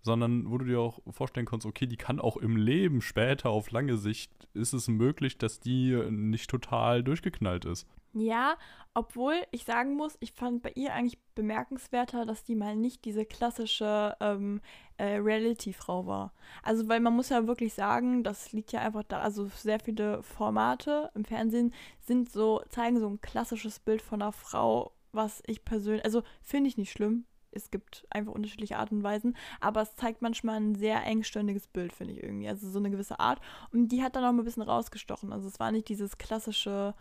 Sondern 0.00 0.48
wo 0.48 0.58
du 0.58 0.64
dir 0.64 0.78
auch 0.78 1.00
vorstellen 1.10 1.44
kannst, 1.46 1.66
okay, 1.66 1.86
die 1.86 1.96
kann 1.96 2.20
auch 2.20 2.36
im 2.36 2.56
Leben 2.56 3.02
später 3.02 3.50
auf 3.50 3.72
lange 3.72 3.96
Sicht, 3.96 4.30
ist 4.54 4.72
es 4.72 4.86
möglich, 4.86 5.38
dass 5.38 5.58
die 5.58 5.92
nicht 6.10 6.48
total 6.48 7.02
durchgeknallt 7.02 7.64
ist. 7.64 7.84
Ja, 8.14 8.56
obwohl 8.94 9.34
ich 9.50 9.64
sagen 9.64 9.96
muss, 9.96 10.16
ich 10.20 10.32
fand 10.32 10.62
bei 10.62 10.72
ihr 10.76 10.94
eigentlich 10.94 11.18
bemerkenswerter, 11.34 12.26
dass 12.26 12.44
die 12.44 12.54
mal 12.54 12.76
nicht 12.76 13.04
diese 13.04 13.24
klassische 13.26 14.16
ähm, 14.20 14.60
äh, 14.98 15.16
Reality-Frau 15.16 16.06
war. 16.06 16.32
Also, 16.62 16.88
weil 16.88 17.00
man 17.00 17.14
muss 17.14 17.30
ja 17.30 17.46
wirklich 17.46 17.72
sagen, 17.72 18.22
das 18.24 18.52
liegt 18.52 18.72
ja 18.72 18.80
einfach 18.80 19.04
da, 19.04 19.20
also 19.20 19.46
sehr 19.56 19.80
viele 19.80 20.22
Formate 20.22 21.10
im 21.14 21.24
Fernsehen 21.24 21.72
sind 22.00 22.30
so, 22.30 22.62
zeigen 22.68 22.98
so 22.98 23.08
ein 23.08 23.20
klassisches 23.20 23.78
Bild 23.78 24.02
von 24.02 24.20
einer 24.20 24.32
Frau, 24.32 24.92
was 25.12 25.42
ich 25.46 25.64
persönlich, 25.64 26.04
also 26.04 26.22
finde 26.42 26.68
ich 26.68 26.76
nicht 26.76 26.92
schlimm. 26.92 27.24
Es 27.50 27.70
gibt 27.70 28.06
einfach 28.10 28.32
unterschiedliche 28.32 28.76
Arten 28.76 28.96
und 28.96 29.02
Weisen, 29.04 29.36
aber 29.60 29.80
es 29.80 29.96
zeigt 29.96 30.20
manchmal 30.20 30.56
ein 30.56 30.74
sehr 30.74 31.02
engstirniges 31.04 31.66
Bild, 31.66 31.92
finde 31.92 32.12
ich 32.12 32.22
irgendwie. 32.22 32.48
Also 32.48 32.68
so 32.68 32.78
eine 32.78 32.90
gewisse 32.90 33.18
Art. 33.18 33.40
Und 33.72 33.88
die 33.88 34.02
hat 34.02 34.16
dann 34.16 34.24
auch 34.24 34.32
mal 34.32 34.42
ein 34.42 34.44
bisschen 34.44 34.62
rausgestochen. 34.62 35.32
Also 35.32 35.48
es 35.48 35.58
war 35.58 35.72
nicht 35.72 35.88
dieses 35.88 36.18
klassische, 36.18 36.94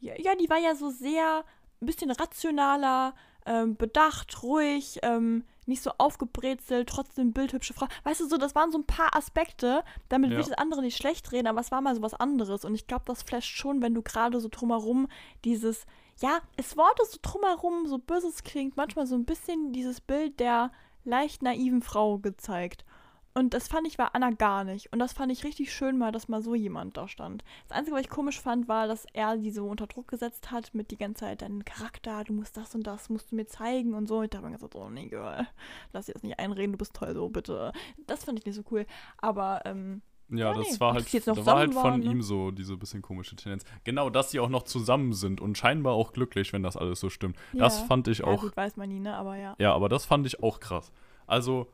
ja, 0.00 0.14
ja, 0.18 0.34
die 0.34 0.48
war 0.48 0.58
ja 0.58 0.74
so 0.74 0.88
sehr, 0.90 1.44
ein 1.82 1.86
bisschen 1.86 2.10
rationaler, 2.10 3.14
ähm, 3.46 3.76
bedacht, 3.76 4.42
ruhig, 4.42 4.98
ähm, 5.02 5.44
nicht 5.66 5.82
so 5.82 5.92
aufgebrezelt, 5.98 6.88
trotzdem 6.88 7.32
bildhübsche 7.32 7.72
Frau. 7.74 7.86
Weißt 8.04 8.20
du, 8.20 8.28
so, 8.28 8.36
das 8.36 8.54
waren 8.54 8.72
so 8.72 8.78
ein 8.78 8.86
paar 8.86 9.14
Aspekte, 9.16 9.84
damit 10.08 10.30
will 10.30 10.36
Ja. 10.38 10.40
ich 10.42 10.48
das 10.48 10.58
andere 10.58 10.82
nicht 10.82 10.96
schlecht 10.96 11.30
reden, 11.32 11.46
aber 11.46 11.60
es 11.60 11.70
war 11.70 11.80
mal 11.80 11.94
so 11.94 12.02
was 12.02 12.14
anderes. 12.14 12.64
Und 12.64 12.74
ich 12.74 12.86
glaube, 12.86 13.04
das 13.06 13.22
flasht 13.22 13.56
schon, 13.56 13.80
wenn 13.80 13.94
du 13.94 14.02
gerade 14.02 14.40
so 14.40 14.48
drumherum 14.50 15.08
dieses, 15.44 15.86
ja, 16.20 16.40
es 16.56 16.76
Worte 16.76 17.04
so 17.08 17.18
drumherum, 17.22 17.86
so 17.86 17.98
böses 17.98 18.42
klingt, 18.42 18.76
manchmal 18.76 19.06
so 19.06 19.14
ein 19.14 19.24
bisschen 19.24 19.72
dieses 19.72 20.00
Bild 20.00 20.40
der 20.40 20.72
leicht 21.04 21.42
naiven 21.42 21.82
Frau 21.82 22.18
gezeigt. 22.18 22.84
Und 23.34 23.54
das 23.54 23.68
fand 23.68 23.86
ich 23.86 23.96
bei 23.96 24.06
Anna 24.12 24.30
gar 24.30 24.62
nicht. 24.64 24.92
Und 24.92 24.98
das 24.98 25.12
fand 25.14 25.32
ich 25.32 25.42
richtig 25.44 25.72
schön 25.72 25.96
mal, 25.96 26.12
dass 26.12 26.28
mal 26.28 26.42
so 26.42 26.54
jemand 26.54 26.96
da 26.96 27.08
stand. 27.08 27.42
Das 27.68 27.76
Einzige, 27.78 27.96
was 27.96 28.02
ich 28.02 28.10
komisch 28.10 28.40
fand, 28.40 28.68
war, 28.68 28.86
dass 28.86 29.06
er 29.14 29.38
die 29.38 29.50
so 29.50 29.66
unter 29.68 29.86
Druck 29.86 30.08
gesetzt 30.08 30.50
hat 30.50 30.74
mit 30.74 30.90
die 30.90 30.98
ganze 30.98 31.20
Zeit, 31.24 31.40
deinen 31.42 31.64
Charakter, 31.64 32.24
du 32.24 32.34
musst 32.34 32.56
das 32.56 32.74
und 32.74 32.86
das, 32.86 33.08
musst 33.08 33.32
du 33.32 33.36
mir 33.36 33.46
zeigen 33.46 33.94
und 33.94 34.06
so. 34.06 34.22
Ich 34.22 34.30
dachte 34.30 34.44
mir 34.46 34.52
gesagt, 34.52 34.74
oh 34.76 34.90
nee, 34.90 35.08
Girl, 35.08 35.46
lass 35.92 36.06
dir 36.06 36.12
das 36.12 36.22
nicht 36.22 36.38
einreden, 36.38 36.72
du 36.72 36.78
bist 36.78 36.94
toll, 36.94 37.14
so 37.14 37.28
bitte. 37.30 37.72
Das 38.06 38.24
fand 38.24 38.38
ich 38.38 38.44
nicht 38.44 38.54
so 38.56 38.62
cool. 38.70 38.84
Aber, 39.18 39.62
ähm, 39.64 40.02
Ja, 40.28 40.50
Ja, 40.50 40.54
das 40.54 40.72
nee. 40.72 40.80
war 40.80 40.92
halt, 40.94 41.26
noch 41.26 41.34
da 41.36 41.46
war 41.46 41.56
halt 41.56 41.72
von 41.74 41.82
waren, 41.84 42.00
ne? 42.00 42.10
ihm 42.10 42.22
so 42.22 42.50
diese 42.50 42.76
bisschen 42.76 43.00
komische 43.02 43.36
Tendenz. 43.36 43.64
Genau, 43.84 44.10
dass 44.10 44.30
sie 44.30 44.40
auch 44.40 44.48
noch 44.50 44.62
zusammen 44.64 45.12
sind 45.14 45.40
und 45.40 45.56
scheinbar 45.58 45.94
auch 45.94 46.12
glücklich, 46.12 46.52
wenn 46.52 46.62
das 46.62 46.76
alles 46.76 47.00
so 47.00 47.08
stimmt. 47.10 47.36
Das 47.54 47.80
Ja. 47.80 47.86
fand 47.86 48.08
ich 48.08 48.18
ja, 48.18 48.24
auch 48.26 48.40
gut, 48.42 48.56
weiß 48.56 48.76
man 48.76 48.88
nie, 48.90 49.00
ne, 49.00 49.14
aber 49.16 49.36
ja. 49.36 49.54
Ja, 49.58 49.74
aber 49.74 49.88
das 49.88 50.04
fand 50.06 50.26
ich 50.26 50.42
auch 50.42 50.60
krass. 50.60 50.92
Also, 51.26 51.68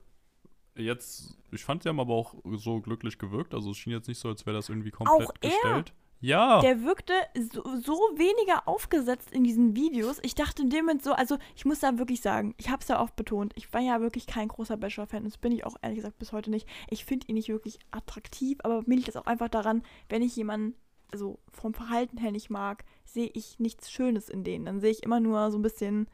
jetzt, 0.78 1.36
ich 1.50 1.64
fand, 1.64 1.82
sie 1.82 1.88
haben 1.88 2.00
aber 2.00 2.14
auch 2.14 2.34
so 2.56 2.80
glücklich 2.80 3.18
gewirkt. 3.18 3.54
Also, 3.54 3.70
es 3.70 3.76
schien 3.76 3.92
jetzt 3.92 4.08
nicht 4.08 4.18
so, 4.18 4.28
als 4.28 4.46
wäre 4.46 4.56
das 4.56 4.68
irgendwie 4.68 4.90
komplett 4.90 5.28
Auch 5.28 5.34
er? 5.40 5.50
gestellt. 5.50 5.92
Ja, 6.20 6.60
Der 6.60 6.82
wirkte 6.82 7.12
so, 7.52 7.62
so 7.76 7.92
weniger 8.16 8.66
aufgesetzt 8.66 9.30
in 9.30 9.44
diesen 9.44 9.76
Videos. 9.76 10.18
Ich 10.22 10.34
dachte 10.34 10.62
in 10.62 10.70
dem 10.70 10.84
Moment 10.84 11.04
so, 11.04 11.12
also 11.12 11.38
ich 11.54 11.64
muss 11.64 11.78
da 11.78 11.96
wirklich 11.96 12.22
sagen, 12.22 12.56
ich 12.58 12.70
habe 12.70 12.82
es 12.82 12.88
ja 12.88 13.00
oft 13.00 13.14
betont, 13.14 13.52
ich 13.54 13.72
war 13.72 13.80
ja 13.80 14.00
wirklich 14.00 14.26
kein 14.26 14.48
großer 14.48 14.76
Bachelor-Fan. 14.76 15.22
Das 15.22 15.38
bin 15.38 15.52
ich 15.52 15.64
auch 15.64 15.76
ehrlich 15.80 15.98
gesagt 15.98 16.18
bis 16.18 16.32
heute 16.32 16.50
nicht. 16.50 16.66
Ich 16.90 17.04
finde 17.04 17.28
ihn 17.28 17.34
nicht 17.36 17.48
wirklich 17.48 17.78
attraktiv, 17.92 18.58
aber 18.64 18.82
mir 18.86 18.96
liegt 18.96 19.06
das 19.06 19.16
auch 19.16 19.26
einfach 19.26 19.48
daran, 19.48 19.84
wenn 20.08 20.22
ich 20.22 20.34
jemanden 20.34 20.74
also 21.12 21.38
vom 21.52 21.72
Verhalten 21.72 22.18
her 22.18 22.32
nicht 22.32 22.50
mag, 22.50 22.84
sehe 23.04 23.30
ich 23.32 23.60
nichts 23.60 23.90
Schönes 23.90 24.28
in 24.28 24.42
denen. 24.44 24.66
Dann 24.66 24.80
sehe 24.80 24.90
ich 24.90 25.04
immer 25.04 25.20
nur 25.20 25.50
so 25.52 25.58
ein 25.58 25.62
bisschen, 25.62 26.08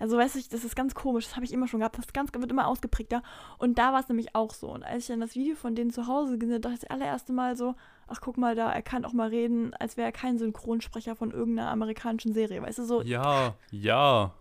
also 0.00 0.16
weißt 0.16 0.34
du, 0.34 0.40
das 0.50 0.64
ist 0.64 0.74
ganz 0.74 0.94
komisch, 0.94 1.26
das 1.26 1.36
habe 1.36 1.44
ich 1.44 1.52
immer 1.52 1.68
schon 1.68 1.80
gehabt, 1.80 1.98
das 1.98 2.12
ganz, 2.12 2.32
wird 2.32 2.50
immer 2.50 2.66
ausgeprägter. 2.66 3.22
Und 3.58 3.78
da 3.78 3.92
war 3.92 4.00
es 4.00 4.08
nämlich 4.08 4.34
auch 4.34 4.54
so. 4.54 4.72
Und 4.72 4.82
als 4.82 5.02
ich 5.02 5.08
dann 5.08 5.20
das 5.20 5.34
Video 5.34 5.54
von 5.54 5.74
denen 5.74 5.90
zu 5.90 6.06
Hause 6.06 6.38
gesehen 6.38 6.54
habe, 6.54 6.60
dachte 6.62 6.74
ich 6.74 6.80
das 6.80 6.90
allererste 6.90 7.32
Mal 7.34 7.54
so, 7.54 7.74
ach 8.08 8.20
guck 8.22 8.38
mal 8.38 8.54
da, 8.54 8.72
er 8.72 8.82
kann 8.82 9.04
auch 9.04 9.12
mal 9.12 9.28
reden, 9.28 9.74
als 9.74 9.98
wäre 9.98 10.08
er 10.08 10.12
kein 10.12 10.38
Synchronsprecher 10.38 11.14
von 11.16 11.30
irgendeiner 11.30 11.70
amerikanischen 11.70 12.32
Serie. 12.32 12.62
Weißt 12.62 12.78
du, 12.78 12.84
so, 12.84 13.02
ja, 13.02 13.54
ja. 13.70 14.32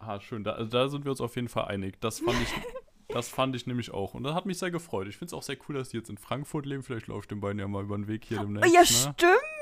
Ah, 0.00 0.20
schön. 0.20 0.42
Da, 0.42 0.52
also 0.52 0.70
da 0.70 0.88
sind 0.88 1.04
wir 1.04 1.12
uns 1.12 1.20
auf 1.20 1.36
jeden 1.36 1.48
Fall 1.48 1.66
einig. 1.66 2.00
Das 2.00 2.18
fand 2.18 2.36
ich, 2.42 2.52
das 3.08 3.28
fand 3.28 3.54
ich 3.54 3.68
nämlich 3.68 3.92
auch. 3.92 4.14
Und 4.14 4.24
das 4.24 4.34
hat 4.34 4.46
mich 4.46 4.58
sehr 4.58 4.72
gefreut. 4.72 5.06
Ich 5.06 5.16
finde 5.16 5.26
es 5.26 5.32
auch 5.32 5.42
sehr 5.44 5.56
cool, 5.68 5.76
dass 5.76 5.90
die 5.90 5.96
jetzt 5.96 6.10
in 6.10 6.18
Frankfurt 6.18 6.66
leben. 6.66 6.82
Vielleicht 6.82 7.06
läuft 7.06 7.30
den 7.30 7.40
beiden 7.40 7.60
ja 7.60 7.68
mal 7.68 7.84
über 7.84 7.96
den 7.96 8.08
Weg 8.08 8.24
hier 8.24 8.38
oh, 8.40 8.42
demnächst. 8.42 8.74
ja 8.74 8.80
ne? 8.80 8.86
stimmt! 8.86 9.57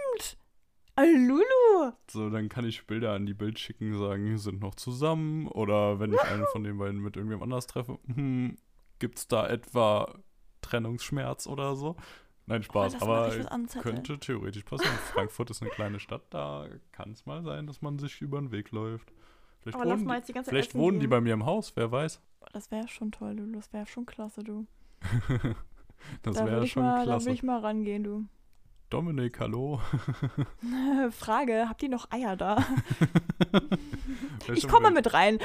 Ah, 1.14 1.18
Lulu! 1.18 1.92
So, 2.10 2.30
dann 2.30 2.48
kann 2.48 2.64
ich 2.66 2.86
Bilder 2.86 3.12
an 3.12 3.26
die 3.26 3.34
Bild 3.34 3.58
schicken, 3.58 3.96
sagen, 3.98 4.38
sind 4.38 4.60
noch 4.60 4.74
zusammen. 4.74 5.46
Oder 5.48 6.00
wenn 6.00 6.12
ich 6.12 6.20
einen 6.20 6.46
von 6.52 6.64
den 6.64 6.78
beiden 6.78 7.00
mit 7.00 7.16
irgendwem 7.16 7.42
anders 7.42 7.66
treffe, 7.66 7.98
hm, 8.06 8.56
gibt's 8.98 9.28
da 9.28 9.46
etwa 9.48 10.14
Trennungsschmerz 10.62 11.46
oder 11.46 11.76
so? 11.76 11.96
Nein, 12.46 12.62
Spaß, 12.62 12.94
Oh, 12.94 12.98
das 12.98 13.08
mach 13.08 13.76
aber 13.76 13.82
könnte 13.82 14.18
theoretisch 14.18 14.62
passieren. 14.64 14.94
Frankfurt 15.12 15.50
ist 15.50 15.62
eine 15.62 15.70
kleine 15.70 15.98
Stadt, 15.98 16.22
da 16.30 16.66
kann 16.92 17.10
es 17.10 17.26
mal 17.26 17.42
sein, 17.42 17.66
dass 17.66 17.82
man 17.82 17.98
sich 17.98 18.20
über 18.20 18.38
den 18.38 18.52
Weg 18.52 18.70
läuft. 18.70 19.12
Vielleicht 19.60 19.78
Aber 19.80 19.90
wohnen, 19.90 20.04
mal 20.04 20.20
die, 20.22 20.32
ganze 20.32 20.50
vielleicht 20.50 20.70
essen 20.70 20.80
wohnen 20.80 21.00
die 21.00 21.08
bei 21.08 21.20
mir 21.20 21.34
im 21.34 21.44
Haus, 21.44 21.72
wer 21.74 21.90
weiß. 21.90 22.20
Oh, 22.40 22.46
Das 22.52 22.70
wäre 22.70 22.86
schon 22.86 23.10
toll, 23.10 23.32
Lulu. 23.32 23.56
Das 23.56 23.72
wäre 23.72 23.86
schon 23.86 24.06
klasse, 24.06 24.44
du. 24.44 24.66
Das 26.22 26.36
da 26.36 26.44
wäre 26.44 26.52
würde 26.56 26.66
ich, 26.66 26.72
schon 26.72 26.82
mal- 26.84 26.98
da 26.98 27.02
klasse. 27.04 27.26
würd 27.26 27.34
ich 27.34 27.42
mal 27.42 27.58
rangehen, 27.58 28.04
du. 28.04 28.26
Dominik, 28.90 29.40
hallo. 29.40 29.80
Frage, 31.10 31.66
habt 31.68 31.82
ihr 31.82 31.88
noch 31.88 32.10
Eier 32.10 32.36
da? 32.36 32.64
Ich 34.54 34.68
komme 34.68 34.92
mit 34.92 35.12
rein. 35.12 35.40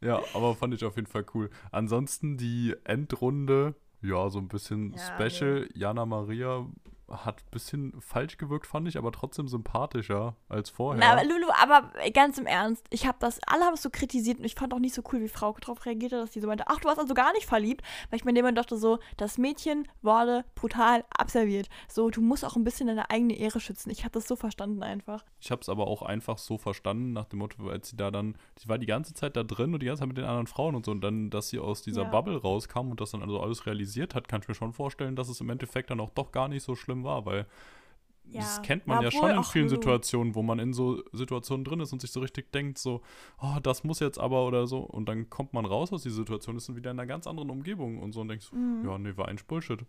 Ja, 0.00 0.22
aber 0.32 0.54
fand 0.54 0.72
ich 0.74 0.84
auf 0.84 0.94
jeden 0.94 1.08
Fall 1.08 1.26
cool. 1.34 1.50
Ansonsten 1.72 2.36
die 2.36 2.76
Endrunde, 2.84 3.74
ja, 4.00 4.30
so 4.30 4.38
ein 4.38 4.46
bisschen 4.46 4.94
Ja, 4.94 4.98
Special. 5.28 5.68
Jana 5.74 6.06
Maria 6.06 6.66
hat 7.10 7.42
ein 7.42 7.50
bisschen 7.50 8.00
falsch 8.00 8.38
gewirkt, 8.38 8.66
fand 8.66 8.88
ich, 8.88 8.96
aber 8.96 9.12
trotzdem 9.12 9.48
sympathischer 9.48 10.36
als 10.48 10.70
vorher. 10.70 11.00
Na, 11.00 11.12
aber 11.12 11.24
Lulu, 11.24 11.46
aber 11.60 11.90
ganz 12.12 12.38
im 12.38 12.46
Ernst, 12.46 12.86
ich 12.90 13.06
habe 13.06 13.18
das, 13.20 13.40
alle 13.46 13.64
haben 13.64 13.74
es 13.74 13.82
so 13.82 13.90
kritisiert 13.90 14.38
und 14.38 14.44
ich 14.44 14.54
fand 14.54 14.72
auch 14.72 14.78
nicht 14.78 14.94
so 14.94 15.02
cool, 15.12 15.20
wie 15.20 15.28
Frau 15.28 15.54
darauf 15.60 15.84
reagierte, 15.86 16.16
dass 16.16 16.30
die 16.30 16.40
so 16.40 16.46
meinte, 16.46 16.64
ach, 16.68 16.78
du 16.80 16.88
warst 16.88 17.00
also 17.00 17.14
gar 17.14 17.32
nicht 17.32 17.46
verliebt, 17.46 17.82
weil 18.10 18.18
ich 18.18 18.24
mir 18.24 18.36
immer 18.36 18.52
dachte 18.52 18.76
so, 18.76 18.98
das 19.16 19.38
Mädchen 19.38 19.88
wurde 20.02 20.44
brutal 20.54 21.04
abserviert. 21.16 21.68
So, 21.88 22.10
du 22.10 22.20
musst 22.20 22.44
auch 22.44 22.56
ein 22.56 22.64
bisschen 22.64 22.86
deine 22.86 23.10
eigene 23.10 23.34
Ehre 23.34 23.60
schützen. 23.60 23.90
Ich 23.90 24.04
habe 24.04 24.12
das 24.12 24.26
so 24.28 24.36
verstanden 24.36 24.82
einfach. 24.82 25.24
Ich 25.40 25.50
habe 25.50 25.60
es 25.60 25.68
aber 25.68 25.86
auch 25.86 26.02
einfach 26.02 26.38
so 26.38 26.58
verstanden, 26.58 27.12
nach 27.12 27.26
dem 27.26 27.40
Motto, 27.40 27.68
als 27.68 27.90
sie 27.90 27.96
da 27.96 28.10
dann, 28.10 28.36
sie 28.56 28.68
war 28.68 28.78
die 28.78 28.86
ganze 28.86 29.14
Zeit 29.14 29.36
da 29.36 29.42
drin 29.42 29.74
und 29.74 29.82
die 29.82 29.86
ganze 29.86 30.00
Zeit 30.00 30.08
mit 30.08 30.18
den 30.18 30.24
anderen 30.24 30.46
Frauen 30.46 30.74
und 30.74 30.84
so 30.86 30.92
und 30.92 31.00
dann, 31.00 31.30
dass 31.30 31.48
sie 31.48 31.58
aus 31.58 31.82
dieser 31.82 32.02
Ja. 32.02 32.10
Bubble 32.10 32.36
rauskam 32.40 32.90
und 32.90 33.00
das 33.00 33.10
dann 33.10 33.22
also 33.22 33.40
alles 33.40 33.66
realisiert 33.66 34.14
hat, 34.14 34.28
kann 34.28 34.42
ich 34.42 34.48
mir 34.48 34.54
schon 34.54 34.72
vorstellen, 34.72 35.16
dass 35.16 35.28
es 35.28 35.40
im 35.40 35.50
Endeffekt 35.50 35.90
dann 35.90 36.00
auch 36.00 36.10
doch 36.10 36.32
gar 36.32 36.48
nicht 36.48 36.62
so 36.62 36.74
schlimm 36.76 36.99
war, 37.04 37.26
weil 37.26 37.46
das 38.24 38.56
Ja. 38.56 38.62
kennt 38.62 38.86
man 38.86 39.02
ja, 39.02 39.10
schon 39.10 39.30
in 39.30 39.42
vielen 39.42 39.68
Situationen, 39.68 40.34
wo 40.36 40.42
man 40.42 40.58
in 40.60 40.72
so 40.72 41.02
Situationen 41.12 41.64
drin 41.64 41.80
ist 41.80 41.92
und 41.92 42.00
sich 42.00 42.12
so 42.12 42.20
richtig 42.20 42.52
denkt, 42.52 42.78
so, 42.78 43.00
oh, 43.40 43.58
das 43.62 43.82
muss 43.82 43.98
jetzt 43.98 44.18
aber 44.18 44.46
oder 44.46 44.66
so. 44.68 44.78
Und 44.78 45.08
dann 45.08 45.28
kommt 45.30 45.52
man 45.52 45.64
raus 45.64 45.92
aus 45.92 46.02
dieser 46.04 46.16
Situation, 46.16 46.56
ist 46.56 46.68
dann 46.68 46.76
wieder 46.76 46.90
in 46.92 46.98
einer 47.00 47.06
ganz 47.08 47.26
anderen 47.26 47.50
Umgebung 47.50 47.98
und 47.98 48.12
so 48.12 48.20
und 48.20 48.28
denkst, 48.28 48.52
Mhm. 48.52 48.84
ja, 48.88 48.98
nee, 48.98 49.16
war 49.16 49.26
ein 49.28 49.38
Bullshit. 49.48 49.80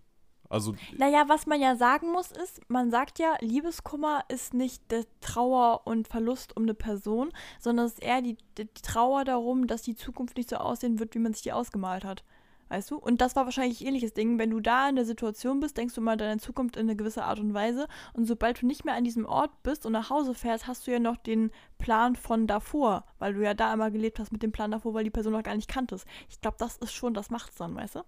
Also, 0.50 0.74
Naja, 0.98 1.26
was 1.28 1.46
man 1.46 1.62
ja 1.62 1.76
sagen 1.78 2.12
muss, 2.12 2.32
ist, 2.32 2.60
man 2.68 2.92
sagt 2.92 3.20
ja, 3.20 3.36
Liebeskummer 3.40 4.24
ist 4.28 4.54
nicht 4.54 4.92
der 4.92 5.06
Trauer 5.22 5.82
und 5.86 6.10
Verlust 6.10 6.58
um 6.58 6.64
eine 6.64 6.74
Person, 6.74 7.30
sondern 7.60 7.86
es 7.86 7.94
ist 7.94 8.04
eher 8.04 8.22
die, 8.22 8.38
die 8.58 8.66
Trauer 8.82 9.24
darum, 9.24 9.68
dass 9.68 9.84
die 9.84 9.96
Zukunft 9.96 10.36
nicht 10.36 10.50
so 10.50 10.58
aussehen 10.58 11.00
wird, 11.00 11.16
wie 11.16 11.20
man 11.20 11.34
sich 11.34 11.44
die 11.44 11.54
ausgemalt 11.54 12.04
hat. 12.04 12.24
Weißt 12.72 12.90
du? 12.90 12.96
Und 12.96 13.20
das 13.20 13.36
war 13.36 13.44
wahrscheinlich 13.44 13.82
ein 13.82 13.88
ähnliches 13.88 14.14
Ding. 14.14 14.40
Wenn 14.40 14.50
du 14.50 14.62
da 14.62 14.88
in 14.88 14.96
der 14.96 15.04
Situation 15.04 15.60
bist, 15.60 15.76
denkst 15.76 15.94
du 15.94 16.00
mal 16.00 16.16
deine 16.16 16.40
Zukunft 16.40 16.78
in 16.78 16.84
eine 16.84 16.96
gewisse 16.96 17.26
Art 17.26 17.38
und 17.38 17.54
Weise. 17.54 17.90
Und 18.14 18.28
sobald 18.28 18.62
du 18.62 18.66
nicht 18.66 18.86
mehr 18.86 18.96
an 18.96 19.04
diesem 19.04 19.26
Ort 19.26 19.62
bist 19.62 19.86
und 19.86 19.92
nach 19.92 20.10
Hause 20.10 20.34
fährst, 20.34 20.68
hast 20.68 20.88
du 20.88 20.92
ja 20.92 21.00
noch 21.00 21.18
den 21.18 21.52
Plan 21.80 22.16
von 22.16 22.48
davor, 22.48 23.04
weil 23.20 23.34
du 23.34 23.44
ja 23.44 23.54
da 23.54 23.74
immer 23.74 23.92
gelebt 23.92 24.20
hast 24.20 24.32
mit 24.32 24.42
dem 24.42 24.54
Plan 24.54 24.72
davor, 24.72 24.94
weil 24.94 25.04
die 25.04 25.10
Person 25.10 25.34
noch 25.34 25.44
gar 25.44 25.54
nicht 25.54 25.68
kanntest. 25.68 26.08
Ich 26.30 26.40
glaube, 26.40 26.56
das 26.60 26.78
ist 26.78 26.94
schon, 26.94 27.14
das 27.14 27.30
macht's 27.30 27.58
dann, 27.58 27.76
weißt 27.76 27.96
du? 27.96 28.04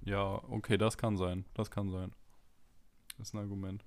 Ja, 0.00 0.40
okay, 0.48 0.78
das 0.78 0.96
kann 0.96 1.18
sein. 1.18 1.44
Das 1.52 1.70
kann 1.70 1.90
sein. 1.90 2.10
Das 3.18 3.28
ist 3.28 3.34
ein 3.34 3.40
Argument. 3.40 3.84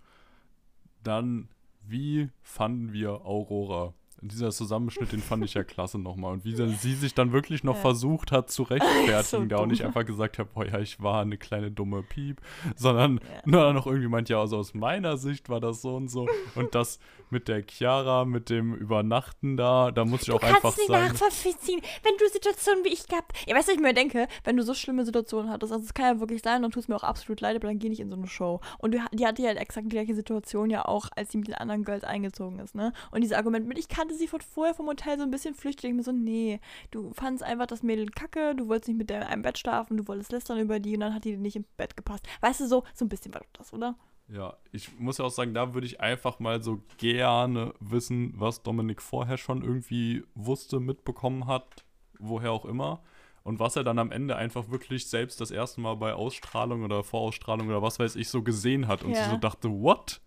Dann, 1.02 1.50
wie 1.82 2.30
fanden 2.44 2.94
wir 2.94 3.26
Aurora? 3.26 3.96
Dieser 4.22 4.52
Zusammenschnitt, 4.52 5.12
den 5.12 5.22
fand 5.22 5.44
ich 5.46 5.54
ja 5.54 5.64
klasse 5.66 5.98
nochmal. 5.98 6.34
Und 6.34 6.46
wie 6.46 6.54
sie, 6.56 6.94
sich 6.96 7.14
dann 7.14 7.32
wirklich 7.32 7.64
noch 7.64 7.76
Ja. 7.76 7.82
versucht 7.82 8.32
hat 8.32 8.50
zu 8.52 8.64
rechtfertigen 8.70 9.44
So 9.44 9.46
da 9.46 9.58
und 9.60 9.70
nicht 9.70 9.84
einfach 9.86 10.06
gesagt 10.06 10.40
hat, 10.40 10.54
boah, 10.54 10.66
ja, 10.66 10.80
ich 10.80 11.02
war 11.02 11.22
eine 11.22 11.38
kleine 11.38 11.72
dumme 11.72 12.04
Piep, 12.04 12.42
sondern 12.76 13.18
Ja. 13.24 13.42
nur 13.46 13.62
dann 13.62 13.76
noch 13.76 13.86
irgendwie 13.88 14.08
meint, 14.08 14.30
ja, 14.30 14.40
also 14.40 14.58
aus 14.58 14.74
meiner 14.74 15.18
Sicht 15.18 15.50
war 15.50 15.60
das 15.60 15.82
so 15.82 15.96
und 15.96 16.10
so. 16.10 16.28
Und 16.56 16.76
das 16.76 17.00
mit 17.30 17.48
der 17.48 17.64
Chiara, 17.68 18.26
mit 18.26 18.50
dem 18.50 18.74
Übernachten 18.74 19.56
da, 19.56 19.92
da 19.92 20.04
muss 20.06 20.24
ich 20.24 20.32
auch 20.32 20.40
du 20.40 20.46
kannst 20.48 20.56
einfach 20.58 20.72
es 20.72 20.78
nicht 20.78 20.88
sagen. 20.88 21.08
nachvollziehen, 21.14 21.82
wenn 22.04 22.18
du 22.18 22.28
Situationen 22.32 22.84
wie 22.86 22.90
ich 22.90 23.08
gehabt. 23.08 23.34
Ja, 23.48 23.56
weißt 23.56 23.68
du, 23.68 23.72
was 23.72 23.78
ich 23.78 23.82
mir 23.84 23.94
denke, 23.94 24.28
wenn 24.44 24.58
du 24.58 24.64
so 24.64 24.74
schlimme 24.74 25.06
Situationen 25.06 25.50
hattest, 25.52 25.72
also 25.72 25.86
es 25.86 25.94
kann 25.94 26.16
ja 26.16 26.20
wirklich 26.20 26.42
sein, 26.42 26.62
dann 26.64 26.72
tut 26.72 26.84
es 26.84 26.88
mir 26.90 26.96
auch 26.96 27.04
absolut 27.04 27.40
leid, 27.42 27.56
aber 27.56 27.68
dann 27.68 27.78
geh 27.80 27.90
nicht 27.90 28.00
in 28.00 28.10
so 28.10 28.16
eine 28.16 28.28
Show. 28.28 28.62
Und 28.80 28.94
du, 28.94 29.00
die 29.14 29.26
hatte 29.28 29.42
ja 29.44 29.52
exakt 29.52 29.86
die 29.86 29.90
gleiche 29.96 30.16
Situation 30.16 30.70
ja 30.70 30.86
auch, 30.86 31.08
als 31.16 31.32
sie 31.32 31.38
mit 31.38 31.48
den 31.48 31.56
anderen 31.56 31.84
Girls 31.84 32.04
eingezogen 32.04 32.60
ist, 32.60 32.74
ne? 32.76 32.94
Und 33.12 33.22
dieses 33.22 33.36
Argument 33.38 33.68
mit, 33.68 33.78
ich 33.78 33.88
kannte 34.10 34.16
sie 34.20 34.28
von 34.28 34.42
vorher 34.42 34.74
vom 34.74 34.88
Hotel 34.88 35.18
so 35.18 35.24
ein 35.24 35.32
bisschen 35.32 35.54
flüchtig, 35.54 35.90
ich 35.90 35.96
mir 35.96 36.04
so, 36.04 36.12
nee, 36.12 36.60
du 36.92 37.12
fandst 37.14 37.44
einfach 37.44 37.68
das 37.68 37.84
Mädel 37.84 38.10
kacke, 38.10 38.56
du 38.56 38.68
wolltest 38.68 38.88
nicht 38.88 38.98
mit 38.98 39.10
der 39.10 39.22
in 39.22 39.28
einem 39.28 39.42
Bett 39.44 39.58
schlafen, 39.58 39.98
du 39.98 40.08
wolltest 40.08 40.32
lästern 40.32 40.60
über 40.60 40.80
die 40.80 40.96
und 40.96 41.02
dann 41.02 41.14
hat 41.14 41.26
die 41.26 41.38
nicht 41.38 41.56
im 41.56 41.66
Bett 41.78 41.96
gepasst. 41.96 42.28
Weißt 42.42 42.60
du, 42.62 42.68
so, 42.68 42.84
so 42.94 43.06
ein 43.06 43.10
bisschen 43.10 43.34
war 43.34 43.42
doch 43.42 43.50
das, 43.54 43.74
oder? 43.74 43.96
Ja, 44.28 44.56
ich 44.72 44.98
muss 45.00 45.18
ja 45.18 45.26
auch 45.26 45.32
sagen, 45.32 45.54
da 45.54 45.74
würde 45.74 45.88
ich 45.88 46.02
einfach 46.02 46.40
mal 46.40 46.62
so 46.62 46.82
gerne 46.98 47.74
wissen, 47.80 48.34
was 48.36 48.62
Dominik 48.64 49.02
vorher 49.02 49.38
schon 49.38 49.64
irgendwie 49.64 50.24
wusste, 50.36 50.80
mitbekommen 50.80 51.48
hat, 51.48 51.84
woher 52.20 52.52
auch 52.52 52.66
immer. 52.66 53.02
Und 53.44 53.60
was 53.60 53.76
er 53.76 53.84
dann 53.84 53.98
am 53.98 54.12
Ende 54.12 54.36
einfach 54.36 54.70
wirklich 54.70 55.08
selbst 55.08 55.42
das 55.42 55.50
erste 55.50 55.82
Mal 55.82 55.96
bei 55.96 56.14
Ausstrahlung 56.14 56.84
oder 56.84 57.04
Vorausstrahlung 57.04 57.68
oder 57.70 57.82
was 57.82 57.98
weiß 57.98 58.16
ich 58.18 58.30
so 58.30 58.44
gesehen 58.44 58.88
hat 58.88 59.04
und 59.04 59.16
Ja. 59.16 59.24
sie 59.24 59.30
so 59.30 59.38
dachte, 59.38 59.70
what? 59.70 60.22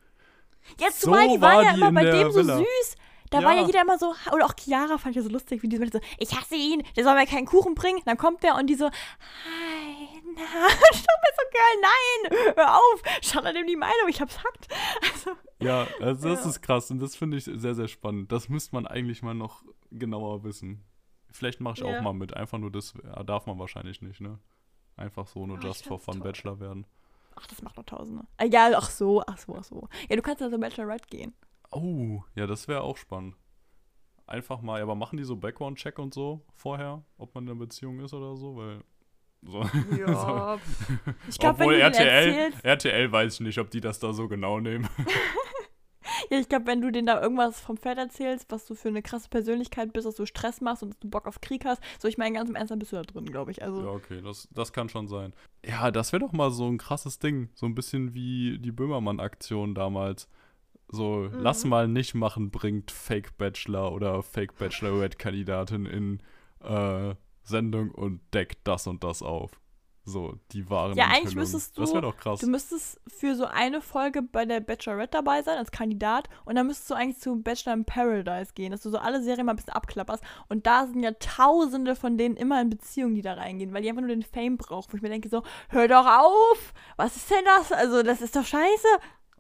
Jetzt, 0.81 1.01
So 1.01 1.07
zumal 1.13 1.29
die 1.29 1.41
war 1.41 1.53
waren 1.57 1.65
ja 1.81 1.89
immer 1.89 2.01
bei 2.01 2.11
dem 2.11 2.33
so 2.33 2.39
Villa. 2.41 2.59
süß. 2.59 2.97
Da 3.33 3.43
war 3.43 3.53
ja 3.55 3.61
Ja. 3.63 3.67
jeder 3.67 3.83
immer 3.83 3.99
so, 3.99 4.15
oder 4.33 4.47
auch 4.47 4.55
Chiara 4.59 4.99
fand 4.99 5.11
ich 5.13 5.17
ja 5.17 5.23
so 5.23 5.29
lustig, 5.31 5.63
wie 5.63 5.69
die 5.69 5.77
so, 5.79 5.85
so, 5.87 6.01
ich 6.19 6.37
hasse 6.39 6.55
ihn, 6.55 6.83
der 6.97 7.05
soll 7.05 7.15
mir 7.15 7.27
keinen 7.27 7.47
Kuchen 7.47 7.75
bringen. 7.75 8.01
Dann 8.05 8.17
kommt 8.19 8.43
der 8.43 8.55
und 8.57 8.67
die 8.69 8.75
so, 8.77 8.87
hi, 8.87 10.09
na, 10.25 10.43
mir 10.43 11.33
so, 11.37 11.45
geil, 11.53 11.81
nein, 11.83 12.55
hör 12.57 12.77
auf, 12.77 13.03
schade 13.23 13.53
dem 13.53 13.67
die 13.67 13.77
Meinung, 13.77 14.09
ich 14.09 14.21
hab's 14.21 14.39
hackt. 14.39 14.69
Also, 15.13 15.31
Ja, 15.61 15.87
also 16.01 16.29
das 16.29 16.45
Ja. 16.45 16.51
ist 16.51 16.63
krass 16.63 16.91
und 16.91 17.01
das 17.01 17.17
finde 17.17 17.37
ich 17.37 17.45
sehr, 17.45 17.75
sehr 17.75 17.89
spannend. 17.89 18.33
Das 18.33 18.49
müsste 18.49 18.75
man 18.75 18.87
eigentlich 18.87 19.23
mal 19.23 19.35
noch 19.35 19.63
genauer 19.91 20.43
wissen. 20.45 20.85
Vielleicht 21.31 21.61
mache 21.61 21.75
ich 21.75 21.81
Ja. 21.81 21.99
auch 21.99 22.03
mal 22.03 22.13
mit. 22.13 22.37
Einfach 22.37 22.59
nur 22.59 22.71
das 22.71 22.95
ja, 23.03 23.23
darf 23.23 23.47
man 23.47 23.59
wahrscheinlich 23.59 24.03
nicht, 24.03 24.21
ne? 24.21 24.39
Einfach 24.97 25.27
so 25.27 25.47
nur 25.47 25.57
ich 25.59 25.65
just 25.65 25.87
for 25.87 25.99
fun 25.99 26.15
toll. 26.15 26.25
Bachelor 26.25 26.61
werden. 26.61 26.87
ach, 27.37 27.47
das 27.47 27.63
macht 27.63 27.77
noch 27.79 27.85
Tausende. 27.85 28.25
Ah, 28.37 28.45
Ja, 28.45 28.71
ach 28.77 28.91
so, 28.91 29.23
ach 29.27 29.39
so, 29.39 29.57
ach 29.57 29.65
so. 29.65 29.89
Ja, 30.11 30.17
du 30.17 30.23
kannst 30.23 30.43
also 30.43 30.59
Bachelorette 30.59 31.07
gehen. 31.09 31.33
Oh, 31.73 32.23
ja, 32.35 32.47
das 32.47 32.69
wäre 32.69 32.83
auch 32.83 32.97
spannend. 32.97 33.37
Einfach 34.27 34.63
mal, 34.63 34.81
aber 34.81 34.95
machen 34.95 35.17
die 35.17 35.25
so 35.25 35.37
Background-Check 35.37 35.99
und 35.99 36.15
so 36.15 36.45
vorher, 36.55 37.05
ob 37.19 37.35
man 37.35 37.45
in 37.45 37.51
einer 37.51 37.59
Beziehung 37.59 38.01
ist 38.01 38.15
oder 38.15 38.37
so, 38.37 38.57
weil 38.57 38.83
so. 39.43 39.63
Ja. 39.99 40.59
Ich 41.29 41.39
glaube, 41.39 41.59
wenn 41.61 41.69
Obwohl 41.69 41.81
RTL, 41.81 42.53
RTL 42.63 43.13
weiß 43.13 43.35
ich 43.35 43.41
nicht, 43.41 43.59
ob 43.59 43.71
die 43.71 43.81
das 43.81 43.99
da 43.99 44.13
so 44.13 44.29
genau 44.29 44.61
nehmen. 44.61 44.89
ja, 46.31 46.39
ich 46.39 46.49
glaube, 46.49 46.67
wenn 46.67 46.81
du 46.81 46.91
denen 46.91 47.07
da 47.07 47.21
irgendwas 47.21 47.61
vom 47.61 47.77
Pferd 47.77 47.99
erzählst, 47.99 48.47
was 48.51 48.67
du 48.67 48.75
für 48.75 48.89
eine 48.89 49.03
krasse 49.03 49.29
Persönlichkeit 49.29 49.93
bist, 49.93 50.07
dass 50.07 50.17
du 50.17 50.27
Stress 50.27 50.61
machst 50.61 50.83
und 50.83 50.91
dass 50.91 50.99
du 51.01 51.09
Bock 51.09 51.27
auf 51.27 51.41
Krieg 51.41 51.65
hast, 51.65 51.83
so 51.99 52.09
ich 52.09 52.19
meine, 52.19 52.37
ganz 52.37 52.49
im 52.49 52.57
Ernst, 52.57 52.71
dann 52.71 52.79
bist 52.79 52.93
du 52.93 52.97
da 52.97 53.03
drin, 53.03 53.27
glaube 53.27 53.51
ich. 53.51 53.63
Also, 53.63 53.83
Ja, 53.83 53.91
okay, 53.91 54.21
das, 54.23 54.49
das 54.53 54.73
kann 54.73 54.89
schon 54.89 55.09
sein. 55.09 55.33
Ja, 55.65 55.91
das 55.91 56.13
wäre 56.13 56.21
doch 56.21 56.33
mal 56.33 56.51
so 56.51 56.69
ein 56.69 56.79
krasses 56.79 57.19
Ding. 57.19 57.51
So 57.55 57.67
ein 57.67 57.75
bisschen 57.75 58.15
wie 58.15 58.59
die 58.59 58.73
Böhmermann-Aktion 58.73 59.75
damals. 59.75 60.29
So, 60.95 61.29
Mhm. 61.31 61.31
lass 61.41 61.65
mal 61.65 61.89
nicht 61.89 62.15
machen, 62.15 62.51
bringt 62.51 62.91
Fake 62.91 63.37
Bachelor 63.39 63.93
oder 63.93 64.23
Fake 64.23 64.57
Bachelorette-Kandidatin 64.59 65.87
in 65.87 66.21
äh, 66.63 67.15
Sendung 67.43 67.91
und 67.91 68.21
deckt 68.33 68.59
das 68.65 68.87
und 68.87 69.03
das 69.03 69.21
auf. 69.23 69.51
So, 70.05 70.35
die 70.53 70.69
waren 70.69 70.97
Ja, 70.97 71.07
eigentlich 71.09 71.35
müsstest 71.37 71.79
Das 71.79 71.89
du- 71.91 71.95
wäre 71.95 72.03
doch 72.03 72.17
krass. 72.17 72.41
Du 72.41 72.47
müsstest 72.49 73.01
für 73.07 73.35
so 73.37 73.47
eine 73.47 73.81
Folge 73.81 74.21
bei 74.23 74.45
der 74.45 74.61
Bachelorette 74.61 75.13
dabei 75.13 75.43
sein 75.43 75.59
als 75.59 75.71
Kandidat 75.71 76.29
und 76.45 76.57
dann 76.57 76.67
müsstest 76.67 76.91
du 76.91 76.95
eigentlich 76.95 77.19
zu 77.21 77.41
Bachelor 77.41 77.73
in 77.75 77.85
Paradise 77.85 78.53
gehen, 78.55 78.73
dass 78.73 78.83
du 78.83 78.91
so 78.91 78.99
alle 78.99 79.23
Serien 79.23 79.47
mal 79.47 79.53
ein 79.53 79.57
bisschen 79.57 79.73
abklapperst 79.73 80.23
und 80.49 80.67
da 80.67 80.87
sind 80.87 81.03
ja 81.03 81.13
tausende 81.13 81.95
von 81.97 82.19
denen 82.19 82.37
immer 82.37 82.61
in 82.61 82.69
Beziehungen, 82.71 83.15
die 83.15 83.23
da 83.23 83.35
reingehen, 83.35 83.73
weil 83.73 83.83
die 83.83 83.89
einfach 83.89 84.03
nur 84.03 84.11
den 84.11 84.23
Fame 84.25 84.57
brauchen, 84.57 84.93
wo 84.93 84.97
ich 84.97 85.03
mir 85.03 85.09
denke 85.09 85.29
so, 85.29 85.43
hör 85.69 85.87
doch 85.89 86.07
auf, 86.07 86.75
was 86.97 87.17
ist 87.17 87.31
denn 87.31 87.45
das? 87.45 87.73
Also 87.73 88.03
das 88.03 88.21
ist 88.23 88.35
doch 88.37 88.45
scheiße. 88.45 88.89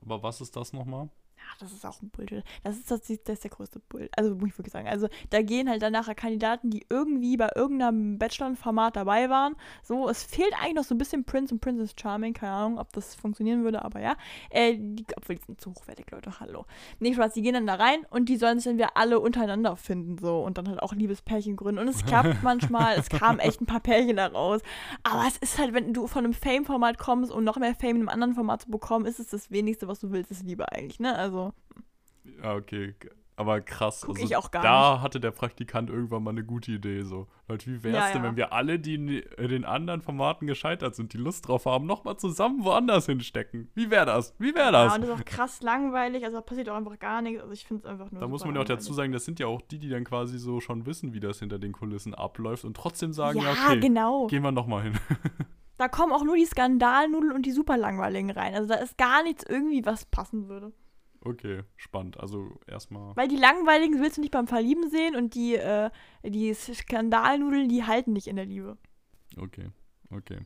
Aber 0.00 0.22
was 0.22 0.40
ist 0.40 0.54
das 0.56 0.72
nochmal? 0.72 1.08
Ach, 1.52 1.58
das 1.58 1.72
ist 1.72 1.84
auch 1.84 2.00
ein 2.00 2.08
Bullshit. 2.08 2.44
Das 2.64 2.76
ist, 2.76 2.90
das, 2.90 3.00
das 3.00 3.10
ist 3.10 3.44
der 3.44 3.50
größte 3.50 3.78
Bull. 3.80 4.08
Also 4.16 4.34
muss 4.34 4.50
ich 4.50 4.58
wirklich 4.58 4.72
sagen. 4.72 4.88
Also 4.88 5.08
da 5.30 5.42
gehen 5.42 5.68
halt 5.68 5.82
dann 5.82 5.92
nachher 5.92 6.14
Kandidaten, 6.14 6.70
die 6.70 6.86
irgendwie 6.88 7.36
bei 7.36 7.48
irgendeinem 7.54 8.18
Bachelor-Format 8.18 8.96
dabei 8.96 9.28
waren. 9.28 9.54
So, 9.82 10.08
es 10.08 10.22
fehlt 10.22 10.52
eigentlich 10.60 10.74
noch 10.74 10.84
so 10.84 10.94
ein 10.94 10.98
bisschen 10.98 11.24
Prince 11.24 11.52
und 11.54 11.60
Princess 11.60 11.94
Charming. 12.00 12.32
Keine 12.32 12.52
Ahnung, 12.52 12.78
ob 12.78 12.92
das 12.92 13.14
funktionieren 13.14 13.64
würde, 13.64 13.84
aber 13.84 14.00
ja. 14.00 14.16
Äh, 14.50 14.76
die, 14.78 15.04
obwohl 15.16 15.36
die 15.36 15.42
sind 15.44 15.60
zu 15.60 15.70
hochwertig, 15.70 16.10
Leute. 16.10 16.40
Hallo. 16.40 16.64
Nee, 17.00 17.12
Spaß, 17.14 17.34
die 17.34 17.42
gehen 17.42 17.54
dann 17.54 17.66
da 17.66 17.74
rein 17.74 18.06
und 18.10 18.28
die 18.28 18.36
sollen 18.36 18.58
sich 18.58 18.64
dann 18.64 18.78
wieder 18.78 18.96
alle 18.96 19.20
untereinander 19.20 19.76
finden. 19.76 20.18
So 20.18 20.42
und 20.42 20.56
dann 20.56 20.68
halt 20.68 20.82
auch 20.82 20.94
Liebespärchen 20.94 21.56
gründen. 21.56 21.80
Und 21.80 21.88
es 21.88 22.04
klappt 22.06 22.42
manchmal. 22.42 22.98
Es 22.98 23.08
kamen 23.10 23.40
echt 23.40 23.60
ein 23.60 23.66
paar 23.66 23.80
Pärchen 23.80 24.16
da 24.16 24.28
raus. 24.28 24.62
Aber 25.02 25.24
es 25.26 25.36
ist 25.36 25.58
halt, 25.58 25.74
wenn 25.74 25.92
du 25.92 26.06
von 26.06 26.24
einem 26.24 26.34
Fame-Format 26.34 26.98
kommst 26.98 27.30
und 27.30 27.44
noch 27.44 27.58
mehr 27.58 27.74
Fame 27.74 27.96
in 27.96 28.02
einem 28.02 28.08
anderen 28.08 28.34
Format 28.34 28.62
zu 28.62 28.70
bekommen, 28.70 29.04
ist 29.04 29.20
es 29.20 29.28
das 29.28 29.50
Wenigste, 29.50 29.88
was 29.88 30.00
du 30.00 30.12
willst, 30.12 30.30
ist 30.30 30.44
Liebe 30.44 30.70
eigentlich, 30.72 30.98
ne? 30.98 31.14
Also. 31.14 31.41
Ja, 32.42 32.54
okay. 32.54 32.94
Aber 33.34 33.60
krass. 33.62 34.02
Guck 34.04 34.16
also 34.16 34.26
ich 34.26 34.36
auch 34.36 34.50
gar 34.50 34.62
da 34.62 35.00
hatte 35.00 35.18
der 35.18 35.30
Praktikant 35.30 35.88
irgendwann 35.88 36.22
mal 36.22 36.30
eine 36.30 36.44
gute 36.44 36.70
Idee. 36.70 37.02
So, 37.02 37.28
Leute, 37.48 37.66
wie 37.66 37.82
wär's 37.82 37.94
Ja, 37.94 38.12
denn, 38.12 38.22
ja. 38.22 38.28
wenn 38.28 38.36
wir 38.36 38.52
alle, 38.52 38.78
die 38.78 38.94
in 38.94 39.08
in 39.08 39.48
den 39.48 39.64
anderen 39.64 40.02
Formaten 40.02 40.46
gescheitert 40.46 40.94
sind, 40.94 41.14
die 41.14 41.18
Lust 41.18 41.48
drauf 41.48 41.64
haben, 41.64 41.86
nochmal 41.86 42.18
zusammen 42.18 42.62
woanders 42.62 43.06
hinstecken? 43.06 43.70
Wie 43.74 43.90
wär 43.90 44.04
das? 44.04 44.34
Wie 44.38 44.54
wär 44.54 44.70
das? 44.70 44.92
Ja, 44.92 44.94
und 44.94 45.00
das 45.02 45.10
ist 45.10 45.20
auch 45.20 45.24
krass 45.24 45.62
langweilig, 45.62 46.24
also 46.24 46.36
da 46.36 46.42
passiert 46.42 46.68
auch 46.68 46.76
einfach 46.76 46.98
gar 46.98 47.22
nichts. 47.22 47.40
Also 47.40 47.54
ich 47.54 47.64
finde 47.64 47.84
es 47.84 47.90
einfach 47.90 48.10
nur. 48.10 48.20
da 48.20 48.28
muss 48.28 48.44
man 48.44 48.54
ja 48.54 48.60
auch 48.60 48.66
dazu 48.66 48.92
sagen, 48.92 49.12
das 49.12 49.24
sind 49.24 49.40
ja 49.40 49.46
auch 49.46 49.62
die, 49.62 49.78
die 49.78 49.88
dann 49.88 50.04
quasi 50.04 50.38
so 50.38 50.60
schon 50.60 50.84
wissen, 50.84 51.14
wie 51.14 51.20
das 51.20 51.38
hinter 51.38 51.58
den 51.58 51.72
Kulissen 51.72 52.14
abläuft 52.14 52.64
und 52.64 52.76
trotzdem 52.76 53.12
sagen, 53.12 53.40
ja, 53.40 53.46
Ja, 53.46 53.52
okay, 53.52 53.80
genau. 53.80 54.26
gehen 54.26 54.42
wir 54.42 54.52
nochmal 54.52 54.82
hin. 54.82 54.98
Da 55.78 55.88
kommen 55.88 56.12
auch 56.12 56.22
nur 56.22 56.36
die 56.36 56.44
Skandalnudeln 56.44 57.32
und 57.32 57.44
die 57.44 57.50
super 57.50 57.76
langweiligen 57.76 58.30
rein. 58.30 58.54
Also 58.54 58.68
da 58.68 58.74
ist 58.76 58.96
gar 58.98 59.24
nichts 59.24 59.42
irgendwie, 59.48 59.84
was 59.84 60.04
passen 60.04 60.48
würde. 60.48 60.72
Okay, 61.24 61.62
spannend. 61.76 62.18
Also 62.18 62.58
erstmal. 62.66 63.14
Weil 63.16 63.28
die 63.28 63.36
langweiligen 63.36 64.00
willst 64.00 64.16
du 64.16 64.20
nicht 64.20 64.32
beim 64.32 64.48
Verlieben 64.48 64.90
sehen 64.90 65.14
und 65.16 65.34
die, 65.34 65.54
äh, 65.54 65.90
die 66.24 66.52
Skandalnudeln, 66.52 67.68
die 67.68 67.84
halten 67.84 68.12
nicht 68.12 68.26
in 68.26 68.36
der 68.36 68.44
Liebe. 68.46 68.76
Okay, 69.36 69.70
okay. 70.10 70.40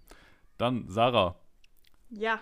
Dann, 0.59 0.87
Sarah, 0.89 1.37
Ja. 2.11 2.41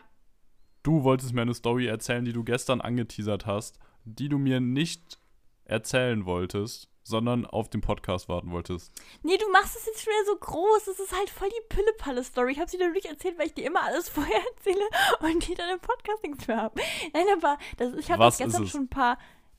du 0.82 1.04
wolltest 1.04 1.32
mir 1.32 1.42
eine 1.42 1.54
Story 1.54 1.86
erzählen, 1.86 2.24
die 2.24 2.32
du 2.32 2.44
gestern 2.44 2.80
angeteasert 2.80 3.46
hast, 3.46 3.78
die 4.04 4.28
du 4.28 4.38
mir 4.38 4.60
nicht 4.60 5.20
erzählen 5.64 6.26
wolltest, 6.26 6.90
sondern 7.04 7.46
auf 7.46 7.68
den 7.68 7.82
Podcast 7.82 8.28
warten 8.28 8.50
wolltest. 8.50 8.92
Nee, 9.22 9.36
du 9.36 9.48
machst 9.52 9.76
es 9.76 9.86
jetzt 9.86 10.02
schon 10.02 10.12
wieder 10.12 10.24
so 10.26 10.36
groß. 10.36 10.84
Das 10.86 10.98
ist 10.98 11.16
halt 11.16 11.30
voll 11.30 11.48
die 11.50 11.68
Pille-Palle-Story. 11.68 12.52
Ich 12.52 12.58
habe 12.58 12.70
sie 12.70 12.78
dir 12.78 12.90
nicht 12.90 13.06
erzählt, 13.06 13.38
weil 13.38 13.46
ich 13.46 13.54
dir 13.54 13.66
immer 13.66 13.82
alles 13.82 14.08
vorher 14.10 14.40
erzähle 14.56 14.84
und 15.20 15.46
die 15.46 15.54
dann 15.54 15.70
im 15.70 15.80
Podcast 15.80 16.22
nichts 16.22 16.48
mehr 16.48 16.56
haben. 16.56 16.80
Nein, 17.12 17.26
aber 17.36 17.58
das, 17.76 17.94
ich 17.94 18.10
habe 18.10 18.24
das 18.24 18.38
gestern 18.38 18.66
schon 18.66 18.82
ein 18.82 18.88
paar 18.88 19.18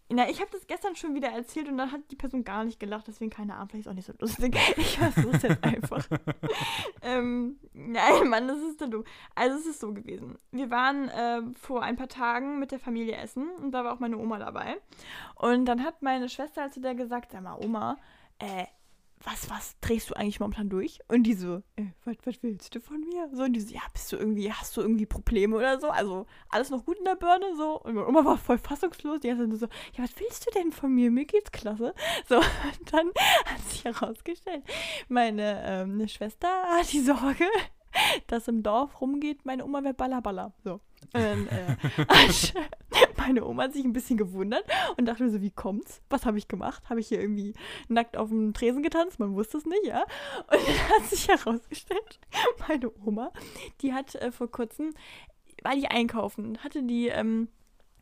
na, 0.09 0.29
ich 0.29 0.39
habe 0.39 0.51
das 0.51 0.67
gestern 0.67 0.95
schon 0.95 1.15
wieder 1.15 1.29
erzählt 1.29 1.67
und 1.67 1.77
dann 1.77 1.91
hat 1.91 2.01
die 2.11 2.15
Person 2.15 2.43
gar 2.43 2.63
nicht 2.63 2.79
gelacht, 2.79 3.07
deswegen 3.07 3.31
keine 3.31 3.55
Ahnung, 3.55 3.69
vielleicht 3.69 3.87
ist 3.87 3.91
auch 3.91 3.95
nicht 3.95 4.05
so 4.05 4.13
lustig. 4.19 4.55
Ich 4.77 4.97
versuche 4.97 5.35
es 5.35 5.41
jetzt 5.41 5.63
einfach. 5.63 6.07
ähm, 7.01 7.59
nein, 7.73 8.27
Mann, 8.29 8.47
das 8.47 8.59
ist 8.59 8.79
so 8.79 8.87
dumm. 8.87 9.03
Also 9.33 9.57
es 9.57 9.65
ist 9.65 9.79
so 9.79 9.93
gewesen. 9.93 10.37
Wir 10.51 10.69
waren 10.69 11.09
äh, 11.09 11.41
vor 11.59 11.81
ein 11.81 11.95
paar 11.95 12.07
Tagen 12.07 12.59
mit 12.59 12.71
der 12.71 12.79
Familie 12.79 13.15
essen 13.15 13.49
und 13.61 13.71
da 13.71 13.83
war 13.83 13.93
auch 13.93 13.99
meine 13.99 14.17
Oma 14.17 14.37
dabei. 14.37 14.77
Und 15.35 15.65
dann 15.65 15.83
hat 15.83 16.03
meine 16.03 16.29
Schwester 16.29 16.69
zu 16.69 16.81
der 16.81 16.93
gesagt, 16.93 17.31
sag 17.31 17.41
mal, 17.41 17.57
Oma, 17.59 17.97
äh, 18.37 18.65
was, 19.25 19.49
was 19.49 19.75
drehst 19.81 20.09
du 20.09 20.13
eigentlich 20.13 20.39
momentan 20.39 20.69
durch? 20.69 20.99
Und 21.07 21.23
die 21.23 21.33
so, 21.33 21.63
äh, 21.75 21.87
was, 22.05 22.15
was 22.25 22.35
willst 22.43 22.73
du 22.75 22.79
von 22.79 22.99
mir? 22.99 23.29
So, 23.33 23.43
und 23.43 23.53
die 23.53 23.59
so, 23.59 23.73
ja, 23.73 23.81
bist 23.91 24.11
du 24.11 24.17
irgendwie, 24.17 24.51
hast 24.51 24.77
du 24.77 24.81
irgendwie 24.81 25.05
Probleme 25.05 25.55
oder 25.55 25.79
so? 25.79 25.89
Also, 25.89 26.27
alles 26.49 26.69
noch 26.69 26.85
gut 26.85 26.97
in 26.99 27.05
der 27.05 27.15
Birne, 27.15 27.55
so. 27.57 27.81
Und 27.81 27.95
meine 27.95 28.07
Oma 28.07 28.23
war 28.23 28.37
voll 28.37 28.57
fassungslos, 28.57 29.19
die 29.21 29.29
Zeit 29.29 29.37
so, 29.53 29.65
ja, 29.65 30.03
was 30.03 30.19
willst 30.19 30.45
du 30.45 30.51
denn 30.51 30.71
von 30.71 30.93
mir? 30.93 31.11
Mir 31.11 31.25
geht's 31.25 31.51
klasse. 31.51 31.93
So, 32.27 32.37
und 32.37 32.93
dann 32.93 33.11
hat 33.45 33.61
sich 33.69 33.83
herausgestellt, 33.83 34.63
meine 35.09 35.63
ähm, 35.65 36.07
Schwester 36.07 36.47
hat 36.47 36.91
die 36.91 37.01
Sorge, 37.01 37.45
dass 38.27 38.47
im 38.47 38.63
Dorf 38.63 39.01
rumgeht, 39.01 39.45
meine 39.45 39.65
Oma 39.65 39.83
wäre 39.83 39.93
Ballaballa. 39.93 40.53
So. 40.63 40.79
Und, 41.13 41.47
äh, 41.47 41.75
meine 43.17 43.45
Oma 43.45 43.63
hat 43.63 43.73
sich 43.73 43.85
ein 43.85 43.93
bisschen 43.93 44.17
gewundert 44.17 44.63
und 44.97 45.05
dachte 45.05 45.29
so, 45.29 45.41
wie 45.41 45.51
kommt's? 45.51 46.01
Was 46.09 46.25
habe 46.25 46.37
ich 46.37 46.47
gemacht? 46.47 46.89
Habe 46.89 46.99
ich 46.99 47.07
hier 47.07 47.19
irgendwie 47.21 47.53
nackt 47.87 48.17
auf 48.17 48.29
dem 48.29 48.53
Tresen 48.53 48.81
getanzt? 48.81 49.19
Man 49.19 49.35
wusste 49.35 49.57
es 49.57 49.65
nicht, 49.65 49.85
ja. 49.85 50.01
Und 50.01 50.67
dann 50.67 50.89
hat 50.89 51.05
sich 51.05 51.27
herausgestellt, 51.27 52.19
meine 52.67 52.91
Oma, 53.05 53.31
die 53.81 53.93
hat 53.93 54.15
äh, 54.15 54.31
vor 54.31 54.49
kurzem, 54.49 54.93
war 55.63 55.75
die 55.75 55.87
einkaufen, 55.87 56.57
hatte 56.63 56.83
die 56.83 57.07
ähm, 57.07 57.49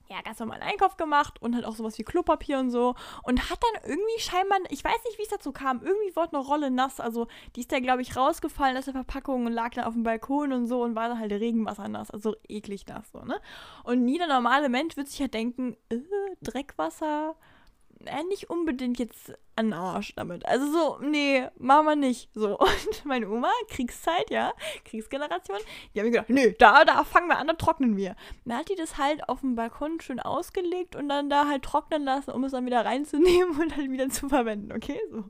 ja, 0.09 0.21
ganz 0.21 0.39
normal 0.39 0.61
Einkauf 0.61 0.97
gemacht 0.97 1.41
und 1.41 1.55
hat 1.55 1.63
auch 1.63 1.75
sowas 1.75 1.97
wie 1.97 2.03
Klopapier 2.03 2.59
und 2.59 2.71
so. 2.71 2.95
Und 3.23 3.49
hat 3.49 3.59
dann 3.61 3.89
irgendwie 3.89 4.19
scheinbar, 4.19 4.59
ich 4.69 4.83
weiß 4.83 5.03
nicht, 5.05 5.17
wie 5.17 5.23
es 5.23 5.29
dazu 5.29 5.51
kam, 5.51 5.81
irgendwie 5.81 6.15
wurde 6.15 6.33
eine 6.33 6.45
Rolle 6.45 6.71
nass. 6.71 6.99
Also 6.99 7.27
die 7.55 7.61
ist 7.61 7.71
da, 7.71 7.79
glaube 7.79 8.01
ich, 8.01 8.15
rausgefallen 8.15 8.77
aus 8.77 8.85
der 8.85 8.93
Verpackung 8.93 9.45
und 9.45 9.53
lag 9.53 9.71
dann 9.71 9.85
auf 9.85 9.93
dem 9.93 10.03
Balkon 10.03 10.51
und 10.51 10.67
so 10.67 10.83
und 10.83 10.95
war 10.95 11.07
dann 11.07 11.19
halt 11.19 11.31
Regenwasser 11.31 11.87
nass. 11.87 12.11
Also 12.11 12.35
eklig 12.47 12.85
nass 12.87 13.11
so, 13.11 13.19
ne? 13.19 13.39
Und 13.83 14.07
jeder 14.07 14.27
normale 14.27 14.69
Mensch 14.69 14.97
wird 14.97 15.07
sich 15.07 15.19
ja 15.19 15.27
denken, 15.27 15.77
äh, 15.89 15.99
Dreckwasser, 16.41 17.35
äh, 18.05 18.23
nicht 18.23 18.49
unbedingt 18.49 18.99
jetzt 18.99 19.33
an 19.55 19.73
Arsch 19.73 20.13
damit. 20.15 20.45
Also 20.45 20.71
so, 20.71 20.97
nee, 21.01 21.47
machen 21.57 21.85
wir 21.85 21.95
nicht. 21.95 22.29
So. 22.33 22.57
Und 22.59 23.05
meine 23.05 23.29
Oma, 23.29 23.51
Kriegszeit, 23.69 24.29
ja, 24.29 24.53
Kriegsgeneration, 24.85 25.59
die 25.93 25.99
haben 25.99 26.07
mir 26.07 26.11
gedacht, 26.11 26.29
nee, 26.29 26.55
da, 26.57 26.85
da 26.85 27.03
fangen 27.03 27.27
wir 27.27 27.37
an, 27.37 27.47
da 27.47 27.53
trocknen 27.53 27.97
wir. 27.97 28.15
Dann 28.45 28.57
hat 28.57 28.69
die 28.69 28.75
das 28.75 28.97
halt 28.97 29.27
auf 29.29 29.41
dem 29.41 29.55
Balkon 29.55 29.99
schön 30.01 30.19
ausgelegt 30.19 30.95
und 30.95 31.09
dann 31.09 31.29
da 31.29 31.47
halt 31.47 31.63
trocknen 31.63 32.03
lassen, 32.03 32.31
um 32.31 32.43
es 32.43 32.51
dann 32.51 32.65
wieder 32.65 32.85
reinzunehmen 32.85 33.57
und 33.61 33.77
dann 33.77 33.91
wieder 33.91 34.09
zu 34.09 34.29
verwenden, 34.29 34.71
okay? 34.71 34.99
So. 35.11 35.23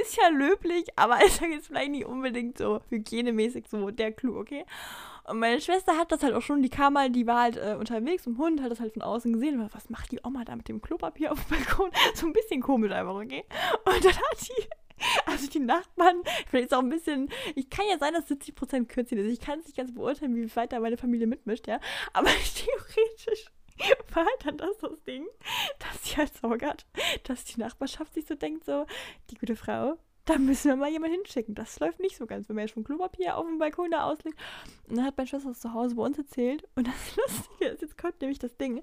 Ist 0.00 0.16
ja 0.16 0.28
löblich, 0.28 0.86
aber 0.96 1.22
ist 1.24 1.40
ja 1.40 1.48
jetzt 1.48 1.68
vielleicht 1.68 1.90
nicht 1.90 2.06
unbedingt 2.06 2.58
so 2.58 2.80
hygienemäßig 2.90 3.68
so 3.68 3.90
der 3.90 4.12
Clou, 4.12 4.38
okay? 4.38 4.64
Und 5.28 5.40
meine 5.40 5.60
Schwester 5.60 5.96
hat 5.96 6.12
das 6.12 6.22
halt 6.22 6.34
auch 6.34 6.42
schon, 6.42 6.62
die 6.62 6.70
kam 6.70 6.96
halt, 6.96 7.14
die 7.16 7.26
war 7.26 7.42
halt 7.42 7.56
äh, 7.56 7.76
unterwegs 7.78 8.26
im 8.26 8.38
Hund, 8.38 8.62
hat 8.62 8.70
das 8.70 8.80
halt 8.80 8.92
von 8.92 9.02
außen 9.02 9.32
gesehen. 9.32 9.60
Und 9.60 9.74
was 9.74 9.90
macht 9.90 10.12
die 10.12 10.20
Oma 10.24 10.44
da 10.44 10.54
mit 10.54 10.68
dem 10.68 10.80
Klopapier 10.80 11.32
auf 11.32 11.44
dem 11.44 11.58
Balkon? 11.58 11.90
So 12.14 12.26
ein 12.26 12.32
bisschen 12.32 12.60
komisch 12.60 12.92
einfach, 12.92 13.14
okay? 13.14 13.44
Und 13.84 14.04
dann 14.04 14.14
hat 14.14 14.48
die, 14.48 14.68
also 15.26 15.48
die 15.48 15.60
Nachbarn, 15.60 16.22
vielleicht 16.48 16.66
ist 16.66 16.74
auch 16.74 16.82
ein 16.82 16.88
bisschen, 16.88 17.28
ich 17.54 17.68
kann 17.70 17.86
ja 17.90 17.98
sein, 17.98 18.14
dass 18.14 18.30
70% 18.30 18.86
Kürzchen 18.86 19.18
ist. 19.18 19.32
Ich 19.32 19.40
kann 19.40 19.58
es 19.58 19.66
nicht 19.66 19.76
ganz 19.76 19.92
beurteilen, 19.92 20.36
wie 20.36 20.54
weit 20.56 20.72
da 20.72 20.80
meine 20.80 20.96
Familie 20.96 21.26
mitmischt, 21.26 21.66
ja. 21.66 21.80
Aber 22.12 22.28
theoretisch 22.54 23.46
war 24.12 24.24
halt 24.24 24.44
dann 24.46 24.56
das 24.56 24.78
das 24.78 25.02
Ding, 25.02 25.26
dass 25.78 26.04
sie 26.04 26.16
halt 26.16 26.32
Sorge 26.34 26.66
hat, 26.66 26.86
dass 27.24 27.44
die 27.44 27.60
Nachbarschaft 27.60 28.14
sich 28.14 28.26
so 28.26 28.34
denkt, 28.34 28.64
so, 28.64 28.86
die 29.30 29.34
gute 29.34 29.56
Frau, 29.56 29.98
da 30.26 30.38
müssen 30.38 30.68
wir 30.68 30.76
mal 30.76 30.90
jemanden 30.90 31.16
hinschicken. 31.16 31.54
Das 31.54 31.78
läuft 31.80 32.00
nicht 32.00 32.16
so 32.16 32.26
ganz, 32.26 32.48
wenn 32.48 32.56
man 32.56 32.66
ja 32.66 32.68
schon 32.68 32.84
Klopapier 32.84 33.36
auf 33.36 33.46
dem 33.46 33.58
Balkon 33.58 33.90
da 33.90 34.04
auslegt. 34.04 34.38
Und 34.88 34.96
dann 34.96 35.06
hat 35.06 35.16
meine 35.16 35.28
Schwester 35.28 35.48
das 35.48 35.60
zu 35.60 35.72
Hause 35.72 35.94
bei 35.94 36.02
uns 36.02 36.18
erzählt. 36.18 36.68
Und 36.74 36.88
das 36.88 37.16
Lustige 37.16 37.66
ist, 37.66 37.82
jetzt 37.82 37.96
kommt 37.96 38.20
nämlich 38.20 38.40
das 38.40 38.56
Ding. 38.56 38.82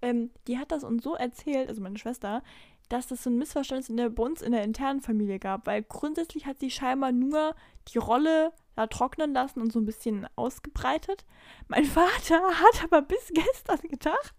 Ähm, 0.00 0.30
die 0.46 0.58
hat 0.58 0.70
das 0.72 0.84
uns 0.84 1.02
so 1.02 1.14
erzählt, 1.14 1.68
also 1.68 1.82
meine 1.82 1.98
Schwester, 1.98 2.42
dass 2.88 3.08
das 3.08 3.22
so 3.22 3.30
ein 3.30 3.38
Missverständnis 3.38 3.88
in 3.88 3.96
der, 3.96 4.10
bei 4.10 4.22
uns 4.22 4.42
in 4.42 4.52
der 4.52 4.62
internen 4.62 5.00
Familie 5.00 5.38
gab, 5.38 5.66
weil 5.66 5.82
grundsätzlich 5.82 6.46
hat 6.46 6.60
sie 6.60 6.70
scheinbar 6.70 7.12
nur 7.12 7.54
die 7.88 7.98
Rolle 7.98 8.52
da 8.76 8.86
trocknen 8.86 9.32
lassen 9.32 9.60
und 9.60 9.72
so 9.72 9.80
ein 9.80 9.86
bisschen 9.86 10.26
ausgebreitet. 10.36 11.24
Mein 11.68 11.84
Vater 11.86 12.40
hat 12.40 12.84
aber 12.84 13.02
bis 13.02 13.30
gestern 13.32 13.80
gedacht, 13.88 14.34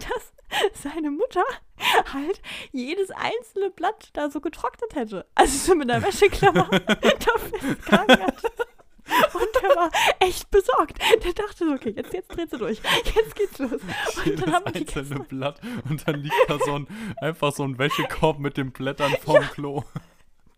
dass 0.00 0.32
seine 0.82 1.10
Mutter 1.10 1.44
halt 2.12 2.40
jedes 2.72 3.10
einzelne 3.10 3.70
Blatt 3.70 4.10
da 4.12 4.30
so 4.30 4.40
getrocknet 4.40 4.94
hätte. 4.94 5.26
Also 5.34 5.58
so 5.58 5.74
mit 5.74 5.90
einer 5.90 6.04
Wäscheklammer 6.04 6.68
da 6.86 7.38
festgehangen 7.38 8.22
hat. 8.22 8.42
Und 9.34 9.48
der 9.62 9.76
war 9.76 9.90
echt 10.20 10.50
besorgt. 10.50 10.98
Der 11.24 11.32
dachte 11.32 11.66
so, 11.66 11.72
okay, 11.72 11.92
jetzt, 11.96 12.12
jetzt 12.12 12.28
dreht 12.28 12.50
sie 12.50 12.58
durch. 12.58 12.80
Jetzt 13.14 13.34
geht's 13.34 13.58
los. 13.58 13.72
Und 13.72 14.26
Jedes 14.26 14.40
dann 14.40 14.54
haben 14.54 14.72
die 14.72 14.80
einzelne. 14.80 15.20
Blatt 15.20 15.60
und 15.88 16.06
dann 16.06 16.16
liegt 16.16 16.34
da 16.48 16.58
so 16.58 16.74
ein, 16.74 16.86
einfach 17.20 17.52
so 17.52 17.64
ein 17.64 17.78
Wäschekorb 17.78 18.38
mit 18.38 18.56
den 18.56 18.72
Blättern 18.72 19.12
vom 19.24 19.36
ja. 19.36 19.42
Klo. 19.42 19.84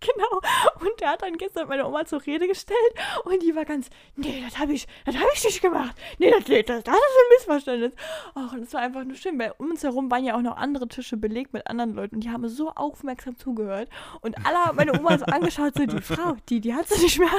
Genau. 0.04 0.40
Und 0.80 1.00
der 1.00 1.10
hat 1.10 1.22
dann 1.22 1.36
gestern 1.38 1.68
meine 1.68 1.86
Oma 1.86 2.04
zur 2.04 2.24
Rede 2.24 2.46
gestellt 2.46 2.78
und 3.24 3.42
die 3.42 3.54
war 3.54 3.64
ganz, 3.64 3.88
nee, 4.16 4.42
das 4.44 4.58
habe 4.58 4.72
ich, 4.72 4.86
das 5.06 5.16
habe 5.16 5.28
ich 5.34 5.44
nicht 5.44 5.62
gemacht. 5.62 5.96
Nee, 6.18 6.30
das, 6.30 6.44
das, 6.44 6.66
das 6.66 6.78
ist 6.78 6.88
ein 6.88 7.30
Missverständnis. 7.36 7.92
Och, 8.36 8.52
und 8.52 8.62
es 8.62 8.74
war 8.74 8.82
einfach 8.82 9.04
nur 9.04 9.16
schön, 9.16 9.38
weil 9.38 9.54
um 9.58 9.70
uns 9.70 9.82
herum 9.82 10.10
waren 10.10 10.24
ja 10.24 10.36
auch 10.36 10.42
noch 10.42 10.56
andere 10.56 10.88
Tische 10.88 11.16
belegt 11.16 11.52
mit 11.52 11.66
anderen 11.66 11.94
Leuten 11.94 12.16
und 12.16 12.24
die 12.24 12.30
haben 12.30 12.46
so 12.48 12.70
aufmerksam 12.70 13.38
zugehört. 13.38 13.88
Und 14.20 14.36
alle 14.46 14.58
haben 14.58 14.76
meine 14.76 14.98
Oma 14.98 15.18
so 15.18 15.24
angeschaut, 15.24 15.74
so 15.74 15.86
die 15.86 16.02
Frau, 16.02 16.36
die, 16.48 16.60
die 16.60 16.74
hat 16.74 16.88
sie 16.88 17.02
nicht 17.02 17.18
mehr. 17.18 17.30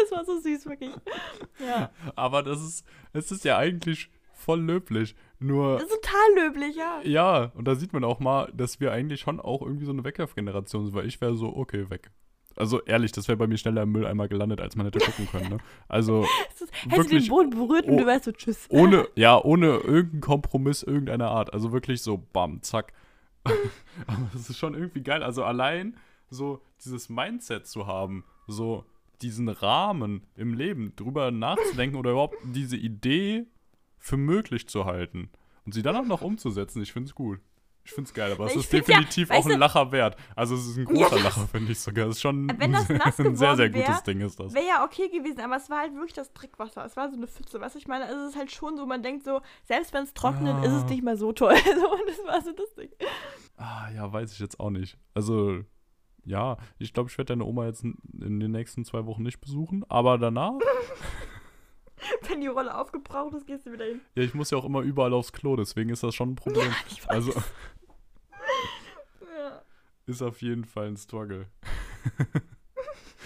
Das 0.00 0.12
war 0.12 0.24
so 0.24 0.38
süß, 0.38 0.66
wirklich. 0.66 0.92
Ja. 1.58 1.90
Aber 2.14 2.44
das 2.44 2.62
ist, 2.62 2.84
es 3.12 3.32
ist 3.32 3.44
ja 3.44 3.58
eigentlich 3.58 4.10
voll 4.46 4.60
löblich. 4.60 5.16
Nur. 5.40 5.74
Das 5.74 5.82
ist 5.82 6.00
total 6.02 6.44
löblich, 6.44 6.76
ja. 6.76 7.00
Ja, 7.02 7.52
und 7.54 7.66
da 7.66 7.74
sieht 7.74 7.92
man 7.92 8.04
auch 8.04 8.20
mal, 8.20 8.50
dass 8.54 8.80
wir 8.80 8.92
eigentlich 8.92 9.20
schon 9.20 9.40
auch 9.40 9.60
irgendwie 9.60 9.84
so 9.84 9.92
eine 9.92 10.04
Wegwerfgeneration 10.04 10.86
sind, 10.86 10.94
weil 10.94 11.06
ich 11.06 11.20
wäre 11.20 11.36
so, 11.36 11.54
okay, 11.54 11.90
weg. 11.90 12.10
Also 12.54 12.80
ehrlich, 12.84 13.12
das 13.12 13.28
wäre 13.28 13.36
bei 13.36 13.48
mir 13.48 13.58
schneller 13.58 13.82
im 13.82 13.92
Mülleimer 13.92 14.28
gelandet, 14.28 14.62
als 14.62 14.76
man 14.76 14.86
hätte 14.86 15.00
gucken 15.00 15.28
können. 15.30 15.50
Ne? 15.50 15.58
Also 15.88 16.24
Hättest 16.88 17.12
du 17.12 17.18
den 17.18 17.28
Boden 17.28 17.50
berührt 17.50 17.86
und 17.86 17.98
du 17.98 18.06
wärst 18.06 18.24
so 18.24 18.32
tschüss. 18.32 18.66
Ohne, 18.70 19.08
ja, 19.14 19.42
ohne 19.42 19.66
irgendeinen 19.78 20.22
Kompromiss 20.22 20.82
irgendeiner 20.82 21.28
Art. 21.28 21.52
Also 21.52 21.72
wirklich 21.72 22.00
so 22.00 22.16
bam, 22.32 22.62
zack. 22.62 22.94
Aber 24.06 24.30
das 24.32 24.48
ist 24.48 24.56
schon 24.56 24.74
irgendwie 24.74 25.02
geil. 25.02 25.22
Also 25.22 25.44
allein 25.44 25.96
so 26.30 26.62
dieses 26.82 27.10
Mindset 27.10 27.66
zu 27.66 27.86
haben, 27.86 28.24
so 28.46 28.84
diesen 29.20 29.48
Rahmen 29.48 30.22
im 30.34 30.54
Leben 30.54 30.94
drüber 30.96 31.30
nachzudenken 31.30 31.96
oder 31.96 32.12
überhaupt 32.12 32.36
diese 32.42 32.76
Idee 32.76 33.44
für 34.06 34.16
möglich 34.16 34.68
zu 34.68 34.84
halten 34.84 35.30
und 35.64 35.74
sie 35.74 35.82
dann 35.82 35.96
auch 35.96 36.04
noch 36.04 36.22
umzusetzen, 36.22 36.80
ich 36.80 36.92
finde 36.92 37.08
es 37.08 37.14
gut. 37.14 37.40
Ich 37.84 37.92
finde 37.92 38.08
es 38.08 38.14
geil, 38.14 38.32
aber 38.32 38.46
es 38.46 38.56
ist 38.56 38.72
definitiv 38.72 39.30
ja, 39.30 39.36
auch 39.36 39.46
ein 39.46 39.60
Lacher 39.60 39.92
wert. 39.92 40.16
Also 40.34 40.56
es 40.56 40.66
ist 40.66 40.76
ein 40.76 40.86
großer 40.86 41.18
ja. 41.18 41.22
Lacher, 41.22 41.46
finde 41.46 41.70
ich 41.70 41.78
sogar. 41.78 42.08
Es 42.08 42.16
ist 42.16 42.20
schon 42.20 42.48
Wenn 42.58 42.72
das 42.72 42.88
nass 42.88 43.20
ein 43.20 43.36
sehr, 43.36 43.54
sehr 43.54 43.70
gutes 43.70 43.88
wär, 43.88 44.02
Ding 44.02 44.20
ist 44.22 44.40
das. 44.40 44.54
Wäre 44.54 44.66
ja 44.66 44.84
okay 44.84 45.08
gewesen, 45.08 45.40
aber 45.40 45.56
es 45.56 45.70
war 45.70 45.82
halt 45.82 45.94
wirklich 45.94 46.12
das 46.12 46.32
Trickwasser. 46.32 46.84
Es 46.84 46.96
war 46.96 47.08
so 47.10 47.16
eine 47.16 47.28
Pfütze. 47.28 47.60
Was 47.60 47.76
ich 47.76 47.86
meine, 47.86 48.06
also 48.06 48.24
es 48.24 48.30
ist 48.30 48.36
halt 48.36 48.50
schon 48.50 48.76
so, 48.76 48.86
man 48.86 49.04
denkt 49.04 49.24
so, 49.24 49.40
selbst 49.62 49.92
wenn 49.92 50.02
es 50.02 50.14
trocknet, 50.14 50.56
ah. 50.56 50.64
ist 50.64 50.72
es 50.72 50.84
nicht 50.86 51.04
mehr 51.04 51.16
so 51.16 51.32
toll. 51.32 51.54
und 51.54 52.08
das 52.08 52.26
war 52.26 52.42
so 52.42 52.50
das 52.52 52.74
Ding. 52.74 52.90
Ah, 53.56 53.88
ja, 53.94 54.12
weiß 54.12 54.32
ich 54.32 54.40
jetzt 54.40 54.58
auch 54.58 54.70
nicht. 54.70 54.98
Also, 55.14 55.60
ja, 56.24 56.56
ich 56.78 56.92
glaube, 56.92 57.08
ich 57.08 57.16
werde 57.18 57.34
deine 57.34 57.44
Oma 57.44 57.66
jetzt 57.66 57.84
in 57.84 58.40
den 58.40 58.50
nächsten 58.50 58.84
zwei 58.84 59.06
Wochen 59.06 59.22
nicht 59.22 59.40
besuchen, 59.40 59.84
aber 59.88 60.18
danach 60.18 60.54
Wenn 62.28 62.40
die 62.40 62.46
Rolle 62.46 62.76
aufgebraucht 62.76 63.34
ist, 63.34 63.46
gehst 63.46 63.66
du 63.66 63.72
wieder 63.72 63.84
hin. 63.84 64.00
Ja, 64.14 64.22
ich 64.22 64.34
muss 64.34 64.50
ja 64.50 64.58
auch 64.58 64.64
immer 64.64 64.80
überall 64.80 65.12
aufs 65.12 65.32
Klo, 65.32 65.56
deswegen 65.56 65.90
ist 65.90 66.02
das 66.02 66.14
schon 66.14 66.32
ein 66.32 66.36
Problem. 66.36 66.68
Ja. 66.68 67.08
Also 67.08 67.32
ja. 69.20 69.62
ist 70.06 70.22
auf 70.22 70.42
jeden 70.42 70.64
Fall 70.64 70.88
ein 70.88 70.96
Struggle. 70.96 71.46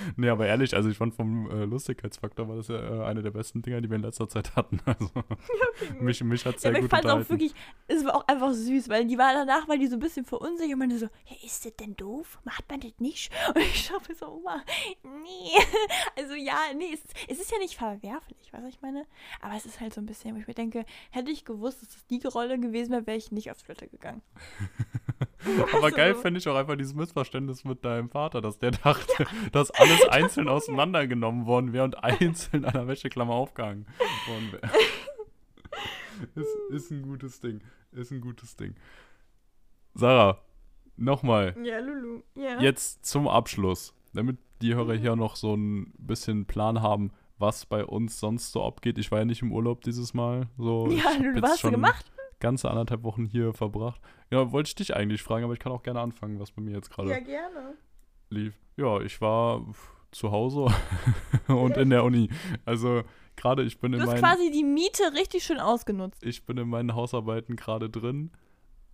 nee, 0.16 0.28
aber 0.28 0.46
ehrlich, 0.46 0.74
also 0.74 0.88
ich 0.88 0.96
fand 0.96 1.14
vom 1.14 1.50
äh, 1.50 1.64
Lustigkeitsfaktor 1.64 2.48
war 2.48 2.56
das 2.56 2.68
ja 2.68 2.76
äh, 2.76 3.04
eine 3.06 3.22
der 3.22 3.30
besten 3.30 3.62
Dinger, 3.62 3.80
die 3.80 3.88
wir 3.90 3.96
in 3.96 4.02
letzter 4.02 4.28
Zeit 4.28 4.56
hatten. 4.56 4.80
Also 4.86 5.10
Okay, 5.14 5.94
mich, 6.00 6.22
mich 6.24 6.44
hat 6.44 6.54
Ja, 6.54 6.60
sehr 6.60 6.70
aber 6.70 6.78
ich 6.78 6.82
gut 6.84 6.90
fand 6.90 7.04
es 7.04 7.10
auch 7.10 7.28
wirklich, 7.30 7.54
es 7.88 8.04
war 8.04 8.16
auch 8.16 8.26
einfach 8.28 8.52
süß, 8.52 8.88
weil 8.88 9.06
die 9.06 9.16
war 9.18 9.32
danach, 9.32 9.68
war 9.68 9.76
die 9.76 9.86
so 9.86 9.96
ein 9.96 10.00
bisschen 10.00 10.24
verunsichert 10.24 10.72
und 10.74 10.78
meinte 10.80 10.98
so, 10.98 11.06
ja, 11.26 11.36
ist 11.44 11.64
das 11.64 11.76
denn 11.76 11.96
doof? 11.96 12.38
Macht 12.44 12.68
man 12.70 12.80
das 12.80 12.92
nicht? 12.98 13.32
Und 13.54 13.58
ich 13.58 13.86
schaue 13.86 14.00
so, 14.18 14.26
Oma, 14.28 14.62
nee. 15.02 15.60
Also 16.16 16.34
ja, 16.34 16.56
nee, 16.76 16.92
es, 16.92 17.00
es 17.28 17.40
ist 17.40 17.50
ja 17.52 17.58
nicht 17.58 17.76
verwerflich, 17.76 18.48
was 18.52 18.64
ich 18.64 18.80
meine. 18.82 19.06
Aber 19.40 19.54
es 19.56 19.64
ist 19.66 19.80
halt 19.80 19.94
so 19.94 20.00
ein 20.00 20.06
bisschen, 20.06 20.34
wo 20.34 20.40
ich 20.40 20.46
mir 20.46 20.54
denke, 20.54 20.84
hätte 21.10 21.30
ich 21.30 21.44
gewusst, 21.44 21.82
dass 21.82 21.88
das 21.90 22.06
die 22.06 22.20
Rolle 22.26 22.58
gewesen 22.58 22.92
wäre, 22.92 23.06
wäre 23.06 23.16
ich 23.16 23.30
nicht 23.32 23.50
auf 23.50 23.62
Toilette 23.62 23.88
gegangen. 23.88 24.22
Aber 25.72 25.90
geil 25.90 26.10
Also- 26.10 26.20
fände 26.22 26.38
ich 26.38 26.48
auch 26.48 26.56
einfach 26.56 26.76
dieses 26.76 26.94
Missverständnis 26.94 27.64
mit 27.64 27.84
deinem 27.84 28.08
Vater, 28.10 28.40
dass 28.40 28.58
der 28.58 28.72
dachte, 28.72 29.26
dass 29.52 29.70
alles 29.90 30.08
einzeln 30.08 30.48
auseinandergenommen 30.48 31.46
worden 31.46 31.72
wäre 31.72 31.84
und 31.84 32.02
einzeln 32.02 32.64
an 32.64 32.72
der 32.72 32.86
Wäscheklammer 32.86 33.34
aufgehangen 33.34 33.86
worden 34.26 34.52
wäre. 34.52 34.70
ist, 36.34 36.56
ist 36.70 36.90
ein 36.90 37.02
gutes 37.02 37.40
Ding. 37.40 37.60
Ist 37.92 38.10
ein 38.10 38.20
gutes 38.20 38.56
Ding. 38.56 38.74
Sarah, 39.94 40.38
nochmal. 40.96 41.56
Ja, 41.62 41.78
Lulu. 41.78 42.22
Ja. 42.34 42.60
Jetzt 42.60 43.04
zum 43.04 43.26
Abschluss, 43.26 43.94
damit 44.12 44.38
die 44.62 44.74
Hörer 44.74 44.94
hier 44.94 45.16
noch 45.16 45.36
so 45.36 45.54
ein 45.54 45.92
bisschen 45.98 46.46
Plan 46.46 46.82
haben, 46.82 47.12
was 47.38 47.66
bei 47.66 47.84
uns 47.84 48.20
sonst 48.20 48.52
so 48.52 48.62
abgeht. 48.62 48.98
Ich 48.98 49.10
war 49.10 49.20
ja 49.20 49.24
nicht 49.24 49.42
im 49.42 49.52
Urlaub 49.52 49.82
dieses 49.82 50.14
Mal. 50.14 50.48
So, 50.58 50.88
ja, 50.90 51.12
Lulu, 51.18 51.42
was 51.42 51.52
hast 51.52 51.64
du 51.64 51.70
gemacht? 51.70 52.10
Ganze 52.38 52.70
anderthalb 52.70 53.02
Wochen 53.02 53.26
hier 53.26 53.52
verbracht. 53.52 54.00
Ja, 54.30 54.52
wollte 54.52 54.68
ich 54.68 54.74
dich 54.74 54.96
eigentlich 54.96 55.22
fragen, 55.22 55.44
aber 55.44 55.52
ich 55.52 55.58
kann 55.58 55.72
auch 55.72 55.82
gerne 55.82 56.00
anfangen, 56.00 56.38
was 56.38 56.52
bei 56.52 56.62
mir 56.62 56.74
jetzt 56.74 56.90
gerade 56.90 57.10
Ja, 57.10 57.20
gerne. 57.20 57.74
Lief. 58.30 58.54
Ja, 58.76 59.00
ich 59.00 59.20
war 59.20 59.64
zu 60.10 60.30
Hause 60.30 60.66
und 61.48 61.76
in 61.76 61.90
der 61.90 62.04
Uni. 62.04 62.30
Also 62.64 63.02
gerade 63.36 63.62
ich 63.62 63.78
bin 63.78 63.92
Du 63.92 63.98
in 63.98 64.02
hast 64.02 64.08
meinen 64.10 64.20
quasi 64.20 64.50
die 64.50 64.64
Miete 64.64 65.12
richtig 65.14 65.44
schön 65.44 65.60
ausgenutzt. 65.60 66.24
ich 66.24 66.44
bin 66.46 66.56
in 66.56 66.68
meinen 66.68 66.94
Hausarbeiten 66.94 67.56
gerade 67.56 67.90
drin 67.90 68.32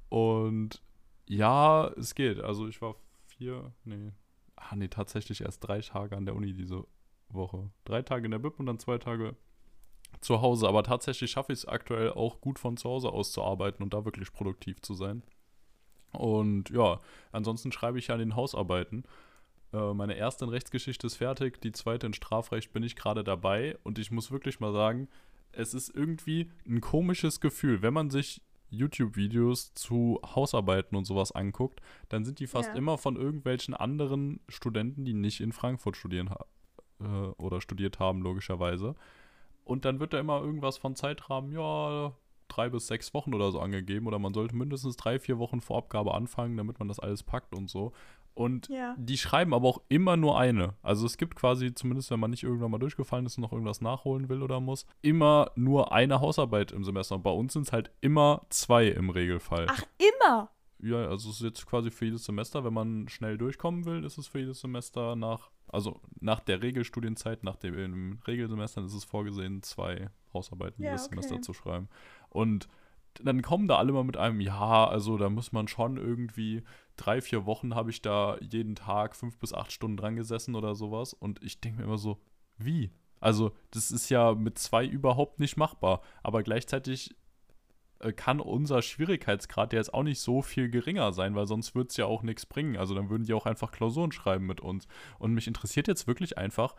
und 0.08 0.82
ja, 1.26 1.88
es 1.96 2.14
geht. 2.14 2.40
Also 2.40 2.68
ich 2.68 2.80
war 2.82 2.96
vier, 3.26 3.72
nee, 3.84 4.12
ah 4.56 4.76
nee, 4.76 4.88
tatsächlich 4.88 5.40
erst 5.40 5.66
drei 5.66 5.80
Tage 5.80 6.16
an 6.16 6.26
der 6.26 6.36
Uni 6.36 6.52
diese 6.52 6.84
Woche. 7.28 7.70
Drei 7.84 8.02
Tage 8.02 8.26
in 8.26 8.30
der 8.30 8.38
Bib 8.38 8.58
und 8.60 8.66
dann 8.66 8.78
zwei 8.78 8.98
Tage 8.98 9.36
zu 10.20 10.40
Hause. 10.40 10.68
Aber 10.68 10.82
tatsächlich 10.82 11.30
schaffe 11.30 11.52
ich 11.52 11.60
es 11.60 11.66
aktuell 11.66 12.12
auch 12.12 12.40
gut 12.40 12.58
von 12.58 12.76
zu 12.76 12.88
Hause 12.88 13.10
aus 13.10 13.32
zu 13.32 13.42
arbeiten 13.42 13.82
und 13.82 13.92
da 13.94 14.04
wirklich 14.04 14.32
produktiv 14.32 14.80
zu 14.80 14.94
sein. 14.94 15.22
Und 16.12 16.70
ja, 16.70 17.00
ansonsten 17.32 17.72
schreibe 17.72 17.98
ich 17.98 18.06
ja 18.06 18.14
an 18.14 18.20
den 18.20 18.36
Hausarbeiten. 18.36 19.04
Äh, 19.76 19.94
meine 19.94 20.14
erste 20.14 20.44
in 20.44 20.50
Rechtsgeschichte 20.50 21.06
ist 21.06 21.16
fertig, 21.16 21.60
die 21.60 21.72
zweite 21.72 22.06
in 22.06 22.14
Strafrecht 22.14 22.72
bin 22.72 22.82
ich 22.82 22.96
gerade 22.96 23.22
dabei 23.24 23.76
und 23.82 23.98
ich 23.98 24.10
muss 24.10 24.30
wirklich 24.30 24.60
mal 24.60 24.72
sagen, 24.72 25.08
es 25.52 25.74
ist 25.74 25.94
irgendwie 25.94 26.50
ein 26.66 26.80
komisches 26.80 27.40
Gefühl, 27.40 27.82
wenn 27.82 27.94
man 27.94 28.10
sich 28.10 28.42
YouTube-Videos 28.70 29.74
zu 29.74 30.20
Hausarbeiten 30.24 30.96
und 30.96 31.04
sowas 31.04 31.32
anguckt, 31.32 31.80
dann 32.08 32.24
sind 32.24 32.40
die 32.40 32.46
fast 32.46 32.70
Ja. 32.70 32.74
immer 32.74 32.98
von 32.98 33.16
irgendwelchen 33.16 33.74
anderen 33.74 34.40
Studenten, 34.48 35.04
die 35.04 35.14
nicht 35.14 35.40
in 35.40 35.52
Frankfurt 35.52 35.96
studieren 35.96 36.30
äh, 37.00 37.04
oder 37.04 37.60
studiert 37.60 37.98
haben, 38.00 38.22
logischerweise. 38.22 38.94
Und 39.64 39.84
dann 39.84 40.00
wird 40.00 40.12
da 40.12 40.20
immer 40.20 40.40
irgendwas 40.40 40.78
von 40.78 40.96
Zeitrahmen, 40.96 41.52
ja, 41.52 42.12
drei 42.48 42.68
bis 42.68 42.86
sechs 42.86 43.12
Wochen 43.14 43.34
oder 43.34 43.50
so 43.50 43.60
angegeben 43.60 44.06
oder 44.06 44.18
man 44.18 44.34
sollte 44.34 44.54
mindestens 44.56 44.96
drei, 44.96 45.18
vier 45.18 45.38
Wochen 45.38 45.60
vor 45.60 45.78
Abgabe 45.78 46.14
anfangen, 46.14 46.56
damit 46.56 46.78
man 46.78 46.88
das 46.88 47.00
alles 47.00 47.22
packt 47.22 47.54
und 47.54 47.68
so. 47.68 47.92
Und 48.36 48.68
Ja. 48.68 48.94
die 48.98 49.16
schreiben 49.16 49.54
aber 49.54 49.66
auch 49.66 49.80
immer 49.88 50.16
nur 50.18 50.38
eine. 50.38 50.74
Also 50.82 51.06
es 51.06 51.16
gibt 51.16 51.36
quasi, 51.36 51.74
zumindest 51.74 52.10
wenn 52.10 52.20
man 52.20 52.30
nicht 52.30 52.42
irgendwann 52.42 52.70
mal 52.70 52.78
durchgefallen 52.78 53.24
ist 53.24 53.38
und 53.38 53.42
noch 53.42 53.52
irgendwas 53.52 53.80
nachholen 53.80 54.28
will 54.28 54.42
oder 54.42 54.60
muss, 54.60 54.84
immer 55.00 55.50
nur 55.56 55.90
eine 55.92 56.20
Hausarbeit 56.20 56.70
im 56.70 56.84
Semester. 56.84 57.14
Und 57.14 57.22
bei 57.22 57.30
uns 57.30 57.54
sind 57.54 57.62
es 57.62 57.72
halt 57.72 57.90
immer 58.02 58.42
zwei 58.50 58.88
im 58.88 59.08
Regelfall. 59.08 59.66
Ach, 59.70 59.82
immer. 59.98 60.50
Ja, 60.78 61.06
also 61.08 61.30
es 61.30 61.36
ist 61.36 61.42
jetzt 61.42 61.66
quasi 61.66 61.90
für 61.90 62.04
jedes 62.04 62.26
Semester, 62.26 62.62
wenn 62.62 62.74
man 62.74 63.08
schnell 63.08 63.38
durchkommen 63.38 63.86
will, 63.86 64.04
ist 64.04 64.18
es 64.18 64.26
für 64.28 64.40
jedes 64.40 64.60
Semester 64.60 65.16
nach, 65.16 65.50
also 65.68 66.02
nach 66.20 66.40
der 66.40 66.60
Regelstudienzeit, 66.60 67.42
nach 67.42 67.56
dem 67.56 68.18
Regelsemester 68.26 68.84
ist 68.84 68.92
es 68.92 69.04
vorgesehen, 69.04 69.62
zwei 69.62 70.10
Hausarbeiten 70.34 70.82
Ja, 70.84 70.90
jedes 70.90 71.06
okay. 71.06 71.14
Semester 71.14 71.40
zu 71.40 71.54
schreiben. 71.54 71.88
Und 72.28 72.68
dann 73.22 73.40
kommen 73.40 73.66
da 73.66 73.76
alle 73.78 73.92
mal 73.94 74.04
mit 74.04 74.18
einem, 74.18 74.40
ja, 74.42 74.86
also 74.86 75.16
da 75.16 75.30
muss 75.30 75.50
man 75.50 75.68
schon 75.68 75.96
irgendwie, 75.96 76.62
drei, 76.96 77.20
vier 77.20 77.46
Wochen 77.46 77.74
habe 77.74 77.90
ich 77.90 78.02
da 78.02 78.38
jeden 78.40 78.74
Tag 78.74 79.16
fünf 79.16 79.38
bis 79.38 79.52
acht 79.52 79.72
Stunden 79.72 79.96
dran 79.96 80.16
gesessen 80.16 80.54
oder 80.54 80.74
sowas. 80.74 81.12
Und 81.12 81.42
ich 81.42 81.60
denke 81.60 81.78
mir 81.78 81.84
immer 81.84 81.98
so, 81.98 82.20
wie? 82.58 82.90
Also, 83.20 83.52
das 83.70 83.90
ist 83.90 84.08
ja 84.08 84.34
mit 84.34 84.58
zwei 84.58 84.86
überhaupt 84.86 85.40
nicht 85.40 85.56
machbar. 85.56 86.02
Aber 86.22 86.42
gleichzeitig 86.42 87.14
äh, 88.00 88.12
kann 88.12 88.40
unser 88.40 88.82
Schwierigkeitsgrad 88.82 89.72
ja 89.72 89.78
jetzt 89.78 89.94
auch 89.94 90.02
nicht 90.02 90.20
so 90.20 90.42
viel 90.42 90.68
geringer 90.70 91.12
sein, 91.12 91.34
weil 91.34 91.46
sonst 91.46 91.74
würde 91.74 91.88
es 91.88 91.96
ja 91.96 92.06
auch 92.06 92.22
nichts 92.22 92.46
bringen. 92.46 92.76
Also 92.76 92.94
dann 92.94 93.10
würden 93.10 93.24
die 93.24 93.34
auch 93.34 93.46
einfach 93.46 93.72
Klausuren 93.72 94.12
schreiben 94.12 94.46
mit 94.46 94.60
uns. 94.60 94.86
Und 95.18 95.34
mich 95.34 95.46
interessiert 95.46 95.88
jetzt 95.88 96.06
wirklich 96.06 96.38
einfach, 96.38 96.76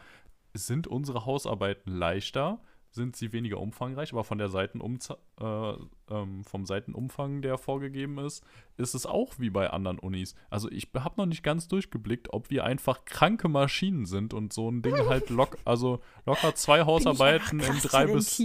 sind 0.53 0.87
unsere 0.87 1.25
Hausarbeiten 1.25 1.91
leichter? 1.91 2.61
Sind 2.97 3.15
sie 3.15 3.31
weniger 3.31 3.59
umfangreich, 3.59 4.11
aber 4.11 4.23
von 4.23 4.39
der 4.39 4.49
Seitenumza 4.49 5.17
äh, 5.39 5.73
ähm, 6.09 6.43
vom 6.43 6.65
Seitenumfang, 6.65 7.43
der 7.43 7.59
vorgegeben 7.59 8.17
ist, 8.17 8.43
ist 8.75 8.95
es 8.95 9.05
auch 9.05 9.35
wie 9.37 9.51
bei 9.51 9.69
anderen 9.69 9.99
Unis. 9.99 10.33
Also 10.49 10.71
ich 10.71 10.89
habe 10.95 11.15
noch 11.17 11.27
nicht 11.27 11.43
ganz 11.43 11.67
durchgeblickt, 11.67 12.33
ob 12.33 12.49
wir 12.49 12.63
einfach 12.63 13.05
kranke 13.05 13.49
Maschinen 13.49 14.07
sind 14.07 14.33
und 14.33 14.51
so 14.51 14.69
ein 14.71 14.81
Ding 14.81 14.97
halt 14.97 15.29
lock, 15.29 15.57
also 15.65 15.99
locker 16.25 16.55
zwei 16.55 16.85
Hausarbeiten 16.85 17.59
in 17.59 17.77
drei 17.83 18.07
bis 18.07 18.39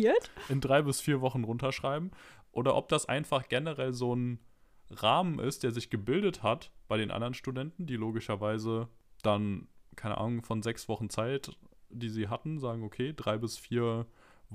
in 0.48 0.60
drei 0.60 0.82
bis 0.82 1.00
vier 1.00 1.22
Wochen 1.22 1.44
runterschreiben 1.44 2.10
oder 2.50 2.76
ob 2.76 2.90
das 2.90 3.06
einfach 3.06 3.48
generell 3.48 3.94
so 3.94 4.14
ein 4.14 4.38
Rahmen 4.90 5.38
ist, 5.38 5.62
der 5.62 5.72
sich 5.72 5.88
gebildet 5.88 6.42
hat 6.42 6.70
bei 6.86 6.98
den 6.98 7.10
anderen 7.10 7.34
Studenten, 7.34 7.86
die 7.86 7.96
logischerweise 7.96 8.88
dann, 9.22 9.68
keine 9.96 10.18
Ahnung, 10.18 10.42
von 10.42 10.62
sechs 10.62 10.88
Wochen 10.88 11.08
Zeit, 11.08 11.56
die 11.88 12.10
sie 12.10 12.28
hatten, 12.28 12.58
sagen, 12.58 12.84
okay, 12.84 13.14
drei 13.16 13.38
bis 13.38 13.58
vier 13.58 14.06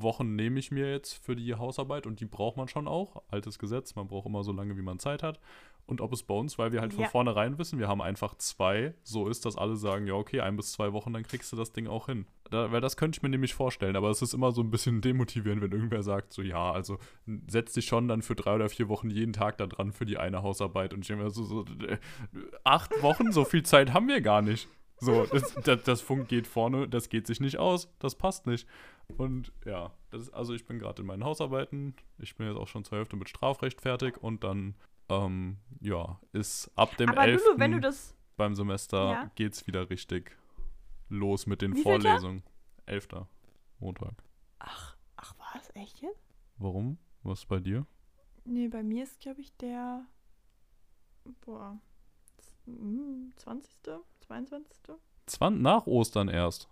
Wochen 0.02 0.36
nehme 0.36 0.60
ich 0.60 0.72
mir 0.72 0.92
jetzt 0.92 1.14
für 1.24 1.36
die 1.36 1.56
Hausarbeit 1.56 2.06
und 2.06 2.20
die 2.20 2.26
braucht 2.26 2.58
man 2.58 2.68
schon 2.68 2.88
auch. 2.88 3.22
Altes 3.30 3.60
Gesetz, 3.60 3.96
man 3.96 4.08
braucht 4.08 4.26
immer 4.28 4.44
so 4.44 4.52
lange, 4.52 4.78
wie 4.78 4.82
man 4.82 5.00
Zeit 5.00 5.24
hat. 5.24 5.40
Und 5.86 6.02
ob 6.02 6.12
es 6.12 6.22
bei 6.24 6.34
uns, 6.34 6.58
weil 6.58 6.74
wir 6.74 6.82
halt 6.82 6.94
von 6.94 7.04
Ja. 7.06 7.10
vornherein 7.10 7.58
wissen, 7.58 7.80
wir 7.80 7.88
haben 7.88 8.02
einfach 8.02 8.36
zwei, 8.36 8.94
so 9.04 9.30
ist, 9.30 9.46
dass 9.46 9.56
alle 9.58 9.78
sagen, 9.78 10.06
ja, 10.06 10.16
okay, 10.16 10.42
ein 10.42 10.58
bis 10.58 10.74
zwei 10.74 10.92
Wochen, 10.92 11.14
dann 11.14 11.24
kriegst 11.24 11.50
du 11.54 11.56
das 11.56 11.72
Ding 11.72 11.88
auch 11.88 12.08
hin. 12.08 12.26
Da, 12.52 12.72
weil 12.74 12.82
das 12.82 12.98
könnte 12.98 13.18
ich 13.18 13.24
mir 13.24 13.30
nämlich 13.30 13.54
vorstellen, 13.54 13.96
aber 13.96 14.10
es 14.10 14.22
ist 14.22 14.34
immer 14.34 14.52
so 14.52 14.62
ein 14.62 14.70
bisschen 14.70 15.00
demotivierend, 15.00 15.62
wenn 15.62 15.72
irgendwer 15.72 16.04
sagt, 16.04 16.34
so, 16.34 16.42
ja, 16.42 16.72
also 16.74 16.98
setz 17.48 17.72
dich 17.74 17.86
schon 17.86 18.10
dann 18.10 18.22
für 18.22 18.36
drei 18.36 18.56
oder 18.56 18.68
vier 18.68 18.90
Wochen 18.90 19.10
jeden 19.10 19.32
Tag 19.32 19.58
da 19.60 19.66
dran 19.68 19.94
für 19.94 20.06
die 20.06 20.18
eine 20.18 20.44
Hausarbeit 20.44 20.94
und 20.94 21.02
ich 21.02 21.08
denke 21.08 21.24
mir 21.24 21.30
so, 21.30 21.44
so 21.46 21.62
äh, 21.88 21.98
acht 22.66 22.92
Wochen, 23.02 23.32
so 23.32 23.46
viel 23.46 23.64
Zeit 23.64 23.94
haben 23.94 24.10
wir 24.10 24.20
gar 24.20 24.42
nicht. 24.42 24.68
So, 25.00 25.26
das, 25.32 25.54
das, 25.64 25.84
das 25.84 26.02
Funk 26.02 26.28
geht 26.28 26.48
vorne, 26.48 26.88
das 26.90 27.08
geht 27.10 27.28
sich 27.28 27.40
nicht 27.40 27.58
aus, 27.60 27.94
das 28.00 28.16
passt 28.16 28.48
nicht. 28.48 28.68
Und 29.16 29.52
ja, 29.66 29.92
das 30.12 30.24
ist, 30.24 30.30
also 30.34 30.54
ich 30.54 30.66
bin 30.66 30.80
gerade 30.80 31.02
in 31.02 31.08
meinen 31.08 31.24
Hausarbeiten, 31.24 31.96
ich 32.18 32.36
bin 32.36 32.48
jetzt 32.48 32.58
auch 32.58 32.68
schon 32.68 32.84
zur 32.84 32.98
Hälfte 32.98 33.16
mit 33.16 33.30
Strafrecht 33.30 33.80
fertig 33.82 34.22
und 34.22 34.44
dann, 34.44 34.76
ähm, 35.10 35.58
ja, 35.80 36.20
ist 36.34 36.70
ab 36.76 36.96
dem 36.98 37.10
Aber 37.10 37.24
11. 37.26 37.42
Lulu, 37.46 37.60
wenn 37.60 37.72
du 37.72 37.80
das. 37.80 38.16
beim 38.36 38.54
Semester 38.54 39.12
Ja. 39.12 39.32
geht's 39.36 39.66
wieder 39.66 39.90
richtig 39.90 40.38
los 41.10 41.48
mit 41.48 41.62
den 41.62 41.74
Wie? 41.76 41.84
Vorlesungen. 41.84 42.44
11. 42.86 43.08
Montag. 43.80 44.14
Ach, 44.60 44.98
ach, 45.16 45.38
war 45.40 45.56
es 45.62 45.74
echt 45.76 46.02
jetzt? 46.02 46.36
Warum? 46.58 46.98
Was 47.24 47.46
bei 47.46 47.60
dir? 47.60 47.86
Nee, 48.44 48.68
bei 48.68 48.84
mir 48.84 49.04
ist, 49.04 49.20
glaube 49.20 49.42
ich, 49.42 49.56
der. 49.58 50.06
Boah. 51.46 51.80
z- 52.38 52.54
hm, 52.66 53.34
20. 53.38 53.72
22. 54.28 54.78
Zwan 55.26 55.62
nach 55.62 55.86
Ostern 55.88 56.28
erst. 56.30 56.70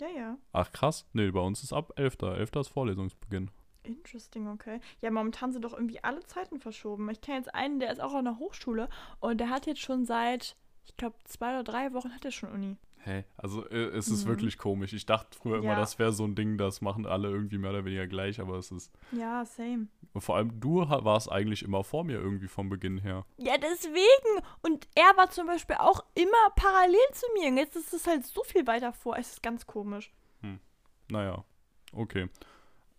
Ja, 0.00 0.08
ja. 0.08 0.38
Ach 0.52 0.70
krass. 0.72 1.06
Nee, 1.12 1.30
bei 1.30 1.40
uns 1.40 1.62
ist 1.62 1.72
ab 1.72 1.92
11. 1.96 2.22
11. 2.22 2.56
ist 2.56 2.68
Vorlesungsbeginn. 2.68 3.50
Interesting, 3.82 4.48
okay. 4.48 4.80
Ja, 5.00 5.10
momentan 5.10 5.52
sind 5.52 5.64
doch 5.64 5.72
irgendwie 5.72 6.02
alle 6.04 6.20
Zeiten 6.26 6.60
verschoben. 6.60 7.08
Ich 7.10 7.20
kenne 7.20 7.38
jetzt 7.38 7.54
einen, 7.54 7.80
der 7.80 7.90
ist 7.90 8.00
auch 8.00 8.14
an 8.14 8.26
der 8.26 8.38
Hochschule 8.38 8.88
und 9.20 9.38
der 9.38 9.50
hat 9.50 9.66
jetzt 9.66 9.80
schon 9.80 10.04
seit, 10.04 10.56
ich 10.84 10.96
glaube, 10.96 11.16
zwei 11.24 11.54
oder 11.54 11.64
drei 11.64 11.92
Wochen 11.94 12.12
hat 12.14 12.24
er 12.24 12.30
schon 12.30 12.52
Uni. 12.52 12.76
Hä? 13.04 13.24
Also 13.36 13.64
äh, 13.68 13.86
es 13.96 14.08
ist 14.08 14.24
Mhm. 14.24 14.28
wirklich 14.30 14.58
komisch. 14.58 14.92
Ich 14.92 15.06
dachte 15.06 15.38
früher 15.38 15.58
immer, 15.58 15.72
Ja. 15.72 15.76
das 15.76 15.98
wäre 15.98 16.12
so 16.12 16.24
ein 16.24 16.34
Ding, 16.34 16.58
das 16.58 16.80
machen 16.80 17.06
alle 17.06 17.28
irgendwie 17.30 17.56
mehr 17.58 17.70
oder 17.70 17.84
weniger 17.84 18.06
gleich, 18.06 18.40
aber 18.40 18.56
es 18.58 18.70
ist. 18.70 18.92
Ja, 19.12 19.44
same. 19.44 19.86
Und 20.12 20.20
vor 20.20 20.36
allem 20.36 20.58
du 20.60 20.80
warst 20.80 21.30
eigentlich 21.30 21.62
immer 21.62 21.84
vor 21.84 22.04
mir 22.04 22.18
irgendwie 22.18 22.48
vom 22.48 22.68
Beginn 22.68 22.98
her. 22.98 23.24
Ja, 23.36 23.56
deswegen. 23.56 24.44
Und 24.62 24.88
er 24.94 25.16
war 25.16 25.30
zum 25.30 25.46
Beispiel 25.46 25.76
auch 25.78 26.04
immer 26.14 26.50
parallel 26.56 26.98
zu 27.12 27.26
mir. 27.38 27.48
Und 27.48 27.56
jetzt 27.58 27.76
ist 27.76 27.92
es 27.94 28.06
halt 28.06 28.26
so 28.26 28.42
viel 28.44 28.66
weiter 28.66 28.92
vor. 28.92 29.16
Es 29.16 29.30
ist 29.32 29.42
ganz 29.42 29.66
komisch. 29.66 30.12
Naja, 31.10 31.44
okay. 31.92 32.28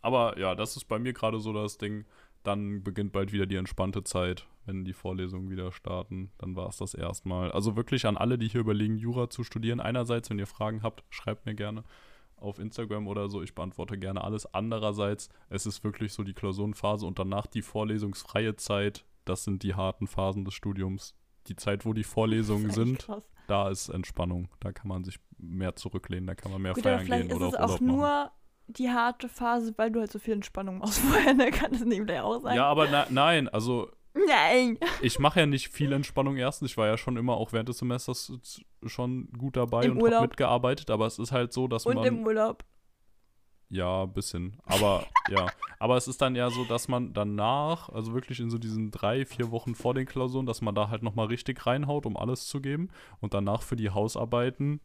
Aber 0.02 0.38
ja, 0.40 0.56
das 0.56 0.76
ist 0.78 0.86
bei 0.86 0.98
mir 0.98 1.14
gerade 1.14 1.40
so 1.40 1.54
das 1.54 1.78
Ding, 1.78 2.06
dann 2.44 2.84
beginnt 2.84 3.12
bald 3.12 3.32
wieder 3.32 3.46
die 3.46 3.56
entspannte 3.56 4.04
Zeit, 4.04 4.48
wenn 4.66 4.86
die 4.86 4.94
Vorlesungen 4.94 5.50
wieder 5.50 5.72
starten. 5.72 6.32
Dann 6.38 6.56
war 6.56 6.70
es 6.70 6.78
das 6.78 6.94
erstmal. 6.94 7.52
Also 7.52 7.76
wirklich 7.76 8.06
an 8.06 8.18
alle, 8.18 8.38
die 8.38 8.48
hier 8.48 8.62
überlegen, 8.62 8.98
Jura 8.98 9.30
zu 9.30 9.44
studieren. 9.44 9.80
Einerseits, 9.80 10.30
wenn 10.30 10.40
ihr 10.40 10.48
Fragen 10.48 10.84
habt, 10.84 11.04
schreibt 11.10 11.46
mir 11.46 11.56
gerne 11.56 11.84
auf 12.38 12.60
Instagram 12.60 13.08
oder 13.08 13.30
so. 13.30 13.42
Ich 13.42 13.56
beantworte 13.56 13.98
gerne 13.98 14.24
alles. 14.24 14.54
Andererseits, 14.54 15.30
es 15.50 15.66
ist 15.66 15.84
wirklich 15.84 16.14
so 16.14 16.24
die 16.24 16.34
Klausurenphase 16.34 17.06
und 17.06 17.20
danach 17.20 17.48
die 17.48 17.62
vorlesungsfreie 17.62 18.56
Zeit. 18.56 19.06
Das 19.26 19.44
sind 19.44 19.64
die 19.64 19.76
harten 19.76 20.08
Phasen 20.08 20.46
des 20.46 20.54
Studiums. 20.54 21.16
Die 21.48 21.56
Zeit, 21.56 21.86
wo 21.86 21.94
die 21.94 22.04
Vorlesungen 22.04 22.72
sind, 22.72 23.00
Krass. 23.00 23.24
da 23.48 23.70
ist 23.70 23.90
Entspannung. 23.90 24.50
Da 24.60 24.72
kann 24.72 24.88
man 24.88 25.04
sich 25.04 25.20
mehr 25.38 25.76
zurücklehnen, 25.76 26.28
da 26.28 26.36
kann 26.36 26.52
man 26.52 26.62
mehr 26.62 26.74
Gut, 26.74 26.84
feiern 26.84 27.06
vielleicht 27.06 27.30
gehen 27.30 27.32
ist 27.32 27.36
oder 27.36 27.48
es 27.48 27.56
auf 27.56 27.72
auch 27.72 27.82
Urlaub 27.82 27.98
machen. 28.00 28.30
Die 28.70 28.90
harte 28.90 29.28
Phase, 29.30 29.74
weil 29.78 29.92
du 29.92 30.00
halt 30.00 30.12
so 30.12 30.20
viel 30.20 30.34
Entspannung 30.34 30.80
machst 30.80 31.00
vorher, 31.00 31.34
ne? 31.34 31.52
Kann 31.52 31.72
das 31.72 31.84
nebenbei 31.84 32.22
auch 32.22 32.40
sein? 32.42 32.56
Ja, 32.56 32.66
aber 32.66 32.88
na, 32.90 33.08
nein, 33.10 33.48
also 33.50 33.92
Nein. 34.14 34.78
ich 35.02 35.20
mache 35.20 35.40
ja 35.42 35.46
nicht 35.46 35.70
viel 35.70 35.92
Entspannung 35.94 36.38
erstens. 36.38 36.72
Ich 36.72 36.78
war 36.78 36.88
ja 36.88 36.98
schon 36.98 37.16
immer 37.18 37.38
auch 37.38 37.54
während 37.54 37.70
des 37.70 37.78
Semesters 37.78 38.32
schon 38.86 39.30
gut 39.38 39.56
dabei 39.56 39.84
Im 39.86 39.98
und 40.02 40.14
habe 40.14 40.26
mitgearbeitet, 40.28 40.90
aber 40.90 41.06
es 41.06 41.20
ist 41.20 41.32
halt 41.32 41.54
so, 41.54 41.68
dass 41.68 41.86
Und 41.86 41.96
man 41.96 42.06
im 42.06 42.26
Urlaub. 42.26 42.64
ja, 43.70 44.04
ein 44.04 44.14
bisschen, 44.14 44.58
aber 44.66 45.06
ja, 45.30 45.48
aber 45.80 45.96
es 45.96 46.08
ist 46.08 46.22
dann 46.22 46.36
ja 46.36 46.50
so, 46.50 46.66
dass 46.66 46.88
man 46.88 47.14
danach, 47.14 47.90
also 47.90 48.14
wirklich 48.14 48.40
in 48.40 48.50
so 48.50 48.58
diesen 48.58 48.90
drei, 48.92 49.26
vier 49.26 49.52
Wochen 49.52 49.76
vor 49.76 49.94
den 49.94 50.06
Klausuren, 50.08 50.48
dass 50.48 50.62
man 50.62 50.74
da 50.76 50.90
halt 50.90 51.04
nochmal 51.04 51.28
richtig 51.28 51.66
reinhaut, 51.66 52.06
um 52.06 52.18
alles 52.18 52.48
zu 52.48 52.62
geben 52.62 52.90
und 53.22 53.34
danach 53.34 53.62
für 53.62 53.76
die 53.76 53.92
Hausarbeiten 53.92 54.82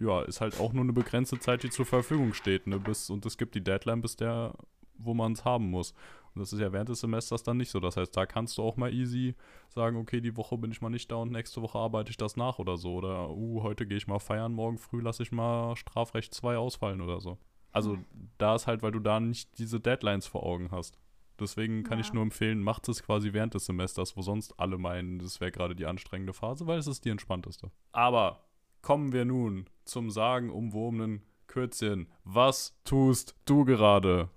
ja, 0.00 0.22
ist 0.22 0.40
halt 0.40 0.58
auch 0.58 0.72
nur 0.72 0.82
eine 0.82 0.92
begrenzte 0.92 1.38
Zeit, 1.38 1.62
die 1.62 1.70
zur 1.70 1.86
Verfügung 1.86 2.34
steht, 2.34 2.66
ne, 2.66 2.78
bis 2.80 3.10
und 3.10 3.24
es 3.26 3.38
gibt 3.38 3.54
die 3.54 3.62
Deadline, 3.62 4.00
bis 4.00 4.16
der 4.16 4.54
wo 5.02 5.14
man 5.14 5.32
es 5.32 5.44
haben 5.46 5.70
muss. 5.70 5.92
Und 6.34 6.40
das 6.40 6.52
ist 6.52 6.60
ja 6.60 6.72
während 6.72 6.90
des 6.90 7.00
Semesters 7.00 7.42
dann 7.42 7.56
nicht 7.56 7.70
so. 7.70 7.80
Das 7.80 7.96
heißt, 7.96 8.14
da 8.14 8.26
kannst 8.26 8.58
du 8.58 8.62
auch 8.62 8.76
mal 8.76 8.92
easy 8.92 9.34
sagen, 9.70 9.96
okay, 9.96 10.20
die 10.20 10.36
Woche 10.36 10.58
bin 10.58 10.70
ich 10.70 10.80
mal 10.82 10.90
nicht 10.90 11.10
da 11.10 11.16
und 11.16 11.32
nächste 11.32 11.62
Woche 11.62 11.78
arbeite 11.78 12.10
ich 12.10 12.18
das 12.18 12.36
nach 12.36 12.58
oder 12.58 12.76
so. 12.76 12.94
Oder, 12.96 13.30
uh, 13.30 13.62
heute 13.62 13.86
gehe 13.86 13.96
ich 13.96 14.06
mal 14.06 14.18
feiern, 14.18 14.52
morgen 14.52 14.76
früh 14.78 15.00
lasse 15.00 15.22
ich 15.22 15.32
mal 15.32 15.74
Strafrecht 15.74 16.34
2 16.34 16.58
ausfallen 16.58 17.00
oder 17.00 17.20
so. 17.20 17.38
Also 17.72 17.96
da 18.38 18.54
ist 18.54 18.66
halt, 18.66 18.82
weil 18.82 18.92
du 18.92 19.00
da 19.00 19.20
nicht 19.20 19.58
diese 19.58 19.80
Deadlines 19.80 20.26
vor 20.26 20.42
Augen 20.44 20.70
hast. 20.70 20.98
Deswegen 21.38 21.82
kann 21.82 21.98
Ja. 21.98 22.04
ich 22.04 22.12
nur 22.12 22.22
empfehlen, 22.22 22.62
macht 22.62 22.88
es 22.88 23.02
quasi 23.02 23.32
während 23.32 23.54
des 23.54 23.64
Semesters, 23.64 24.16
wo 24.16 24.22
sonst 24.22 24.52
alle 24.60 24.76
meinen, 24.76 25.18
das 25.18 25.40
wäre 25.40 25.50
gerade 25.50 25.74
die 25.74 25.86
anstrengende 25.86 26.34
Phase, 26.34 26.66
weil 26.66 26.78
es 26.78 26.86
ist 26.86 27.04
die 27.06 27.10
entspannteste. 27.10 27.70
Aber 27.92 28.44
kommen 28.82 29.12
wir 29.12 29.24
nun 29.24 29.66
zum 29.84 30.10
sagenumwobenen 30.10 31.22
Kürzchen. 31.46 32.08
Was 32.24 32.76
tust 32.84 33.34
du 33.44 33.64
gerade? 33.64 34.30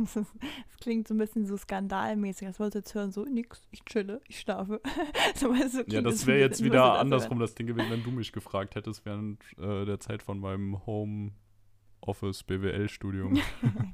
Das, 0.00 0.16
ist, 0.16 0.32
das 0.68 0.76
klingt 0.80 1.06
so 1.06 1.14
ein 1.14 1.18
bisschen 1.18 1.46
so 1.46 1.56
skandalmäßig. 1.56 2.48
Das 2.48 2.58
wollte 2.60 2.78
jetzt 2.78 2.94
hören, 2.94 3.12
so 3.12 3.24
nix, 3.24 3.66
ich 3.70 3.84
chille, 3.84 4.20
ich 4.28 4.40
schlafe. 4.40 4.80
so, 5.36 5.52
du, 5.52 5.84
Ja, 5.88 6.00
das 6.02 6.26
wäre 6.26 6.40
jetzt 6.40 6.62
wieder 6.62 6.84
so, 6.84 6.90
andersrum 6.92 7.38
das 7.38 7.54
Ding 7.54 7.66
gewesen, 7.68 7.90
wenn 7.90 8.02
du 8.02 8.10
mich 8.10 8.32
gefragt 8.32 8.74
hättest 8.74 9.04
während 9.04 9.40
äh, 9.58 9.84
der 9.84 10.00
Zeit 10.00 10.22
von 10.22 10.40
meinem 10.40 10.84
Homeoffice 10.86 12.42
BWL-Studium. 12.44 13.40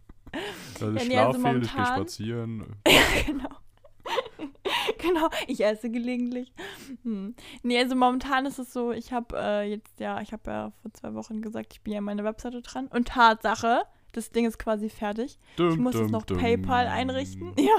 also 0.81 0.93
ich 0.95 1.03
Ja, 1.03 1.09
nee, 1.09 1.19
also 1.19 1.41
schlafe 1.41 1.55
viel, 1.55 1.63
ich 1.63 1.71
gehe 1.71 1.77
momentan- 1.77 1.87
spazieren. 1.97 2.77
genau. 3.27 3.49
genau, 5.07 5.29
ich 5.47 5.65
esse 5.65 5.91
gelegentlich. 5.91 6.53
Hm. 7.03 7.35
Nee, 7.63 7.79
also 7.79 7.95
momentan 7.95 8.47
ist 8.47 8.59
es 8.59 8.73
so, 8.73 8.93
ich 8.93 9.13
habe 9.13 9.37
äh, 9.39 9.71
jetzt, 9.71 10.01
ja, 10.01 10.21
ich 10.21 10.33
habe 10.33 10.51
ja 10.51 10.73
vor 10.83 10.93
zwei 10.93 11.15
Wochen 11.15 11.43
gesagt, 11.43 11.73
ich 11.73 11.83
bin 11.83 11.93
ja 11.93 11.99
an 11.99 12.05
meiner 12.05 12.25
Webseite 12.25 12.63
dran. 12.63 12.89
Und 12.89 13.09
Tatsache, 13.09 13.83
das 14.13 14.31
Ding 14.31 14.47
ist 14.47 14.59
quasi 14.59 14.89
fertig. 14.89 15.39
Ich 15.57 15.77
muss 15.79 15.95
jetzt 15.95 16.11
noch 16.11 16.27
PayPal 16.27 16.87
einrichten. 16.87 17.55
Ja. 17.59 17.77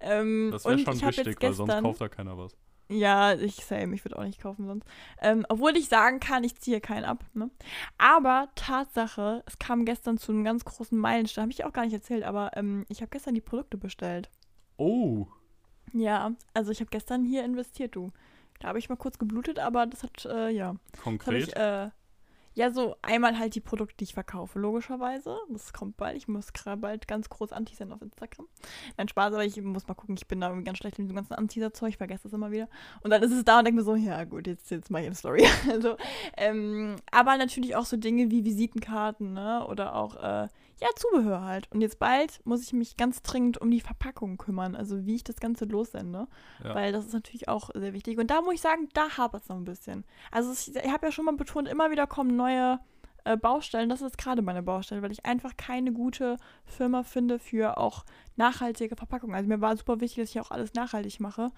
Ähm, 0.00 0.50
Das 0.52 0.64
wäre 0.64 0.78
schon 0.78 0.94
ich 0.94 1.04
habe 1.04 1.16
wichtig, 1.16 1.36
weil 1.40 1.52
sonst 1.52 1.80
kauft 1.80 2.00
da 2.00 2.08
keiner 2.08 2.36
was. 2.36 2.56
Ja, 2.88 3.34
ich 3.34 3.56
same, 3.64 3.94
ich 3.94 4.04
würde 4.04 4.16
auch 4.18 4.24
nicht 4.24 4.40
kaufen 4.40 4.66
sonst. 4.66 4.86
Ähm, 5.20 5.44
obwohl 5.48 5.76
ich 5.76 5.88
sagen 5.88 6.20
kann, 6.20 6.44
ich 6.44 6.56
ziehe 6.56 6.80
keinen 6.80 7.04
ab. 7.04 7.24
Ne? 7.34 7.50
Aber 7.98 8.48
Tatsache, 8.54 9.42
es 9.46 9.58
kam 9.58 9.84
gestern 9.84 10.18
zu 10.18 10.30
einem 10.30 10.44
ganz 10.44 10.64
großen 10.64 10.96
Meilenstein, 10.96 11.42
habe 11.42 11.52
ich 11.52 11.64
auch 11.64 11.72
gar 11.72 11.84
nicht 11.84 11.94
erzählt, 11.94 12.22
aber 12.22 12.52
ähm, 12.54 12.84
ich 12.88 13.00
habe 13.00 13.10
gestern 13.10 13.34
die 13.34 13.40
Produkte 13.40 13.76
bestellt. 13.76 14.30
Oh, 14.76 15.26
Ja, 15.92 16.32
also 16.54 16.72
ich 16.72 16.80
habe 16.80 16.90
gestern 16.90 17.24
hier 17.24 17.44
investiert, 17.44 17.96
du. 17.96 18.10
Da 18.60 18.68
habe 18.68 18.78
ich 18.78 18.88
mal 18.88 18.96
kurz 18.96 19.18
geblutet, 19.18 19.58
aber 19.58 19.86
das 19.86 20.02
hat, 20.02 20.24
äh, 20.24 20.50
ja. 20.50 20.76
Konkret? 21.02 21.48
ich, 21.48 21.56
äh, 21.56 21.90
ja, 22.56 22.70
so 22.70 22.96
einmal 23.02 23.38
halt 23.38 23.54
die 23.54 23.60
Produkte, 23.60 23.96
die 23.98 24.04
ich 24.04 24.14
verkaufe, 24.14 24.58
logischerweise. 24.58 25.36
Das 25.50 25.74
kommt 25.74 25.98
bald. 25.98 26.16
Ich 26.16 26.26
muss 26.26 26.54
gerade 26.54 26.78
bald 26.80 27.06
ganz 27.06 27.28
groß 27.28 27.52
Anti 27.52 27.74
sein 27.74 27.92
auf 27.92 28.00
Instagram. 28.00 28.48
Nein, 28.96 29.08
Spaß, 29.08 29.34
aber 29.34 29.44
ich 29.44 29.60
muss 29.60 29.86
mal 29.86 29.92
gucken. 29.92 30.16
Ich 30.16 30.26
bin 30.26 30.40
da 30.40 30.48
irgendwie 30.48 30.64
ganz 30.64 30.78
schlecht 30.78 30.98
mit 30.98 31.06
dem 31.06 31.16
ganzen 31.16 31.34
Anteaser-Zeug. 31.34 31.90
Ich 31.90 31.96
vergesse 31.98 32.22
das 32.22 32.32
immer 32.32 32.50
wieder. 32.50 32.70
Und 33.02 33.10
dann 33.10 33.22
ist 33.22 33.32
es 33.32 33.44
da 33.44 33.58
und 33.58 33.66
denke 33.66 33.80
mir 33.80 33.84
so, 33.84 33.94
ja 33.94 34.24
gut, 34.24 34.46
jetzt, 34.46 34.70
jetzt 34.70 34.90
mache 34.90 35.02
ich 35.02 35.08
eine 35.08 35.14
Story. 35.14 35.46
also, 35.70 35.98
ähm, 36.38 36.96
aber 37.10 37.36
natürlich 37.36 37.76
auch 37.76 37.84
so 37.84 37.98
Dinge 37.98 38.30
wie 38.30 38.46
Visitenkarten, 38.46 39.34
ne? 39.34 39.66
Oder 39.68 39.94
auch, 39.94 40.16
äh, 40.16 40.48
ja, 40.80 40.88
Zubehör 40.94 41.42
halt. 41.42 41.70
Und 41.72 41.80
jetzt 41.80 41.98
bald 41.98 42.40
muss 42.44 42.62
ich 42.62 42.72
mich 42.72 42.96
ganz 42.96 43.22
dringend 43.22 43.58
um 43.58 43.70
die 43.70 43.80
Verpackung 43.80 44.36
kümmern. 44.36 44.76
Also 44.76 45.06
wie 45.06 45.14
ich 45.14 45.24
das 45.24 45.36
Ganze 45.36 45.64
lossende. 45.64 46.28
Ja. 46.62 46.74
Weil 46.74 46.92
das 46.92 47.06
ist 47.06 47.14
natürlich 47.14 47.48
auch 47.48 47.70
sehr 47.74 47.94
wichtig. 47.94 48.18
Und 48.18 48.30
da 48.30 48.42
muss 48.42 48.54
ich 48.54 48.60
sagen, 48.60 48.88
da 48.92 49.16
hapert 49.16 49.42
es 49.42 49.48
noch 49.48 49.56
ein 49.56 49.64
bisschen. 49.64 50.04
Also 50.30 50.52
ich, 50.52 50.76
ich 50.76 50.92
habe 50.92 51.06
ja 51.06 51.12
schon 51.12 51.24
mal 51.24 51.36
betont, 51.36 51.68
immer 51.68 51.90
wieder 51.90 52.06
kommen 52.06 52.36
neue 52.36 52.78
äh, 53.24 53.36
Baustellen. 53.36 53.88
Das 53.88 54.02
ist 54.02 54.18
gerade 54.18 54.42
meine 54.42 54.62
Baustelle, 54.62 55.02
weil 55.02 55.12
ich 55.12 55.24
einfach 55.24 55.56
keine 55.56 55.92
gute 55.92 56.36
Firma 56.64 57.02
finde 57.02 57.38
für 57.38 57.78
auch 57.78 58.04
nachhaltige 58.36 58.96
Verpackungen. 58.96 59.34
Also 59.34 59.48
mir 59.48 59.60
war 59.62 59.76
super 59.76 60.00
wichtig, 60.00 60.24
dass 60.24 60.30
ich 60.30 60.40
auch 60.40 60.50
alles 60.50 60.74
nachhaltig 60.74 61.20
mache. 61.20 61.50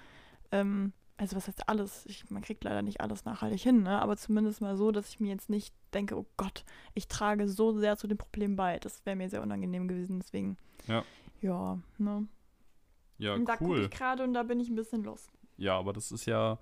Ähm, 0.52 0.92
also 1.18 1.36
was 1.36 1.48
heißt 1.48 1.68
alles? 1.68 2.06
Ich, 2.06 2.30
man 2.30 2.42
kriegt 2.42 2.64
leider 2.64 2.80
nicht 2.80 3.00
alles 3.00 3.24
nachhaltig 3.24 3.60
hin, 3.60 3.82
ne? 3.82 4.00
aber 4.00 4.16
zumindest 4.16 4.60
mal 4.60 4.76
so, 4.76 4.92
dass 4.92 5.08
ich 5.10 5.20
mir 5.20 5.30
jetzt 5.30 5.50
nicht 5.50 5.74
denke, 5.92 6.16
oh 6.16 6.26
Gott, 6.36 6.64
ich 6.94 7.08
trage 7.08 7.48
so 7.48 7.76
sehr 7.76 7.96
zu 7.96 8.06
dem 8.06 8.16
Problem 8.16 8.54
bei. 8.56 8.78
Das 8.78 9.04
wäre 9.04 9.16
mir 9.16 9.28
sehr 9.28 9.42
unangenehm 9.42 9.88
gewesen, 9.88 10.20
deswegen. 10.20 10.56
Ja. 10.86 11.04
Ja, 11.40 11.78
ne? 11.98 12.26
ja, 13.18 13.34
und 13.34 13.46
da 13.46 13.56
gucke 13.56 13.82
ich 13.82 13.90
gerade 13.90 14.24
und 14.24 14.32
da 14.32 14.44
bin 14.44 14.60
ich 14.60 14.68
ein 14.68 14.76
bisschen 14.76 15.02
lost. 15.02 15.30
Ja, 15.56 15.76
aber 15.76 15.92
das 15.92 16.12
ist 16.12 16.26
ja 16.26 16.58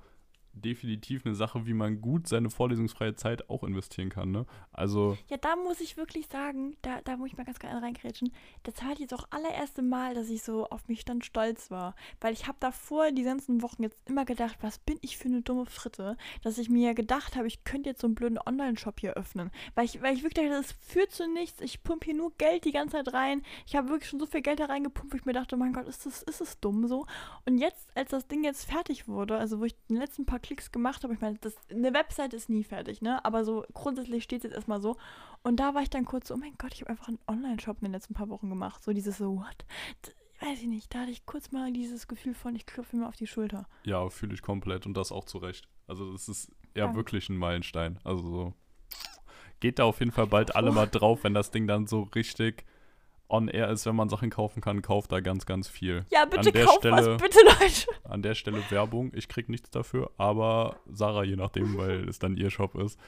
definitiv 0.57 1.25
eine 1.25 1.35
Sache, 1.35 1.67
wie 1.67 1.75
man 1.75 2.01
gut 2.01 2.27
seine 2.29 2.51
vorlesungsfreie 2.51 3.15
Zeit 3.15 3.49
auch 3.51 3.63
investieren 3.63 4.09
kann, 4.09 4.31
ne? 4.31 4.47
Also, 4.73 5.17
Ja, 5.29 5.37
da 5.37 5.57
muss 5.57 5.81
ich 5.81 5.97
wirklich 5.97 6.27
sagen, 6.27 6.77
da, 6.83 7.01
da 7.03 7.17
muss 7.17 7.29
ich 7.29 7.37
mal 7.37 7.45
ganz 7.45 7.59
gerne 7.59 7.83
reingrätschen. 7.83 8.33
Das 8.63 8.83
war 8.83 8.99
jetzt 8.99 9.15
auch 9.15 9.27
allererste 9.31 9.83
Mal, 9.83 10.15
dass 10.15 10.29
ich 10.29 10.43
so 10.43 10.67
auf 10.69 10.89
mich 10.89 11.05
dann 11.05 11.23
stolz 11.23 11.71
war. 11.71 11.95
Weil 12.21 12.33
ich 12.33 12.47
habe 12.47 12.59
davor 12.61 13.13
die 13.13 13.23
ganzen 13.23 13.63
Wochen 13.63 13.83
jetzt 13.83 14.01
immer 14.09 14.25
gedacht, 14.25 14.59
was 14.61 14.79
bin 14.79 14.99
ich 15.03 15.17
für 15.17 15.29
eine 15.29 15.43
dumme 15.43 15.67
Fritte, 15.67 16.17
dass 16.43 16.59
ich 16.59 16.69
mir 16.69 16.95
gedacht 16.95 17.37
habe, 17.37 17.47
ich 17.47 17.65
könnte 17.65 17.91
jetzt 17.91 18.01
so 18.01 18.07
einen 18.07 18.15
blöden 18.15 18.39
Online-Shop 18.39 19.01
hier 19.01 19.15
öffnen. 19.15 19.51
Weil 19.75 19.85
ich, 19.85 20.03
weil 20.03 20.15
ich 20.15 20.23
wirklich 20.23 20.49
dachte, 20.49 20.63
das 20.63 20.73
führt 20.73 21.13
zu 21.13 21.29
nichts. 21.29 21.61
Ich 21.61 21.83
pumpe 21.83 22.07
hier 22.07 22.15
nur 22.15 22.33
Geld 22.39 22.65
die 22.65 22.73
ganze 22.73 22.97
Zeit 22.97 23.13
rein. 23.13 23.43
Ich 23.67 23.77
habe 23.77 23.89
wirklich 23.89 24.11
schon 24.11 24.21
so 24.21 24.27
viel 24.27 24.43
Geld 24.43 24.61
da 24.61 24.67
reingepumpt, 24.67 25.13
wo 25.13 25.17
ich 25.17 25.25
mir 25.25 25.33
dachte, 25.33 25.57
mein 25.57 25.73
Gott, 25.73 25.87
ist 25.87 26.07
das, 26.07 26.23
ist 26.23 26.41
das 26.41 26.61
dumm 26.61 26.87
so? 26.87 27.07
Und 27.45 27.59
jetzt, 27.59 27.89
als 27.95 28.11
das 28.11 28.27
Ding 28.27 28.45
jetzt 28.45 28.65
fertig 28.65 29.09
wurde, 29.09 29.37
also 29.37 29.61
wo 29.61 29.65
ich 29.65 29.75
den 29.89 29.97
letzten 29.97 30.27
paar 30.27 30.41
Klicks 30.47 30.71
gemacht 30.71 31.03
habe, 31.03 31.13
ich 31.13 31.21
meine, 31.21 31.39
das, 31.39 31.55
eine 31.71 31.93
Website 31.93 32.33
ist 32.33 32.49
nie 32.49 32.63
fertig, 32.63 33.03
ne? 33.03 33.25
Aber 33.25 33.45
so 33.45 33.65
grundsätzlich 33.75 34.23
steht 34.23 34.39
es 34.39 34.45
jetzt 34.45 34.55
erstmal 34.55 34.81
so. 34.81 34.97
Und 35.43 35.57
da 35.57 35.75
war 35.75 35.83
ich 35.83 35.91
dann 35.91 36.05
kurz 36.05 36.29
so, 36.29 36.35
oh 36.35 36.37
mein 36.37 36.55
Gott, 36.57 36.73
ich 36.75 36.83
habe 36.83 36.91
einfach 36.91 37.09
einen 37.09 37.19
Online-Shop 37.27 37.79
in 37.81 37.87
den 37.87 37.93
letzten 37.93 38.15
paar 38.15 38.29
Wochen 38.29 38.49
gemacht. 38.49 38.83
So 38.83 38.93
dieses 38.93 39.19
so, 39.19 39.37
what? 39.39 39.65
D 40.07 40.13
weiß 40.39 40.61
ich 40.61 40.69
nicht, 40.69 40.95
da 40.95 41.01
hatte 41.01 41.11
ich 41.11 41.25
kurz 41.25 41.51
mal 41.51 41.73
dieses 41.73 42.09
Gefühl 42.09 42.35
von, 42.35 42.55
ich 42.55 42.67
klopfe 42.67 42.97
mir 42.97 43.09
auf 43.09 43.17
die 43.17 43.27
Schulter. 43.27 43.67
ja, 43.85 44.09
fühle 44.11 44.35
ich 44.35 44.43
komplett 44.43 44.85
und 44.85 44.95
das 44.95 45.11
auch 45.11 45.25
zu 45.25 45.39
Recht. 45.39 45.67
Also, 45.87 46.13
das 46.13 46.29
ist 46.29 46.53
ja 46.77 46.95
wirklich 46.95 47.31
ein 47.31 47.39
Meilenstein. 47.39 47.99
Also, 48.05 48.29
so. 48.29 48.55
Geht 49.61 49.79
da 49.79 49.85
auf 49.85 50.01
jeden 50.01 50.13
Fall 50.13 50.27
bald 50.27 50.55
alle 50.55 50.73
mal 50.73 50.87
drauf, 50.87 51.25
wenn 51.25 51.33
das 51.33 51.51
Ding 51.51 51.67
dann 51.67 51.87
so 51.87 52.03
richtig 52.15 52.67
on 53.29 53.49
air 53.49 53.71
ist, 53.71 53.87
wenn 53.87 53.97
man 53.97 54.09
Sachen 54.09 54.31
kaufen 54.31 54.61
kann, 54.61 54.83
kauft 54.83 55.11
da 55.13 55.21
ganz, 55.21 55.47
ganz 55.47 55.69
viel. 55.69 56.05
Ja, 56.11 56.25
bitte 56.25 56.53
kauft 56.53 56.79
Stelle- 56.79 57.15
was, 57.15 57.23
bitte 57.23 57.39
Leute. 57.45 57.87
An 58.05 58.23
der 58.23 58.35
Stelle 58.35 58.63
Werbung. 58.71 59.13
Ich 59.15 59.29
krieg 59.29 59.49
nichts 59.49 59.71
dafür, 59.71 60.11
aber 60.17 60.77
Sarah, 60.91 61.25
je 61.25 61.37
nachdem, 61.37 61.77
weil 61.77 62.09
es 62.09 62.19
dann 62.19 62.37
ihr 62.37 62.51
Shop 62.51 62.77
ist, 62.77 62.99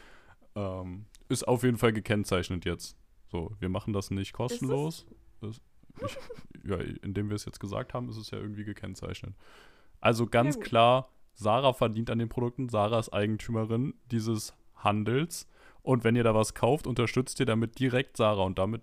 ähm, 0.56 1.06
ist 1.28 1.46
auf 1.46 1.62
jeden 1.62 1.76
Fall 1.78 1.92
gekennzeichnet 1.92 2.64
jetzt. 2.64 2.96
So, 3.30 3.52
wir 3.60 3.68
machen 3.68 3.92
das 3.92 4.10
nicht 4.10 4.32
kostenlos. 4.32 5.06
Ist 5.42 5.60
ich, 6.06 6.16
ja, 6.68 6.76
indem 7.02 7.28
wir 7.28 7.36
es 7.36 7.44
jetzt 7.44 7.60
gesagt 7.60 7.94
haben, 7.94 8.08
ist 8.08 8.16
es 8.16 8.30
ja 8.30 8.38
irgendwie 8.38 8.64
gekennzeichnet. 8.64 9.34
Also 10.00 10.26
ganz 10.26 10.56
gut. 10.56 10.64
klar, 10.64 11.08
Sarah 11.34 11.72
verdient 11.72 12.10
an 12.10 12.18
den 12.18 12.28
Produkten. 12.28 12.68
Sarah 12.68 12.98
ist 12.98 13.12
Eigentümerin 13.12 13.94
dieses 14.10 14.54
Handels. 14.76 15.48
Und 15.82 16.04
wenn 16.04 16.16
ihr 16.16 16.24
da 16.24 16.34
was 16.34 16.54
kauft, 16.54 16.86
unterstützt 16.86 17.40
ihr 17.40 17.46
damit 17.46 17.78
direkt 17.78 18.16
Sarah. 18.16 18.42
Und 18.42 18.58
damit, 18.58 18.82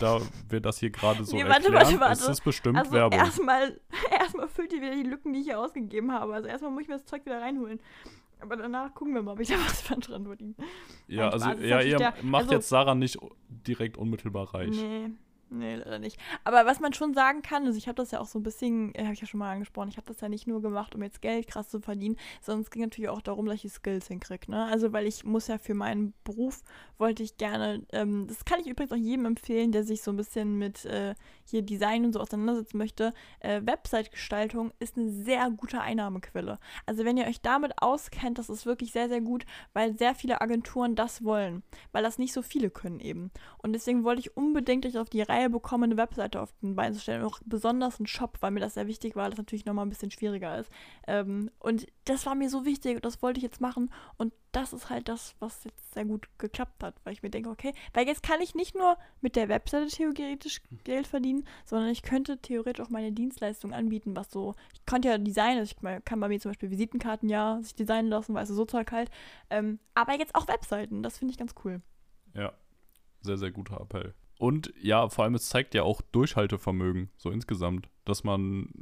da 0.00 0.20
wir 0.48 0.60
das 0.60 0.78
hier 0.78 0.90
gerade 0.90 1.24
so 1.24 1.36
Nee, 1.36 1.44
warte, 1.44 1.64
erklären, 1.66 1.74
warte, 1.84 2.00
warte. 2.00 2.12
ist 2.22 2.28
es 2.28 2.40
bestimmt 2.40 2.76
Also 2.78 2.92
Werbung. 2.92 3.18
erstmal 3.18 3.80
erstmal 4.10 4.48
füllt 4.48 4.72
ihr 4.72 4.80
wieder 4.82 4.94
die 4.94 5.02
Lücken, 5.02 5.32
die 5.32 5.40
ich 5.40 5.46
hier 5.46 5.58
ausgegeben 5.58 6.12
habe. 6.12 6.34
Also 6.34 6.48
erstmal 6.48 6.70
muss 6.72 6.82
ich 6.82 6.88
mir 6.88 6.94
das 6.94 7.04
Zeug 7.06 7.24
wieder 7.26 7.40
reinholen. 7.40 7.80
Aber 8.40 8.56
danach 8.56 8.94
gucken 8.94 9.14
wir 9.14 9.22
mal, 9.22 9.32
ob 9.32 9.40
ich 9.40 9.48
da 9.48 9.54
was 9.56 9.80
von 9.82 10.00
dran 10.00 10.24
verdiene. 10.24 10.54
Ja, 11.08 11.28
also 11.30 11.50
ja, 11.50 11.80
ihr 11.80 11.96
der- 11.96 12.14
macht 12.22 12.42
also- 12.44 12.54
jetzt 12.54 12.68
Sarah 12.68 12.94
nicht 12.94 13.18
direkt 13.48 13.96
unmittelbar 13.96 14.54
reich. 14.54 14.70
Nee. 14.70 15.10
Nee, 15.50 15.76
leider 15.76 15.98
nicht. 15.98 16.18
Aber 16.44 16.66
was 16.66 16.78
man 16.80 16.92
schon 16.92 17.14
sagen 17.14 17.40
kann, 17.40 17.64
also 17.64 17.78
ich 17.78 17.88
habe 17.88 17.96
das 17.96 18.10
ja 18.10 18.20
auch 18.20 18.26
so 18.26 18.38
ein 18.38 18.42
bisschen, 18.42 18.94
äh, 18.94 19.04
habe 19.04 19.14
ich 19.14 19.20
ja 19.20 19.26
schon 19.26 19.40
mal 19.40 19.52
angesprochen, 19.52 19.88
ich 19.88 19.96
habe 19.96 20.06
das 20.06 20.20
ja 20.20 20.28
nicht 20.28 20.46
nur 20.46 20.60
gemacht, 20.60 20.94
um 20.94 21.02
jetzt 21.02 21.22
Geld 21.22 21.46
krass 21.46 21.70
zu 21.70 21.80
verdienen, 21.80 22.16
sondern 22.42 22.62
es 22.62 22.70
ging 22.70 22.82
natürlich 22.82 23.08
auch 23.08 23.22
darum, 23.22 23.46
dass 23.46 23.64
ich 23.64 23.72
Skills 23.72 24.08
hinkriege. 24.08 24.50
Ne? 24.50 24.64
Also 24.64 24.92
weil 24.92 25.06
ich 25.06 25.24
muss 25.24 25.46
ja 25.46 25.56
für 25.56 25.74
meinen 25.74 26.12
Beruf, 26.24 26.62
wollte 26.98 27.22
ich 27.22 27.38
gerne, 27.38 27.82
ähm, 27.92 28.26
das 28.26 28.44
kann 28.44 28.60
ich 28.60 28.66
übrigens 28.66 28.92
auch 28.92 28.96
jedem 28.96 29.24
empfehlen, 29.24 29.72
der 29.72 29.84
sich 29.84 30.02
so 30.02 30.10
ein 30.10 30.16
bisschen 30.16 30.58
mit 30.58 30.84
äh, 30.84 31.14
hier 31.44 31.62
Design 31.62 32.04
und 32.04 32.12
so 32.12 32.20
auseinandersetzen 32.20 32.76
möchte. 32.76 33.14
Äh, 33.40 33.62
Website-Gestaltung 33.64 34.72
ist 34.80 34.98
eine 34.98 35.10
sehr 35.10 35.50
gute 35.50 35.80
Einnahmequelle. 35.80 36.58
Also 36.84 37.06
wenn 37.06 37.16
ihr 37.16 37.26
euch 37.26 37.40
damit 37.40 37.72
auskennt, 37.80 38.38
das 38.38 38.50
ist 38.50 38.66
wirklich 38.66 38.92
sehr, 38.92 39.08
sehr 39.08 39.22
gut, 39.22 39.46
weil 39.72 39.96
sehr 39.96 40.14
viele 40.14 40.42
Agenturen 40.42 40.94
das 40.94 41.24
wollen, 41.24 41.62
weil 41.92 42.02
das 42.02 42.18
nicht 42.18 42.34
so 42.34 42.42
viele 42.42 42.68
können 42.68 43.00
eben. 43.00 43.30
Und 43.58 43.72
deswegen 43.72 44.04
wollte 44.04 44.20
ich 44.20 44.36
unbedingt 44.36 44.84
euch 44.84 44.98
auf 44.98 45.08
die 45.08 45.22
Reihe 45.22 45.37
Bekommen, 45.46 45.84
eine 45.84 45.96
Webseite 45.96 46.40
auf 46.40 46.52
den 46.62 46.74
Beinen 46.74 46.94
zu 46.94 47.00
stellen. 47.00 47.22
auch 47.22 47.38
besonders 47.44 48.00
einen 48.00 48.06
Shop, 48.06 48.38
weil 48.40 48.50
mir 48.50 48.60
das 48.60 48.74
sehr 48.74 48.86
wichtig 48.86 49.14
war, 49.14 49.28
das 49.30 49.38
natürlich 49.38 49.64
nochmal 49.64 49.86
ein 49.86 49.90
bisschen 49.90 50.10
schwieriger 50.10 50.58
ist. 50.58 50.70
Ähm, 51.06 51.50
und 51.60 51.86
das 52.04 52.26
war 52.26 52.34
mir 52.34 52.50
so 52.50 52.64
wichtig 52.64 52.96
und 52.96 53.04
das 53.04 53.22
wollte 53.22 53.38
ich 53.38 53.44
jetzt 53.44 53.60
machen. 53.60 53.90
Und 54.16 54.32
das 54.52 54.72
ist 54.72 54.90
halt 54.90 55.08
das, 55.08 55.36
was 55.38 55.64
jetzt 55.64 55.92
sehr 55.94 56.04
gut 56.04 56.28
geklappt 56.38 56.82
hat, 56.82 56.94
weil 57.04 57.12
ich 57.12 57.22
mir 57.22 57.30
denke, 57.30 57.50
okay, 57.50 57.72
weil 57.92 58.06
jetzt 58.06 58.22
kann 58.22 58.40
ich 58.40 58.54
nicht 58.54 58.74
nur 58.74 58.96
mit 59.20 59.36
der 59.36 59.48
Webseite 59.48 59.88
theoretisch 59.88 60.60
Geld 60.84 61.06
verdienen, 61.06 61.44
sondern 61.64 61.90
ich 61.90 62.02
könnte 62.02 62.38
theoretisch 62.38 62.84
auch 62.84 62.90
meine 62.90 63.12
Dienstleistung 63.12 63.72
anbieten, 63.72 64.16
was 64.16 64.30
so, 64.30 64.54
ich 64.72 64.84
konnte 64.86 65.08
ja 65.08 65.18
designen, 65.18 65.58
also 65.58 65.74
ich 65.74 66.04
kann 66.04 66.20
bei 66.20 66.28
mir 66.28 66.40
zum 66.40 66.50
Beispiel 66.50 66.70
Visitenkarten 66.70 67.28
ja 67.28 67.60
sich 67.62 67.74
designen 67.74 68.08
lassen, 68.08 68.34
weißt 68.34 68.50
du, 68.50 68.54
so 68.54 68.64
Zeug 68.64 68.90
halt. 68.90 69.10
Ähm, 69.50 69.78
aber 69.94 70.18
jetzt 70.18 70.34
auch 70.34 70.48
Webseiten, 70.48 71.02
das 71.02 71.18
finde 71.18 71.32
ich 71.32 71.38
ganz 71.38 71.54
cool. 71.64 71.82
Ja, 72.34 72.52
sehr, 73.20 73.36
sehr 73.36 73.50
guter 73.50 73.80
Appell. 73.80 74.14
Und 74.38 74.72
ja, 74.80 75.08
vor 75.08 75.24
allem, 75.24 75.34
es 75.34 75.48
zeigt 75.48 75.74
ja 75.74 75.82
auch 75.82 76.00
Durchhaltevermögen, 76.00 77.10
so 77.16 77.30
insgesamt. 77.30 77.88
Dass 78.04 78.22
man, 78.24 78.72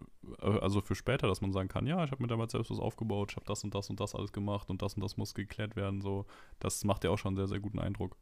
äh, 0.41 0.59
also 0.59 0.83
für 0.83 0.95
später, 0.95 1.27
dass 1.27 1.41
man 1.41 1.53
sagen 1.53 1.69
kann, 1.69 1.87
ja, 1.87 2.05
ich 2.05 2.11
habe 2.11 2.23
mir 2.23 2.29
damals 2.29 2.53
selbst 2.53 2.71
was 2.71 2.79
aufgebaut, 2.79 3.31
ich 3.31 3.37
habe 3.37 3.47
das 3.47 3.65
und 3.65 3.75
das 3.75 3.89
und 3.89 3.99
das 3.99 4.15
alles 4.15 4.33
gemacht 4.33 4.69
und 4.69 4.83
das 4.83 4.95
und 4.95 5.03
das 5.03 5.17
muss 5.17 5.35
geklärt 5.35 5.75
werden. 5.75 6.03
So, 6.03 6.27
das 6.61 6.85
macht 6.85 7.05
ja 7.05 7.11
auch 7.11 7.19
schon 7.19 7.31
einen 7.31 7.37
sehr, 7.37 7.49
sehr 7.49 7.61
guten 7.61 7.79
Eindruck. 7.79 8.17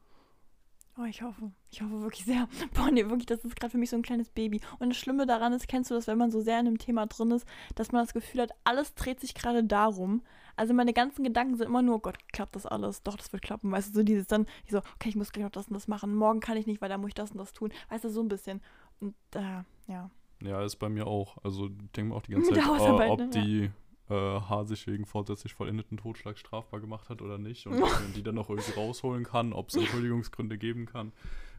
Oh, 0.97 1.05
ich 1.05 1.23
hoffe. 1.23 1.51
Ich 1.73 1.83
hoffe 1.83 2.03
wirklich 2.03 2.25
sehr. 2.25 2.49
Boah, 2.75 2.91
nee, 2.91 3.05
wirklich, 3.05 3.27
das 3.27 3.45
ist 3.45 3.57
gerade 3.57 3.73
für 3.73 3.79
mich 3.79 3.91
so 3.91 3.97
ein 3.97 4.03
kleines 4.03 4.31
Baby. 4.31 4.61
Und 4.79 4.91
das 4.91 4.97
Schlimme 4.97 5.27
daran 5.27 5.53
ist, 5.53 5.67
kennst 5.67 5.91
du 5.91 5.95
das, 5.95 6.07
wenn 6.07 6.19
man 6.19 6.31
so 6.31 6.41
sehr 6.41 6.61
in 6.61 6.69
einem 6.69 6.79
Thema 6.79 7.07
drin 7.07 7.33
ist, 7.33 7.47
dass 7.75 7.91
man 7.91 8.05
das 8.05 8.15
Gefühl 8.15 8.43
hat, 8.43 8.53
alles 8.63 8.95
dreht 8.95 9.21
sich 9.21 9.35
gerade 9.35 9.65
darum. 9.65 10.23
Also 10.57 10.73
meine 10.73 10.93
ganzen 10.93 11.25
Gedanken 11.25 11.57
sind 11.57 11.67
immer 11.67 11.83
nur, 11.83 12.01
Gott, 12.01 12.17
klappt 12.33 12.55
das 12.55 12.65
alles? 12.65 13.03
Doch, 13.03 13.17
das 13.17 13.33
wird 13.33 13.43
klappen. 13.43 13.73
Weißt 13.73 13.89
du, 13.89 13.95
so 13.99 14.03
dieses 14.05 14.29
dann, 14.29 14.47
ich 14.65 14.71
so, 14.71 14.79
okay, 14.79 15.09
ich 15.09 15.17
muss 15.17 15.33
gleich 15.33 15.45
noch 15.45 15.51
das 15.51 15.67
und 15.67 15.75
das 15.75 15.89
machen. 15.89 16.15
Morgen 16.15 16.39
kann 16.39 16.57
ich 16.57 16.67
nicht, 16.67 16.81
weil 16.81 16.89
da 16.89 16.97
muss 16.97 17.09
ich 17.09 17.15
das 17.15 17.33
und 17.33 17.39
das 17.39 17.53
tun. 17.53 17.73
Weißt 17.89 18.05
du, 18.05 18.09
so 18.09 18.23
ein 18.23 18.29
bisschen. 18.29 18.61
Und 19.01 19.15
äh, 19.35 19.63
ja. 19.89 20.11
Ja, 20.43 20.63
ist 20.63 20.77
bei 20.77 20.89
mir 20.89 21.09
auch. 21.09 21.39
Also 21.43 21.67
ich 21.67 21.91
denke 21.93 22.11
mir 22.11 22.15
auch 22.15 22.23
die 22.23 22.33
ganze 22.35 22.53
Zeit, 22.53 22.65
oh, 22.69 23.13
ob 23.13 23.19
ne? 23.19 23.31
die 23.31 23.71
äh, 24.11 24.15
H 24.15 24.65
sich 24.65 24.87
wegen 24.87 25.07
vorsätzlich 25.07 25.55
vollendeten 25.55 25.97
Totschlag 25.97 26.39
strafbar 26.39 26.81
gemacht 26.81 27.09
hat 27.09 27.23
oder 27.23 27.39
nicht 27.39 27.67
und 27.67 27.83
die 28.17 28.23
dann 28.23 28.35
noch 28.35 28.51
irgendwie 28.51 28.73
rausholen 28.73 29.25
kann, 29.25 29.53
ob 29.53 29.69
es 29.69 29.77
Entschuldigungsgründe 29.77 30.59
geben 30.59 30.87
kann, 30.87 31.13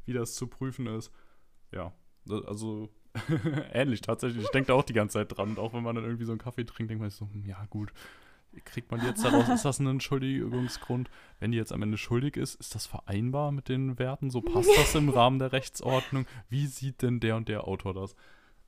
wie 0.06 0.14
das 0.14 0.36
zu 0.36 0.48
prüfen 0.48 0.88
ist. 0.88 1.12
Ja, 1.72 1.93
also 2.30 2.89
ähnlich 3.74 4.02
tatsächlich. 4.02 4.43
Ich 4.43 4.52
denke 4.52 4.68
da 4.68 4.74
auch 4.74 4.84
die 4.84 4.93
ganze 4.93 5.14
Zeit 5.14 5.36
dran. 5.36 5.50
Und 5.50 5.60
auch 5.60 5.74
wenn 5.74 5.84
man 5.84 5.96
dann 5.96 6.06
irgendwie 6.06 6.26
so 6.26 6.32
einen 6.32 6.39
Kaffee 6.39 6.66
trinkt, 6.66 6.89
denkt 6.89 7.02
man 7.02 7.10
sich 7.10 7.20
so, 7.20 7.28
hm, 7.32 7.46
ja 7.46 7.66
gut, 7.70 7.91
kriegt 8.64 8.91
man 8.91 9.06
jetzt 9.06 9.24
daraus, 9.24 9.50
ist 9.50 9.66
das 9.66 9.80
ein 9.80 9.88
Entschuldigungsgrund? 9.88 11.10
Wenn 11.39 11.52
die 11.52 11.58
jetzt 11.58 11.74
am 11.74 11.82
Ende 11.82 11.98
schuldig 11.98 12.38
ist, 12.38 12.56
ist 12.56 12.76
das 12.76 12.86
vereinbar 12.86 13.52
mit 13.52 13.70
den 13.70 14.00
Werten? 14.00 14.30
So 14.30 14.41
passt 14.41 14.70
das 14.78 14.96
im 14.96 15.10
Rahmen 15.16 15.39
der 15.39 15.52
Rechtsordnung? 15.52 16.26
Wie 16.50 16.68
sieht 16.68 17.02
denn 17.02 17.20
der 17.20 17.36
und 17.36 17.50
der 17.50 17.68
Autor 17.68 17.93
das? 17.93 18.16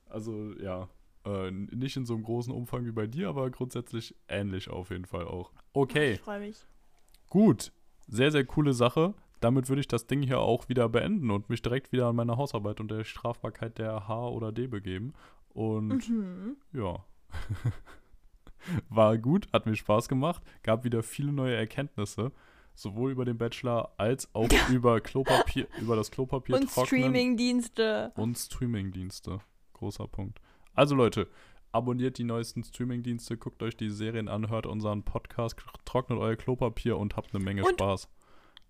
Also 0.08 0.52
ja, 0.60 0.88
äh, 1.28 1.50
nicht 1.50 1.96
in 1.96 2.06
so 2.06 2.14
einem 2.14 2.22
großen 2.22 2.52
Umfang 2.52 2.84
wie 2.86 2.92
bei 2.92 3.06
dir, 3.06 3.28
aber 3.28 3.50
grundsätzlich 3.50 4.14
ähnlich 4.28 4.70
auf 4.70 4.90
jeden 4.90 5.04
Fall 5.04 5.26
auch. 5.26 5.52
Okay. 5.72 6.14
Ich 6.14 6.20
freue 6.20 6.40
mich. 6.40 6.56
Gut. 7.28 7.72
Sehr, 8.06 8.30
sehr 8.30 8.44
coole 8.44 8.72
Sache. 8.72 9.14
Damit 9.40 9.68
würde 9.68 9.80
ich 9.80 9.88
das 9.88 10.06
Ding 10.06 10.22
hier 10.22 10.40
auch 10.40 10.68
wieder 10.68 10.88
beenden 10.88 11.30
und 11.30 11.48
mich 11.50 11.62
direkt 11.62 11.92
wieder 11.92 12.06
an 12.06 12.16
meine 12.16 12.36
Hausarbeit 12.36 12.80
und 12.80 12.90
der 12.90 13.04
Strafbarkeit 13.04 13.78
der 13.78 14.08
H 14.08 14.28
oder 14.28 14.50
D 14.50 14.66
begeben. 14.66 15.12
Und 15.50 16.08
mhm. 16.08 16.56
ja. 16.72 17.04
War 18.88 19.18
gut, 19.18 19.46
hat 19.52 19.66
mir 19.66 19.76
Spaß 19.76 20.08
gemacht, 20.08 20.42
gab 20.62 20.84
wieder 20.84 21.02
viele 21.02 21.32
neue 21.32 21.54
Erkenntnisse 21.54 22.32
sowohl 22.78 23.10
über 23.10 23.24
den 23.24 23.36
Bachelor 23.36 23.92
als 23.96 24.32
auch 24.34 24.48
über 24.70 25.00
Klopapier, 25.00 25.66
über 25.80 25.96
das 25.96 26.10
Klopapier 26.10 26.56
und 26.56 26.70
Streamingdienste 26.70 28.12
und 28.14 28.36
Streamingdienste. 28.36 29.40
Großer 29.72 30.06
Punkt. 30.06 30.40
Also 30.78 30.94
Leute, 30.94 31.26
abonniert 31.72 32.18
die 32.18 32.24
neuesten 32.24 32.62
Streamingdienste, 32.62 33.36
guckt 33.36 33.64
euch 33.64 33.76
die 33.76 33.90
Serien 33.90 34.28
an, 34.28 34.48
hört 34.48 34.64
unseren 34.64 35.02
Podcast, 35.02 35.56
trocknet 35.84 36.20
euer 36.20 36.36
Klopapier 36.36 36.96
und 36.96 37.16
habt 37.16 37.34
eine 37.34 37.42
Menge 37.42 37.64
und, 37.64 37.72
Spaß. 37.72 38.08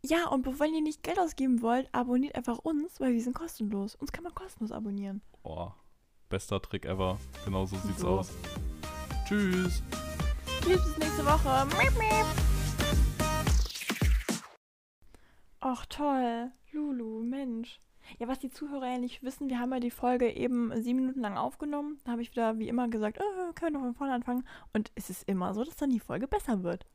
Ja, 0.00 0.26
und 0.28 0.46
wenn 0.58 0.72
ihr 0.72 0.80
nicht 0.80 1.02
Geld 1.02 1.18
ausgeben 1.18 1.60
wollt, 1.60 1.86
abonniert 1.92 2.34
einfach 2.34 2.56
uns, 2.60 2.98
weil 2.98 3.12
wir 3.12 3.20
sind 3.20 3.34
kostenlos. 3.34 3.94
Uns 3.94 4.10
kann 4.10 4.24
man 4.24 4.34
kostenlos 4.34 4.72
abonnieren. 4.72 5.20
Boah, 5.42 5.76
bester 6.30 6.62
Trick 6.62 6.86
ever. 6.86 7.18
Genau 7.44 7.66
so 7.66 7.76
sieht's 7.76 8.00
so. 8.00 8.08
aus. 8.08 8.32
Tschüss. 9.26 9.82
Tschüss, 10.62 10.82
bis 10.82 10.96
nächste 10.96 11.26
Woche. 11.26 11.68
Ach 15.60 15.84
toll. 15.84 16.52
Lulu, 16.72 17.22
Mensch. 17.22 17.78
Ja, 18.18 18.28
was 18.28 18.38
die 18.38 18.50
Zuhörer 18.50 18.92
ja 18.92 18.98
nicht 18.98 19.22
wissen, 19.22 19.48
wir 19.48 19.58
haben 19.58 19.72
ja 19.72 19.80
die 19.80 19.90
Folge 19.90 20.30
eben 20.30 20.72
sieben 20.80 21.00
Minuten 21.00 21.20
lang 21.20 21.36
aufgenommen. 21.36 21.98
Da 22.04 22.12
habe 22.12 22.22
ich 22.22 22.30
wieder 22.30 22.58
wie 22.58 22.68
immer 22.68 22.88
gesagt, 22.88 23.18
äh, 23.18 23.52
können 23.54 23.74
wir 23.74 23.80
noch 23.80 23.86
von 23.86 23.94
vorne 23.94 24.14
anfangen. 24.14 24.46
Und 24.72 24.90
es 24.94 25.10
ist 25.10 25.28
immer 25.28 25.54
so, 25.54 25.64
dass 25.64 25.76
dann 25.76 25.90
die 25.90 26.00
Folge 26.00 26.26
besser 26.26 26.62
wird. 26.62 26.86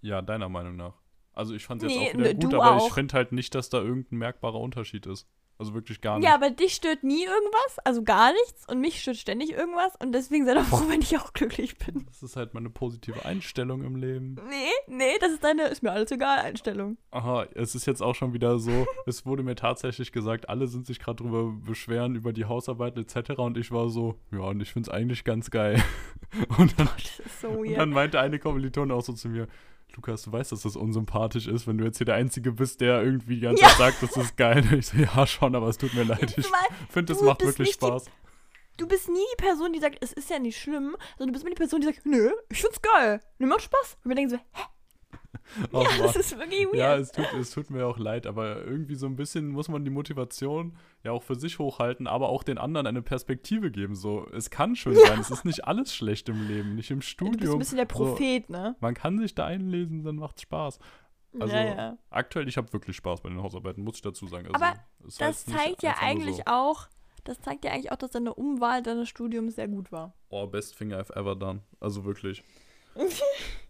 Ja, 0.00 0.22
deiner 0.22 0.48
Meinung 0.48 0.76
nach. 0.76 0.94
Also 1.32 1.54
ich 1.54 1.64
fand 1.64 1.82
es 1.82 1.88
nee, 1.88 2.04
jetzt 2.04 2.14
auch 2.14 2.18
wieder 2.18 2.34
gut, 2.34 2.54
aber 2.54 2.76
auch. 2.76 2.86
ich 2.86 2.92
finde 2.92 3.14
halt 3.14 3.32
nicht, 3.32 3.54
dass 3.54 3.68
da 3.68 3.78
irgendein 3.78 4.18
merkbarer 4.18 4.60
Unterschied 4.60 5.06
ist. 5.06 5.28
Also 5.56 5.72
wirklich 5.72 6.00
gar 6.00 6.18
nicht. 6.18 6.26
Ja, 6.26 6.34
aber 6.34 6.50
dich 6.50 6.74
stört 6.74 7.04
nie 7.04 7.24
irgendwas, 7.24 7.78
also 7.84 8.02
gar 8.02 8.32
nichts. 8.32 8.68
Und 8.68 8.80
mich 8.80 9.00
stört 9.00 9.18
ständig 9.18 9.52
irgendwas. 9.52 9.94
Und 10.00 10.12
deswegen 10.12 10.44
sei 10.46 10.54
doch 10.54 10.64
froh, 10.64 10.84
wenn 10.88 11.00
ich 11.00 11.16
auch 11.16 11.32
glücklich 11.32 11.78
bin. 11.78 12.04
Das 12.06 12.22
ist 12.22 12.34
halt 12.34 12.54
meine 12.54 12.70
positive 12.70 13.24
Einstellung 13.24 13.84
im 13.84 13.94
Leben. 13.94 14.36
Nee, 14.48 14.96
nee, 14.96 15.18
das 15.20 15.32
ist 15.32 15.44
deine, 15.44 15.68
ist 15.68 15.82
mir 15.82 15.92
alles 15.92 16.10
egal, 16.10 16.40
Einstellung. 16.40 16.98
Aha, 17.12 17.46
es 17.54 17.76
ist 17.76 17.86
jetzt 17.86 18.02
auch 18.02 18.14
schon 18.14 18.32
wieder 18.32 18.58
so, 18.58 18.86
es 19.06 19.24
wurde 19.26 19.44
mir 19.44 19.54
tatsächlich 19.54 20.10
gesagt, 20.10 20.48
alle 20.48 20.66
sind 20.66 20.86
sich 20.86 20.98
gerade 20.98 21.22
drüber 21.22 21.52
beschweren, 21.64 22.16
über 22.16 22.32
die 22.32 22.46
Hausarbeit 22.46 22.98
etc. 22.98 23.38
Und 23.38 23.56
ich 23.56 23.70
war 23.70 23.88
so, 23.88 24.18
ja, 24.32 24.40
und 24.40 24.60
ich 24.60 24.72
finde 24.72 24.90
es 24.90 24.94
eigentlich 24.94 25.22
ganz 25.24 25.50
geil. 25.50 25.82
Und 26.58 26.78
dann, 26.80 26.88
so 27.40 27.48
und 27.48 27.74
dann 27.74 27.90
meinte 27.90 28.18
eine 28.18 28.40
Kommilitone 28.40 28.92
auch 28.92 29.02
so 29.02 29.12
zu 29.12 29.28
mir, 29.28 29.46
Lukas, 29.96 30.22
du 30.22 30.32
weißt, 30.32 30.52
dass 30.52 30.62
das 30.62 30.76
unsympathisch 30.76 31.46
ist, 31.46 31.66
wenn 31.66 31.78
du 31.78 31.84
jetzt 31.84 31.98
hier 31.98 32.04
der 32.04 32.16
Einzige 32.16 32.52
bist, 32.52 32.80
der 32.80 33.02
irgendwie 33.02 33.36
die 33.36 33.40
ganze 33.42 33.62
ja. 33.62 33.68
Zeit 33.68 33.78
sagt, 33.78 34.02
das 34.02 34.16
ist 34.16 34.36
geil. 34.36 34.64
Ich 34.78 34.86
so, 34.88 34.96
ja, 34.96 35.26
schon, 35.26 35.54
aber 35.54 35.68
es 35.68 35.78
tut 35.78 35.94
mir 35.94 36.04
leid. 36.04 36.34
Ich 36.36 36.46
finde, 36.90 37.12
es 37.12 37.20
macht 37.20 37.42
wirklich 37.42 37.72
Spaß. 37.72 38.04
Die, 38.04 38.10
du 38.78 38.88
bist 38.88 39.08
nie 39.08 39.24
die 39.32 39.42
Person, 39.42 39.72
die 39.72 39.78
sagt, 39.78 39.98
es 40.00 40.12
ist 40.12 40.30
ja 40.30 40.38
nicht 40.38 40.58
schlimm, 40.58 40.96
sondern 41.16 41.28
du 41.28 41.32
bist 41.32 41.44
immer 41.44 41.54
die 41.54 41.58
Person, 41.58 41.80
die 41.80 41.86
sagt, 41.86 42.04
nö, 42.04 42.30
ich 42.50 42.60
find's 42.60 42.82
geil. 42.82 43.20
Mir 43.38 43.46
macht 43.46 43.62
Spaß. 43.62 43.98
Und 44.02 44.08
wir 44.10 44.16
denken 44.16 44.30
so, 44.30 44.36
hä? 44.36 44.64
Ja, 45.72 45.84
das 45.98 46.16
ist 46.16 46.38
wirklich 46.38 46.66
weird. 46.66 46.74
Ja, 46.74 46.96
es 46.96 47.12
tut, 47.12 47.26
es 47.38 47.50
tut 47.50 47.70
mir 47.70 47.86
auch 47.86 47.98
leid, 47.98 48.26
aber 48.26 48.64
irgendwie 48.64 48.94
so 48.94 49.06
ein 49.06 49.16
bisschen 49.16 49.48
muss 49.48 49.68
man 49.68 49.84
die 49.84 49.90
Motivation 49.90 50.76
ja 51.02 51.12
auch 51.12 51.22
für 51.22 51.34
sich 51.34 51.58
hochhalten, 51.58 52.06
aber 52.06 52.28
auch 52.28 52.42
den 52.42 52.58
anderen 52.58 52.86
eine 52.86 53.02
Perspektive 53.02 53.70
geben. 53.70 53.94
So, 53.94 54.26
es 54.32 54.50
kann 54.50 54.76
schön 54.76 54.94
ja. 54.94 55.06
sein, 55.06 55.20
es 55.20 55.30
ist 55.30 55.44
nicht 55.44 55.64
alles 55.66 55.94
schlecht 55.94 56.28
im 56.28 56.48
Leben, 56.48 56.74
nicht 56.74 56.90
im 56.90 57.02
Studium. 57.02 57.36
Du 57.36 57.40
bist 57.40 57.52
ein 57.52 57.58
bisschen 57.58 57.78
der 57.78 57.84
Prophet, 57.84 58.46
so, 58.46 58.52
ne? 58.52 58.76
Man 58.80 58.94
kann 58.94 59.18
sich 59.18 59.34
da 59.34 59.46
einlesen, 59.46 60.02
dann 60.02 60.16
macht's 60.16 60.42
Spaß. 60.42 60.78
Also 61.40 61.54
ja, 61.54 61.64
ja. 61.64 61.98
aktuell, 62.10 62.48
ich 62.48 62.56
habe 62.56 62.72
wirklich 62.72 62.96
Spaß 62.96 63.20
bei 63.20 63.28
den 63.28 63.42
Hausarbeiten, 63.42 63.82
muss 63.82 63.96
ich 63.96 64.02
dazu 64.02 64.26
sagen. 64.28 64.46
Also, 64.46 64.64
aber 64.64 64.78
das 65.18 65.44
zeigt 65.44 65.82
ja 65.82 65.96
eigentlich 66.00 66.36
so. 66.36 66.42
auch, 66.46 66.88
das 67.24 67.40
zeigt 67.40 67.64
ja 67.64 67.72
eigentlich 67.72 67.90
auch, 67.90 67.96
dass 67.96 68.10
deine 68.10 68.34
Umwahl 68.34 68.82
deines 68.82 69.08
Studiums 69.08 69.56
sehr 69.56 69.68
gut 69.68 69.90
war. 69.90 70.14
Oh, 70.28 70.46
best 70.46 70.78
thing 70.78 70.92
I've 70.92 71.12
ever 71.14 71.34
done. 71.34 71.62
Also 71.80 72.04
wirklich. 72.04 72.42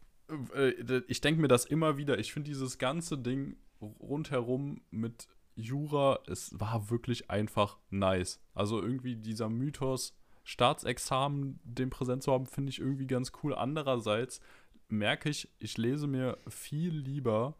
Äh, 0.54 1.02
ich 1.08 1.20
denke 1.20 1.40
mir 1.40 1.48
das 1.48 1.64
immer 1.64 1.96
wieder. 1.96 2.18
Ich 2.18 2.32
finde 2.32 2.50
dieses 2.50 2.78
ganze 2.78 3.18
Ding 3.18 3.56
rundherum 3.80 4.80
mit 4.90 5.28
Jura, 5.56 6.20
es 6.26 6.58
war 6.58 6.90
wirklich 6.90 7.30
einfach 7.30 7.78
nice. 7.90 8.40
Also 8.54 8.82
irgendwie 8.82 9.16
dieser 9.16 9.48
Mythos, 9.48 10.16
Staatsexamen, 10.42 11.60
den 11.64 11.90
präsent 11.90 12.22
zu 12.22 12.32
haben, 12.32 12.46
finde 12.46 12.70
ich 12.70 12.80
irgendwie 12.80 13.06
ganz 13.06 13.32
cool. 13.42 13.54
Andererseits 13.54 14.40
merke 14.88 15.30
ich, 15.30 15.48
ich 15.58 15.78
lese 15.78 16.06
mir 16.06 16.38
viel 16.48 16.94
lieber 16.94 17.56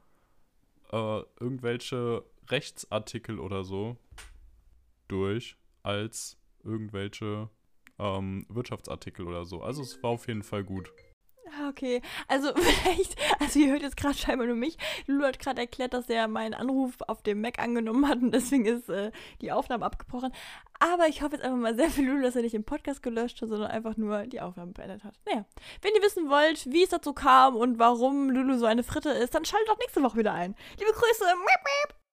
äh, 0.92 1.22
irgendwelche 1.40 2.24
Rechtsartikel 2.48 3.38
oder 3.38 3.64
so 3.64 3.96
durch, 5.08 5.56
als 5.82 6.36
irgendwelche 6.62 7.48
ähm, 7.98 8.44
Wirtschaftsartikel 8.48 9.26
oder 9.26 9.44
so. 9.44 9.62
Also 9.62 9.82
es 9.82 10.02
war 10.02 10.10
auf 10.10 10.26
jeden 10.28 10.42
Fall 10.42 10.64
gut 10.64 10.92
Okay, 11.68 12.00
also 12.28 12.52
vielleicht, 12.56 13.16
also 13.40 13.58
ihr 13.58 13.72
hört 13.72 13.82
jetzt 13.82 13.96
gerade 13.96 14.16
scheinbar 14.16 14.46
nur 14.46 14.56
mich. 14.56 14.76
Lulu 15.06 15.24
hat 15.24 15.38
gerade 15.38 15.60
erklärt, 15.60 15.92
dass 15.92 16.08
er 16.08 16.26
meinen 16.28 16.54
Anruf 16.54 16.94
auf 17.06 17.22
dem 17.22 17.40
Mac 17.40 17.58
angenommen 17.58 18.08
hat 18.08 18.22
und 18.22 18.32
deswegen 18.32 18.66
ist 18.66 18.88
äh, 18.88 19.10
die 19.40 19.52
Aufnahme 19.52 19.84
abgebrochen. 19.84 20.32
Aber 20.78 21.06
ich 21.08 21.22
hoffe 21.22 21.36
jetzt 21.36 21.44
einfach 21.44 21.58
mal 21.58 21.74
sehr 21.76 21.90
für 21.90 22.02
Lulu, 22.02 22.22
dass 22.22 22.36
er 22.36 22.42
nicht 22.42 22.54
den 22.54 22.64
Podcast 22.64 23.02
gelöscht 23.02 23.40
hat, 23.42 23.48
sondern 23.48 23.70
einfach 23.70 23.96
nur 23.96 24.26
die 24.26 24.40
Aufnahme 24.40 24.72
beendet 24.72 25.04
hat. 25.04 25.14
Naja, 25.26 25.44
wenn 25.82 25.94
ihr 25.94 26.02
wissen 26.02 26.28
wollt, 26.28 26.70
wie 26.70 26.82
es 26.82 26.90
dazu 26.90 27.12
kam 27.12 27.56
und 27.56 27.78
warum 27.78 28.30
Lulu 28.30 28.56
so 28.58 28.66
eine 28.66 28.82
Fritte 28.82 29.10
ist, 29.10 29.34
dann 29.34 29.44
schaltet 29.44 29.68
doch 29.68 29.78
nächste 29.78 30.02
Woche 30.02 30.18
wieder 30.18 30.32
ein. 30.32 30.54
Liebe 30.78 30.92
Grüße. 30.92 31.24
Miep, 31.24 31.60
miep. 31.88 32.03